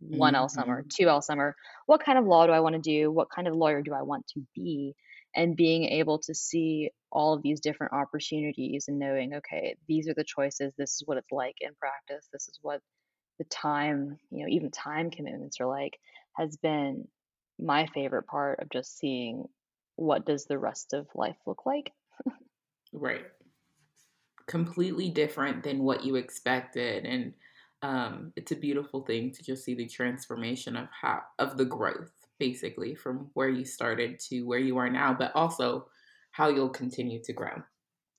one 0.00 0.34
L 0.34 0.48
summer, 0.48 0.80
mm-hmm. 0.80 0.88
two 0.88 1.08
L 1.08 1.20
summer. 1.20 1.56
What 1.86 2.02
kind 2.04 2.18
of 2.18 2.26
law 2.26 2.46
do 2.46 2.52
I 2.52 2.60
want 2.60 2.74
to 2.74 2.80
do? 2.80 3.10
What 3.10 3.30
kind 3.30 3.48
of 3.48 3.54
lawyer 3.54 3.82
do 3.82 3.92
I 3.92 4.02
want 4.02 4.26
to 4.28 4.42
be? 4.54 4.94
And 5.34 5.56
being 5.56 5.84
able 5.84 6.18
to 6.20 6.34
see 6.34 6.90
all 7.10 7.34
of 7.34 7.42
these 7.42 7.60
different 7.60 7.92
opportunities 7.92 8.86
and 8.88 8.98
knowing, 8.98 9.34
okay, 9.34 9.76
these 9.88 10.08
are 10.08 10.14
the 10.14 10.24
choices. 10.24 10.72
This 10.76 10.92
is 10.92 11.02
what 11.06 11.18
it's 11.18 11.32
like 11.32 11.56
in 11.60 11.70
practice. 11.74 12.28
This 12.32 12.48
is 12.48 12.58
what 12.62 12.80
the 13.38 13.44
time, 13.44 14.18
you 14.30 14.44
know, 14.44 14.48
even 14.48 14.70
time 14.70 15.10
commitments 15.10 15.60
are 15.60 15.66
like, 15.66 15.98
has 16.36 16.56
been 16.56 17.08
my 17.58 17.86
favorite 17.86 18.26
part 18.26 18.60
of 18.60 18.70
just 18.70 18.98
seeing 18.98 19.44
what 19.96 20.26
does 20.26 20.46
the 20.46 20.58
rest 20.58 20.92
of 20.92 21.06
life 21.14 21.36
look 21.46 21.64
like. 21.64 21.92
right. 22.92 23.24
Completely 24.46 25.10
different 25.10 25.62
than 25.62 25.82
what 25.82 26.04
you 26.04 26.16
expected. 26.16 27.04
And 27.04 27.34
um, 27.82 28.32
it's 28.36 28.52
a 28.52 28.56
beautiful 28.56 29.02
thing 29.02 29.32
to 29.32 29.42
just 29.42 29.64
see 29.64 29.74
the 29.74 29.86
transformation 29.86 30.76
of 30.76 30.88
how 31.00 31.20
of 31.38 31.56
the 31.56 31.64
growth 31.64 32.12
basically 32.38 32.94
from 32.94 33.30
where 33.34 33.48
you 33.48 33.64
started 33.64 34.18
to 34.18 34.42
where 34.42 34.58
you 34.58 34.78
are 34.78 34.90
now 34.90 35.14
but 35.14 35.32
also 35.34 35.86
how 36.32 36.48
you'll 36.48 36.68
continue 36.68 37.20
to 37.22 37.32
grow 37.32 37.62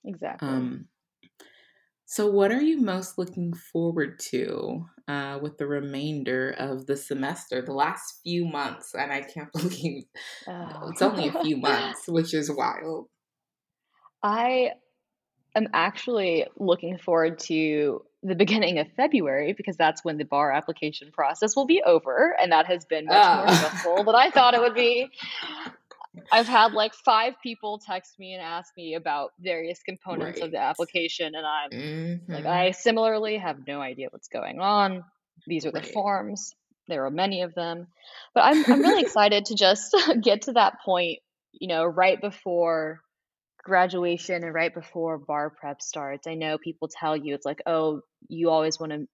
exactly 0.05 0.47
um, 0.47 0.85
so 2.05 2.29
what 2.29 2.51
are 2.51 2.61
you 2.61 2.79
most 2.79 3.17
looking 3.17 3.53
forward 3.53 4.19
to 4.19 4.85
uh, 5.07 5.39
with 5.41 5.57
the 5.57 5.65
remainder 5.65 6.51
of 6.51 6.85
the 6.85 6.95
semester 6.95 7.61
the 7.61 7.73
last 7.73 8.19
few 8.23 8.45
months 8.45 8.93
and 8.93 9.11
i 9.11 9.21
can't 9.21 9.51
believe 9.53 10.03
oh. 10.47 10.89
it's 10.89 11.01
only 11.01 11.27
a 11.27 11.43
few 11.43 11.57
months 11.61 12.03
which 12.07 12.33
is 12.33 12.51
wild 12.51 13.07
i 14.21 14.71
am 15.55 15.67
actually 15.73 16.45
looking 16.57 16.97
forward 16.97 17.39
to 17.39 18.03
the 18.23 18.35
beginning 18.35 18.79
of 18.79 18.87
February 18.95 19.53
because 19.53 19.75
that's 19.75 20.03
when 20.03 20.17
the 20.17 20.23
bar 20.23 20.51
application 20.51 21.11
process 21.11 21.55
will 21.55 21.65
be 21.65 21.83
over, 21.83 22.35
and 22.39 22.51
that 22.51 22.65
has 22.67 22.85
been 22.85 23.05
much 23.05 23.13
more 23.13 23.45
ah. 23.47 23.55
stressful 23.55 24.03
than 24.05 24.15
I 24.15 24.29
thought 24.29 24.53
it 24.53 24.61
would 24.61 24.75
be. 24.75 25.09
I've 26.31 26.47
had 26.47 26.73
like 26.73 26.93
five 26.93 27.33
people 27.41 27.79
text 27.79 28.19
me 28.19 28.33
and 28.33 28.41
ask 28.41 28.75
me 28.77 28.93
about 28.93 29.31
various 29.39 29.81
components 29.81 30.39
right. 30.39 30.45
of 30.45 30.51
the 30.51 30.59
application, 30.59 31.33
and 31.35 31.45
I'm 31.45 31.69
mm-hmm. 31.71 32.33
like, 32.33 32.45
I 32.45 32.71
similarly 32.71 33.37
have 33.37 33.67
no 33.67 33.81
idea 33.81 34.07
what's 34.11 34.27
going 34.27 34.59
on. 34.59 35.03
These 35.47 35.65
are 35.65 35.71
right. 35.71 35.83
the 35.83 35.89
forms. 35.91 36.55
There 36.87 37.05
are 37.05 37.11
many 37.11 37.41
of 37.41 37.55
them, 37.55 37.87
but 38.33 38.41
I'm 38.41 38.63
I'm 38.71 38.81
really 38.81 39.01
excited 39.07 39.45
to 39.45 39.55
just 39.55 39.95
get 40.21 40.43
to 40.43 40.53
that 40.53 40.81
point. 40.85 41.19
You 41.51 41.67
know, 41.67 41.85
right 41.85 42.19
before 42.19 43.01
graduation 43.63 44.43
and 44.43 44.53
right 44.53 44.73
before 44.73 45.17
bar 45.17 45.49
prep 45.49 45.81
starts. 45.81 46.27
I 46.27 46.35
know 46.35 46.57
people 46.57 46.89
tell 46.89 47.15
you 47.15 47.33
it's 47.33 47.45
like, 47.45 47.61
oh, 47.65 48.01
you 48.27 48.49
always 48.49 48.79
want 48.79 48.91
to 48.91 49.07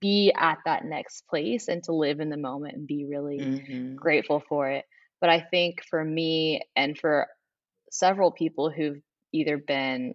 be 0.00 0.32
at 0.36 0.58
that 0.64 0.84
next 0.84 1.26
place 1.28 1.68
and 1.68 1.82
to 1.84 1.92
live 1.92 2.20
in 2.20 2.30
the 2.30 2.36
moment 2.36 2.74
and 2.74 2.86
be 2.86 3.04
really 3.04 3.38
mm-hmm. 3.38 3.94
grateful 3.94 4.42
for 4.48 4.68
it. 4.70 4.84
But 5.20 5.30
I 5.30 5.40
think 5.40 5.84
for 5.88 6.04
me 6.04 6.62
and 6.74 6.98
for 6.98 7.28
several 7.90 8.32
people 8.32 8.70
who've 8.70 9.00
either 9.32 9.56
been 9.56 10.14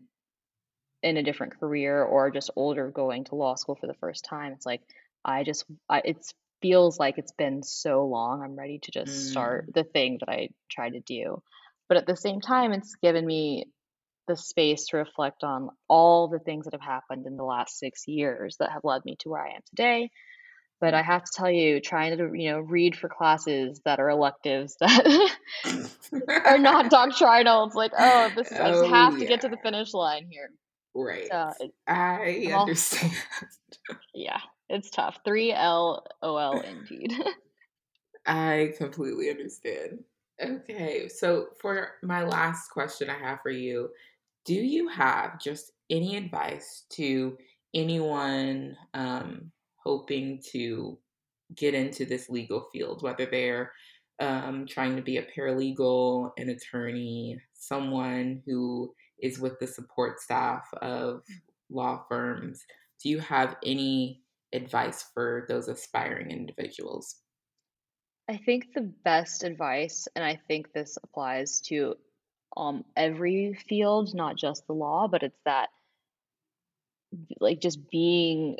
in 1.02 1.18
a 1.18 1.24
different 1.24 1.60
career 1.60 2.04
or 2.04 2.32
just 2.32 2.50
older 2.56 2.90
going 2.90 3.24
to 3.26 3.36
law 3.36 3.56
school 3.56 3.78
for 3.80 3.88
the 3.88 3.94
first 3.94 4.26
time, 4.26 4.52
it's 4.52 4.66
like 4.66 4.82
I 5.24 5.44
just 5.44 5.66
I, 5.88 6.02
it 6.04 6.18
feels 6.62 7.00
like 7.00 7.18
it's 7.18 7.32
been 7.32 7.64
so 7.64 8.06
long. 8.06 8.42
I'm 8.42 8.58
ready 8.58 8.80
to 8.80 8.92
just 8.92 9.12
mm. 9.12 9.32
start 9.32 9.70
the 9.74 9.84
thing 9.84 10.18
that 10.20 10.30
I 10.30 10.50
try 10.70 10.90
to 10.90 11.00
do. 11.00 11.42
But 11.88 11.98
at 11.98 12.06
the 12.06 12.16
same 12.16 12.42
time, 12.42 12.74
it's 12.74 12.96
given 13.02 13.26
me 13.26 13.66
the 14.28 14.36
space 14.36 14.88
to 14.88 14.98
reflect 14.98 15.44
on 15.44 15.70
all 15.88 16.28
the 16.28 16.40
things 16.40 16.66
that 16.66 16.74
have 16.74 16.82
happened 16.82 17.26
in 17.26 17.38
the 17.38 17.44
last 17.44 17.80
six 17.80 18.08
years 18.08 18.58
that 18.60 18.72
have 18.72 18.84
led 18.84 19.06
me 19.06 19.16
to 19.20 19.30
where 19.30 19.46
I 19.46 19.52
am 19.52 19.62
today. 19.70 20.12
But 20.80 20.94
I 20.94 21.02
have 21.02 21.24
to 21.24 21.32
tell 21.34 21.50
you, 21.50 21.80
trying 21.80 22.18
to 22.18 22.32
you 22.36 22.52
know 22.52 22.60
read 22.60 22.96
for 22.96 23.10
classes 23.10 23.82
that 23.86 24.00
are 24.00 24.10
electives 24.10 24.76
that 24.80 25.28
are 26.46 26.60
not 26.60 26.92
doctrinal, 26.92 27.66
it's 27.66 27.76
like, 27.76 27.94
oh, 27.98 28.32
this 28.36 28.52
is, 28.52 28.60
I 28.60 28.70
just 28.70 28.84
oh, 28.84 28.90
have 28.90 29.14
yeah. 29.14 29.20
to 29.20 29.26
get 29.26 29.42
to 29.42 29.50
the 29.50 29.58
finish 29.64 29.94
line 29.94 30.28
here. 30.30 30.52
Right. 30.94 31.28
So 31.32 31.52
it, 31.60 31.72
I 31.88 32.54
understand. 32.56 33.14
yeah, 34.14 34.40
it's 34.70 34.92
tough. 34.92 35.18
Three 35.26 35.52
L 35.52 36.06
O 36.22 36.38
L 36.38 36.62
indeed. 36.62 37.14
I 38.28 38.74
completely 38.78 39.32
understand. 39.32 40.04
Okay, 40.44 41.10
so 41.10 41.48
for 41.60 41.94
my 42.04 42.24
last 42.24 42.70
question 42.70 43.10
I 43.10 43.18
have 43.18 43.40
for 43.42 43.50
you, 43.50 43.90
do 44.46 44.54
you 44.54 44.88
have 44.88 45.40
just 45.40 45.72
any 45.90 46.16
advice 46.16 46.86
to 46.92 47.38
anyone 47.74 48.78
um, 48.94 49.52
hoping 49.84 50.42
to 50.52 51.00
get 51.56 51.74
into 51.74 52.06
this 52.06 52.30
legal 52.30 52.68
field, 52.72 53.02
whether 53.02 53.26
they're 53.26 53.72
um, 54.20 54.68
trying 54.68 54.96
to 54.96 55.02
be 55.02 55.18
a 55.18 55.26
paralegal, 55.26 56.32
an 56.38 56.50
attorney, 56.50 57.40
someone 57.54 58.44
who 58.46 58.94
is 59.20 59.40
with 59.40 59.58
the 59.60 59.68
support 59.68 60.20
staff 60.20 60.68
of 60.84 61.24
law 61.72 62.04
firms? 62.08 62.64
Do 63.04 63.10
you 63.10 63.20
have 63.20 63.56
any 63.66 64.22
advice 64.54 65.06
for 65.14 65.46
those 65.50 65.68
aspiring 65.68 66.30
individuals? 66.30 67.22
I 68.30 68.38
think 68.38 68.74
the 68.74 68.82
best 68.82 69.44
advice, 69.44 70.08
and 70.16 70.24
I 70.24 70.40
think 70.48 70.74
this 70.74 70.98
applies 71.02 71.62
to 71.68 71.96
um, 72.58 72.84
every 72.96 73.54
field, 73.54 74.14
not 74.14 74.36
just 74.36 74.68
the 74.68 74.74
law, 74.74 75.08
but 75.08 75.24
it's 75.24 75.40
that 75.46 75.70
like 77.40 77.62
just 77.62 77.90
being 77.90 78.58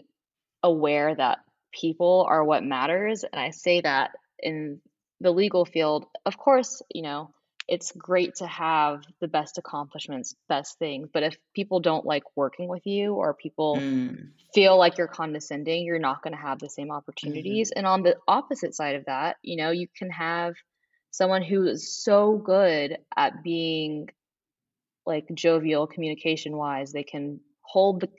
aware 0.64 1.14
that 1.14 1.40
people 1.74 2.26
are 2.30 2.44
what 2.44 2.64
matters. 2.64 3.24
And 3.24 3.40
I 3.40 3.50
say 3.50 3.82
that 3.82 4.12
in 4.40 4.80
the 5.20 5.32
legal 5.32 5.66
field, 5.66 6.06
of 6.26 6.38
course, 6.38 6.82
you 6.94 7.02
know, 7.02 7.32
it's 7.68 7.92
great 7.92 8.36
to 8.36 8.48
have 8.48 9.04
the 9.20 9.28
best 9.28 9.58
accomplishments, 9.58 10.36
best 10.48 10.80
things. 10.80 11.10
But 11.14 11.24
if 11.24 11.38
people 11.54 11.80
don't 11.80 12.06
like 12.06 12.24
working 12.36 12.70
with 12.70 12.86
you 12.88 13.16
or 13.16 13.34
people 13.34 13.78
mm. 13.78 14.30
feel 14.54 14.78
like 14.78 14.98
you're 14.98 15.08
condescending, 15.08 15.86
you're 15.86 16.00
not 16.00 16.22
going 16.24 16.34
to 16.34 16.42
have 16.42 16.60
the 16.60 16.70
same 16.70 16.92
opportunities. 16.92 17.70
Mm-hmm. 17.70 17.80
And 17.80 17.88
on 17.88 18.04
the 18.04 18.16
opposite 18.28 18.74
side 18.74 18.96
of 18.96 19.06
that, 19.06 19.38
you 19.42 19.58
know, 19.58 19.72
you 19.72 19.88
can 19.98 20.10
have 20.12 20.54
someone 21.12 21.44
who 21.44 21.68
is 21.68 22.04
so 22.04 22.38
good 22.38 22.98
at 23.16 23.44
being 23.44 24.08
like 25.08 25.26
jovial 25.34 25.88
communication 25.88 26.56
wise 26.56 26.92
they 26.92 27.04
can 27.04 27.40
hold 27.62 28.02
the 28.02 28.10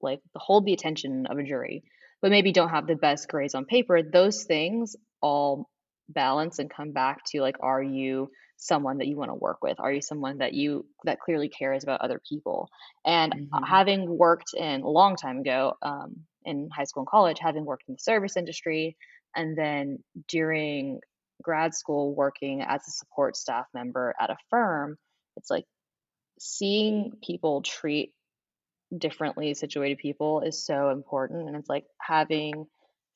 like 0.00 0.20
hold 0.36 0.64
the 0.64 0.72
attention 0.72 1.26
of 1.26 1.36
a 1.38 1.42
jury 1.42 1.82
but 2.22 2.30
maybe 2.30 2.52
don't 2.52 2.70
have 2.70 2.86
the 2.86 2.94
best 2.94 3.28
grades 3.28 3.54
on 3.54 3.64
paper 3.64 4.02
those 4.02 4.44
things 4.44 4.96
all 5.20 5.68
balance 6.08 6.58
and 6.58 6.70
come 6.70 6.92
back 6.92 7.18
to 7.26 7.40
like 7.40 7.56
are 7.60 7.82
you 7.82 8.30
someone 8.62 8.98
that 8.98 9.08
you 9.08 9.16
want 9.16 9.30
to 9.30 9.34
work 9.34 9.58
with 9.62 9.80
are 9.80 9.92
you 9.92 10.02
someone 10.02 10.38
that 10.38 10.52
you 10.52 10.86
that 11.04 11.18
clearly 11.18 11.48
cares 11.48 11.82
about 11.82 12.00
other 12.02 12.20
people 12.28 12.68
and 13.04 13.32
mm-hmm. 13.32 13.64
having 13.64 14.06
worked 14.18 14.54
in 14.54 14.82
a 14.82 14.88
long 14.88 15.16
time 15.16 15.38
ago 15.38 15.74
um, 15.82 16.14
in 16.44 16.68
high 16.70 16.84
school 16.84 17.00
and 17.00 17.08
college 17.08 17.38
having 17.40 17.64
worked 17.64 17.84
in 17.88 17.94
the 17.94 18.00
service 18.00 18.36
industry 18.36 18.96
and 19.34 19.56
then 19.56 19.98
during 20.28 21.00
grad 21.42 21.74
school 21.74 22.14
working 22.14 22.62
as 22.62 22.86
a 22.86 22.90
support 22.90 23.36
staff 23.36 23.66
member 23.74 24.14
at 24.20 24.30
a 24.30 24.36
firm, 24.50 24.98
it's 25.36 25.50
like 25.50 25.66
seeing 26.38 27.12
people 27.24 27.62
treat 27.62 28.12
differently 28.96 29.54
situated 29.54 29.98
people 29.98 30.40
is 30.40 30.64
so 30.64 30.90
important. 30.90 31.48
And 31.48 31.56
it's 31.56 31.68
like 31.68 31.84
having 32.00 32.66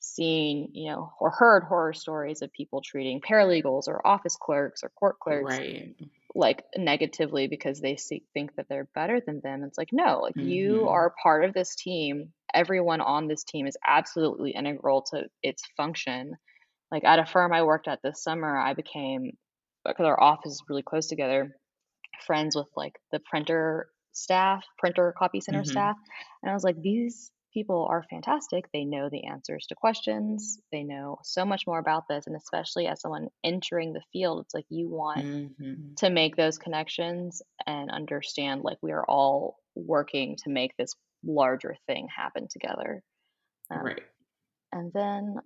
seen, 0.04 0.70
you 0.72 0.90
know, 0.90 1.12
or 1.20 1.30
heard 1.30 1.64
horror 1.64 1.92
stories 1.92 2.42
of 2.42 2.52
people 2.52 2.82
treating 2.82 3.20
paralegals 3.20 3.88
or 3.88 4.06
office 4.06 4.36
clerks 4.36 4.82
or 4.82 4.90
court 4.90 5.18
clerks 5.18 5.58
right. 5.58 5.94
like 6.34 6.64
negatively 6.76 7.46
because 7.48 7.80
they 7.80 7.96
see, 7.96 8.24
think 8.34 8.54
that 8.56 8.66
they're 8.68 8.88
better 8.94 9.20
than 9.20 9.40
them. 9.40 9.64
It's 9.64 9.78
like, 9.78 9.90
no, 9.92 10.20
like 10.20 10.34
mm-hmm. 10.34 10.48
you 10.48 10.88
are 10.88 11.14
part 11.22 11.44
of 11.44 11.54
this 11.54 11.74
team. 11.74 12.32
Everyone 12.52 13.00
on 13.00 13.28
this 13.28 13.44
team 13.44 13.66
is 13.66 13.76
absolutely 13.84 14.52
integral 14.52 15.02
to 15.10 15.24
its 15.42 15.62
function 15.76 16.36
like 16.94 17.02
at 17.02 17.18
a 17.18 17.26
firm 17.26 17.52
I 17.52 17.64
worked 17.64 17.88
at 17.88 18.02
this 18.02 18.22
summer, 18.22 18.56
I 18.56 18.74
became 18.74 19.36
because 19.84 20.06
our 20.06 20.20
office 20.20 20.52
is 20.52 20.62
really 20.68 20.84
close 20.84 21.08
together, 21.08 21.56
friends 22.24 22.54
with 22.54 22.68
like 22.76 22.94
the 23.10 23.18
printer 23.18 23.88
staff, 24.12 24.64
printer 24.78 25.12
copy 25.18 25.40
center 25.40 25.62
mm-hmm. 25.62 25.70
staff. 25.70 25.96
And 26.40 26.50
I 26.50 26.54
was 26.54 26.62
like, 26.62 26.80
these 26.80 27.32
people 27.54 27.86
are 27.88 28.04
fantastic. 28.10 28.66
They 28.72 28.84
know 28.84 29.08
the 29.08 29.24
answers 29.24 29.66
to 29.68 29.74
questions. 29.74 30.58
They 30.72 30.82
know 30.82 31.18
so 31.22 31.44
much 31.44 31.66
more 31.66 31.78
about 31.78 32.04
this. 32.08 32.26
And 32.26 32.36
especially 32.36 32.86
as 32.86 33.00
someone 33.00 33.28
entering 33.42 33.92
the 33.92 34.02
field, 34.12 34.44
it's 34.44 34.54
like 34.54 34.66
you 34.68 34.88
want 34.88 35.24
mm-hmm. 35.24 35.94
to 35.98 36.10
make 36.10 36.36
those 36.36 36.58
connections 36.58 37.40
and 37.66 37.90
understand 37.90 38.62
like 38.62 38.78
we 38.82 38.92
are 38.92 39.04
all 39.08 39.56
working 39.74 40.36
to 40.44 40.50
make 40.50 40.76
this 40.76 40.94
larger 41.24 41.76
thing 41.86 42.08
happen 42.14 42.48
together. 42.50 43.02
Um, 43.70 43.84
right. 43.84 44.02
And 44.72 44.92
then 44.92 45.36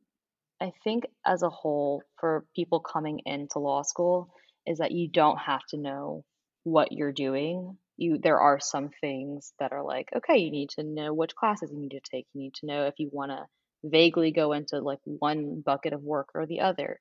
I 0.60 0.72
think 0.82 1.04
as 1.24 1.42
a 1.42 1.50
whole, 1.50 2.02
for 2.18 2.46
people 2.56 2.80
coming 2.80 3.20
into 3.26 3.58
law 3.58 3.82
school, 3.82 4.30
is 4.66 4.78
that 4.78 4.92
you 4.92 5.08
don't 5.08 5.38
have 5.38 5.62
to 5.70 5.76
know 5.76 6.24
what 6.64 6.92
you're 6.92 7.12
doing. 7.12 7.76
You 7.98 8.18
there 8.18 8.40
are 8.40 8.60
some 8.60 8.90
things 9.00 9.52
that 9.58 9.72
are 9.72 9.82
like, 9.82 10.08
okay, 10.16 10.38
you 10.38 10.50
need 10.50 10.70
to 10.70 10.82
know 10.82 11.12
which 11.12 11.34
classes 11.34 11.70
you 11.70 11.78
need 11.78 11.90
to 11.90 12.00
take. 12.00 12.26
You 12.32 12.42
need 12.42 12.54
to 12.54 12.66
know 12.66 12.86
if 12.86 12.94
you 12.98 13.10
want 13.12 13.32
to 13.32 13.44
vaguely 13.84 14.30
go 14.30 14.52
into 14.52 14.80
like 14.80 15.00
one 15.04 15.62
bucket 15.64 15.92
of 15.92 16.02
work 16.02 16.30
or 16.34 16.46
the 16.46 16.60
other. 16.60 17.00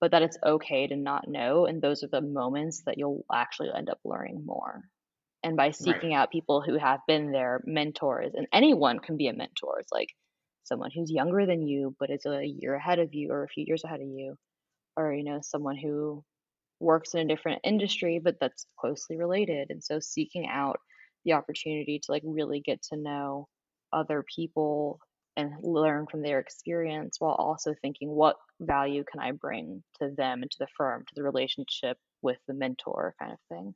But 0.00 0.12
that 0.12 0.22
it's 0.22 0.38
okay 0.44 0.86
to 0.86 0.96
not 0.96 1.28
know. 1.28 1.66
And 1.66 1.82
those 1.82 2.02
are 2.02 2.08
the 2.08 2.20
moments 2.20 2.82
that 2.86 2.98
you'll 2.98 3.24
actually 3.32 3.70
end 3.76 3.90
up 3.90 3.98
learning 4.04 4.44
more. 4.44 4.82
And 5.42 5.56
by 5.56 5.70
seeking 5.70 6.10
right. 6.10 6.18
out 6.18 6.32
people 6.32 6.60
who 6.60 6.76
have 6.76 7.00
been 7.06 7.32
there, 7.32 7.62
mentors, 7.64 8.32
and 8.34 8.46
anyone 8.52 8.98
can 8.98 9.16
be 9.16 9.28
a 9.28 9.32
mentor. 9.32 9.78
It's 9.80 9.92
like 9.92 10.10
someone 10.66 10.90
who's 10.94 11.10
younger 11.10 11.46
than 11.46 11.62
you 11.62 11.94
but 11.98 12.10
is 12.10 12.26
a 12.26 12.44
year 12.44 12.74
ahead 12.74 12.98
of 12.98 13.14
you 13.14 13.30
or 13.30 13.44
a 13.44 13.48
few 13.48 13.64
years 13.66 13.84
ahead 13.84 14.00
of 14.00 14.08
you 14.08 14.36
or 14.96 15.12
you 15.12 15.24
know 15.24 15.38
someone 15.42 15.76
who 15.76 16.24
works 16.80 17.14
in 17.14 17.20
a 17.20 17.34
different 17.34 17.60
industry 17.64 18.20
but 18.22 18.36
that's 18.40 18.66
closely 18.78 19.16
related 19.16 19.70
and 19.70 19.82
so 19.82 19.98
seeking 20.00 20.46
out 20.46 20.78
the 21.24 21.32
opportunity 21.32 21.98
to 21.98 22.12
like 22.12 22.22
really 22.24 22.60
get 22.60 22.82
to 22.82 22.96
know 22.96 23.48
other 23.92 24.24
people 24.34 25.00
and 25.36 25.52
learn 25.62 26.06
from 26.10 26.22
their 26.22 26.38
experience 26.38 27.16
while 27.18 27.34
also 27.34 27.74
thinking 27.82 28.08
what 28.08 28.36
value 28.60 29.04
can 29.10 29.20
I 29.20 29.32
bring 29.32 29.82
to 30.00 30.10
them 30.16 30.42
and 30.42 30.50
to 30.50 30.56
the 30.60 30.66
firm, 30.76 31.04
to 31.06 31.14
the 31.14 31.22
relationship 31.22 31.98
with 32.22 32.38
the 32.48 32.54
mentor 32.54 33.14
kind 33.20 33.32
of 33.32 33.38
thing. 33.50 33.74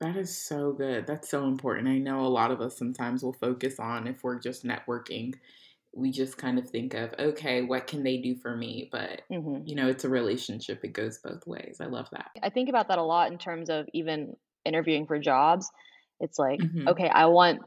That 0.00 0.16
is 0.16 0.36
so 0.36 0.72
good. 0.72 1.06
That's 1.06 1.28
so 1.28 1.46
important. 1.46 1.88
I 1.88 1.98
know 1.98 2.20
a 2.20 2.28
lot 2.28 2.50
of 2.50 2.60
us 2.60 2.76
sometimes 2.76 3.22
will 3.22 3.34
focus 3.34 3.78
on 3.78 4.06
if 4.06 4.22
we're 4.22 4.38
just 4.38 4.64
networking, 4.64 5.34
we 5.92 6.10
just 6.10 6.38
kind 6.38 6.58
of 6.58 6.68
think 6.68 6.94
of, 6.94 7.12
okay, 7.18 7.62
what 7.62 7.86
can 7.86 8.02
they 8.02 8.18
do 8.18 8.36
for 8.36 8.56
me? 8.56 8.88
But, 8.92 9.22
mm-hmm. 9.30 9.66
you 9.66 9.74
know, 9.74 9.88
it's 9.88 10.04
a 10.04 10.08
relationship, 10.08 10.84
it 10.84 10.92
goes 10.92 11.18
both 11.18 11.46
ways. 11.46 11.78
I 11.80 11.86
love 11.86 12.08
that. 12.12 12.30
I 12.42 12.50
think 12.50 12.68
about 12.68 12.88
that 12.88 12.98
a 12.98 13.02
lot 13.02 13.32
in 13.32 13.38
terms 13.38 13.70
of 13.70 13.86
even 13.92 14.36
interviewing 14.64 15.06
for 15.06 15.18
jobs. 15.18 15.70
It's 16.20 16.38
like, 16.38 16.60
mm-hmm. 16.60 16.88
okay, 16.88 17.08
I 17.08 17.26
want 17.26 17.62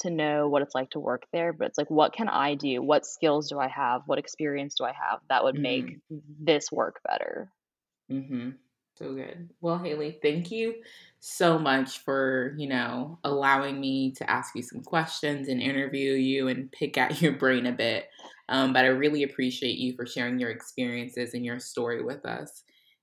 to 0.00 0.10
know 0.10 0.48
what 0.48 0.62
it's 0.62 0.74
like 0.74 0.90
to 0.90 1.00
work 1.00 1.22
there, 1.32 1.52
but 1.52 1.68
it's 1.68 1.78
like, 1.78 1.90
what 1.90 2.12
can 2.12 2.28
I 2.28 2.56
do? 2.56 2.82
What 2.82 3.06
skills 3.06 3.48
do 3.48 3.58
I 3.58 3.68
have? 3.68 4.02
What 4.06 4.18
experience 4.18 4.74
do 4.74 4.84
I 4.84 4.92
have 4.92 5.20
that 5.28 5.44
would 5.44 5.58
make 5.58 5.86
mm-hmm. 5.86 6.18
this 6.40 6.70
work 6.72 7.00
better? 7.06 7.50
So 9.02 9.14
good. 9.14 9.50
Well, 9.60 9.78
Haley, 9.78 10.20
thank 10.22 10.52
you 10.52 10.76
so 11.18 11.58
much 11.58 11.98
for, 12.04 12.54
you 12.56 12.68
know, 12.68 13.18
allowing 13.24 13.80
me 13.80 14.12
to 14.12 14.30
ask 14.30 14.54
you 14.54 14.62
some 14.62 14.80
questions 14.80 15.48
and 15.48 15.60
interview 15.60 16.12
you 16.12 16.46
and 16.46 16.70
pick 16.70 16.96
at 16.96 17.20
your 17.20 17.32
brain 17.32 17.66
a 17.66 17.72
bit. 17.72 18.08
Um, 18.48 18.72
but 18.72 18.84
I 18.84 18.88
really 18.88 19.24
appreciate 19.24 19.76
you 19.78 19.96
for 19.96 20.06
sharing 20.06 20.38
your 20.38 20.50
experiences 20.50 21.34
and 21.34 21.44
your 21.44 21.58
story 21.58 22.04
with 22.04 22.24
us. 22.24 22.62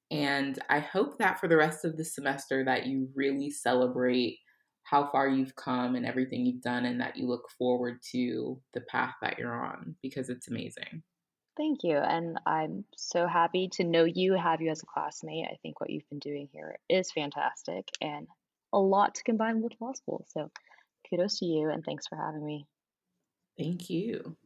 And 0.09 0.57
I 0.69 0.79
hope 0.79 1.17
that 1.17 1.37
for 1.37 1.49
the 1.49 1.57
rest 1.57 1.83
of 1.83 1.97
the 1.97 2.05
semester 2.05 2.63
that 2.63 2.85
you 2.85 3.09
really 3.13 3.49
celebrate 3.49 4.39
how 4.83 5.09
far 5.11 5.27
you've 5.27 5.55
come 5.57 5.95
and 5.95 6.05
everything 6.05 6.45
you've 6.45 6.61
done 6.61 6.85
and 6.85 7.01
that 7.01 7.17
you 7.17 7.27
look 7.27 7.49
forward 7.57 7.99
to 8.13 8.57
the 8.73 8.81
path 8.81 9.15
that 9.21 9.37
you're 9.37 9.65
on 9.65 9.95
because 10.01 10.29
it's 10.29 10.47
amazing. 10.47 11.03
Thank 11.59 11.83
you. 11.83 11.97
And 11.97 12.39
I'm 12.45 12.85
so 12.95 13.27
happy 13.27 13.67
to 13.73 13.83
know 13.83 14.05
you, 14.05 14.33
have 14.33 14.61
you 14.61 14.71
as 14.71 14.81
a 14.81 14.85
classmate. 14.85 15.45
I 15.51 15.57
think 15.61 15.81
what 15.81 15.89
you've 15.89 16.07
been 16.07 16.19
doing 16.19 16.47
here 16.53 16.79
is 16.87 17.11
fantastic 17.11 17.89
and 17.99 18.27
a 18.71 18.79
lot 18.79 19.15
to 19.15 19.23
combine 19.23 19.61
with 19.61 19.73
law 19.81 19.91
school. 19.91 20.25
So 20.29 20.49
kudos 21.09 21.39
to 21.39 21.45
you 21.45 21.69
and 21.69 21.83
thanks 21.83 22.07
for 22.07 22.15
having 22.15 22.45
me. 22.45 22.65
Thank 23.57 23.89
you. 23.89 24.37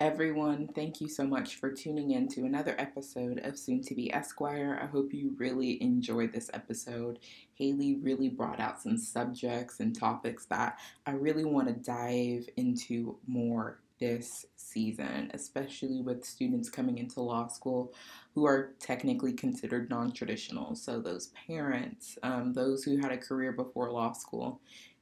Everyone, 0.00 0.66
thank 0.74 1.00
you 1.00 1.08
so 1.08 1.24
much 1.24 1.54
for 1.56 1.70
tuning 1.70 2.10
in 2.10 2.26
to 2.30 2.44
another 2.44 2.74
episode 2.76 3.38
of 3.44 3.56
Soon 3.56 3.80
to 3.82 3.94
Be 3.94 4.12
Esquire. 4.12 4.80
I 4.82 4.86
hope 4.86 5.14
you 5.14 5.36
really 5.36 5.80
enjoyed 5.80 6.32
this 6.32 6.50
episode. 6.52 7.20
Haley 7.54 8.00
really 8.02 8.28
brought 8.28 8.58
out 8.58 8.82
some 8.82 8.98
subjects 8.98 9.78
and 9.78 9.96
topics 9.96 10.46
that 10.46 10.80
I 11.06 11.12
really 11.12 11.44
want 11.44 11.68
to 11.68 11.74
dive 11.74 12.48
into 12.56 13.16
more 13.28 13.81
this 14.02 14.46
season, 14.56 15.30
especially 15.32 16.00
with 16.00 16.24
students 16.24 16.68
coming 16.68 16.98
into 16.98 17.20
law 17.20 17.46
school 17.46 17.94
who 18.34 18.44
are 18.44 18.72
technically 18.80 19.32
considered 19.32 19.88
non 19.88 20.10
traditional. 20.10 20.74
So, 20.74 21.00
those 21.00 21.30
parents, 21.46 22.18
um, 22.24 22.52
those 22.52 22.82
who 22.82 22.96
had 22.96 23.12
a 23.12 23.16
career 23.16 23.52
before 23.52 23.92
law 23.92 24.12
school. 24.12 24.60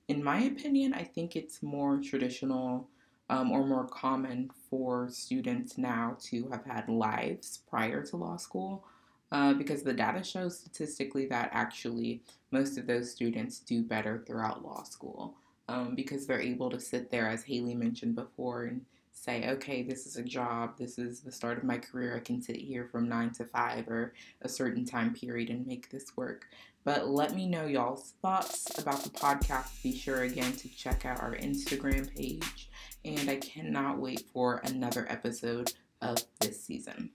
In 0.09 0.23
my 0.23 0.41
opinion, 0.43 0.93
I 0.93 1.05
think 1.05 1.35
it's 1.35 1.63
more 1.63 1.99
traditional 1.99 2.91
um, 3.31 3.51
or 3.53 3.67
more 3.67 3.87
common 3.87 4.51
for 4.69 5.09
students 5.09 5.79
now 5.79 6.19
to 6.25 6.51
have 6.51 6.67
had 6.67 6.87
lives 6.91 7.61
prior 7.71 8.05
to 8.05 8.17
law 8.17 8.37
school. 8.37 8.85
Uh, 9.33 9.55
because 9.55 9.85
the 9.85 9.93
data 9.93 10.25
shows 10.25 10.59
statistically 10.59 11.25
that 11.25 11.49
actually 11.53 12.21
most 12.51 12.77
of 12.77 12.89
those 12.89 13.13
students 13.13 13.61
do 13.61 13.81
better 13.81 14.25
throughout 14.27 14.65
law 14.65 14.83
school 14.83 15.37
um, 15.71 15.95
because 15.95 16.27
they're 16.27 16.41
able 16.41 16.69
to 16.69 16.81
sit 16.81 17.11
there, 17.11 17.29
as 17.29 17.45
Haley 17.45 17.75
mentioned 17.75 18.17
before, 18.17 18.65
and 18.65 18.85
say, 19.13 19.49
okay, 19.49 19.83
this 19.83 20.05
is 20.05 20.17
a 20.17 20.23
job, 20.23 20.77
this 20.77 20.99
is 20.99 21.21
the 21.21 21.31
start 21.31 21.59
of 21.59 21.65
my 21.65 21.79
career, 21.79 22.17
I 22.17 22.21
can 22.21 22.43
sit 22.43 22.57
here 22.57 22.89
from 22.91 23.09
nine 23.09 23.31
to 23.35 23.45
five 23.45 23.87
or 23.89 24.13
a 24.43 24.49
certain 24.49 24.85
time 24.85 25.15
period 25.15 25.49
and 25.49 25.67
make 25.67 25.89
this 25.91 26.17
work. 26.17 26.49
But 26.83 27.09
let 27.09 27.35
me 27.35 27.47
know 27.47 27.67
y'all's 27.67 28.15
thoughts 28.21 28.79
about 28.79 29.05
the 29.05 29.11
podcast. 29.11 29.83
Be 29.83 29.95
sure 29.97 30.23
again 30.23 30.53
to 30.57 30.69
check 30.69 31.05
out 31.05 31.21
our 31.21 31.37
Instagram 31.37 32.13
page. 32.17 32.71
And 33.05 33.29
I 33.31 33.37
cannot 33.37 33.99
wait 33.99 34.25
for 34.33 34.63
another 34.65 35.07
episode 35.09 35.73
of 36.01 36.19
this 36.41 36.65
season. 36.65 37.11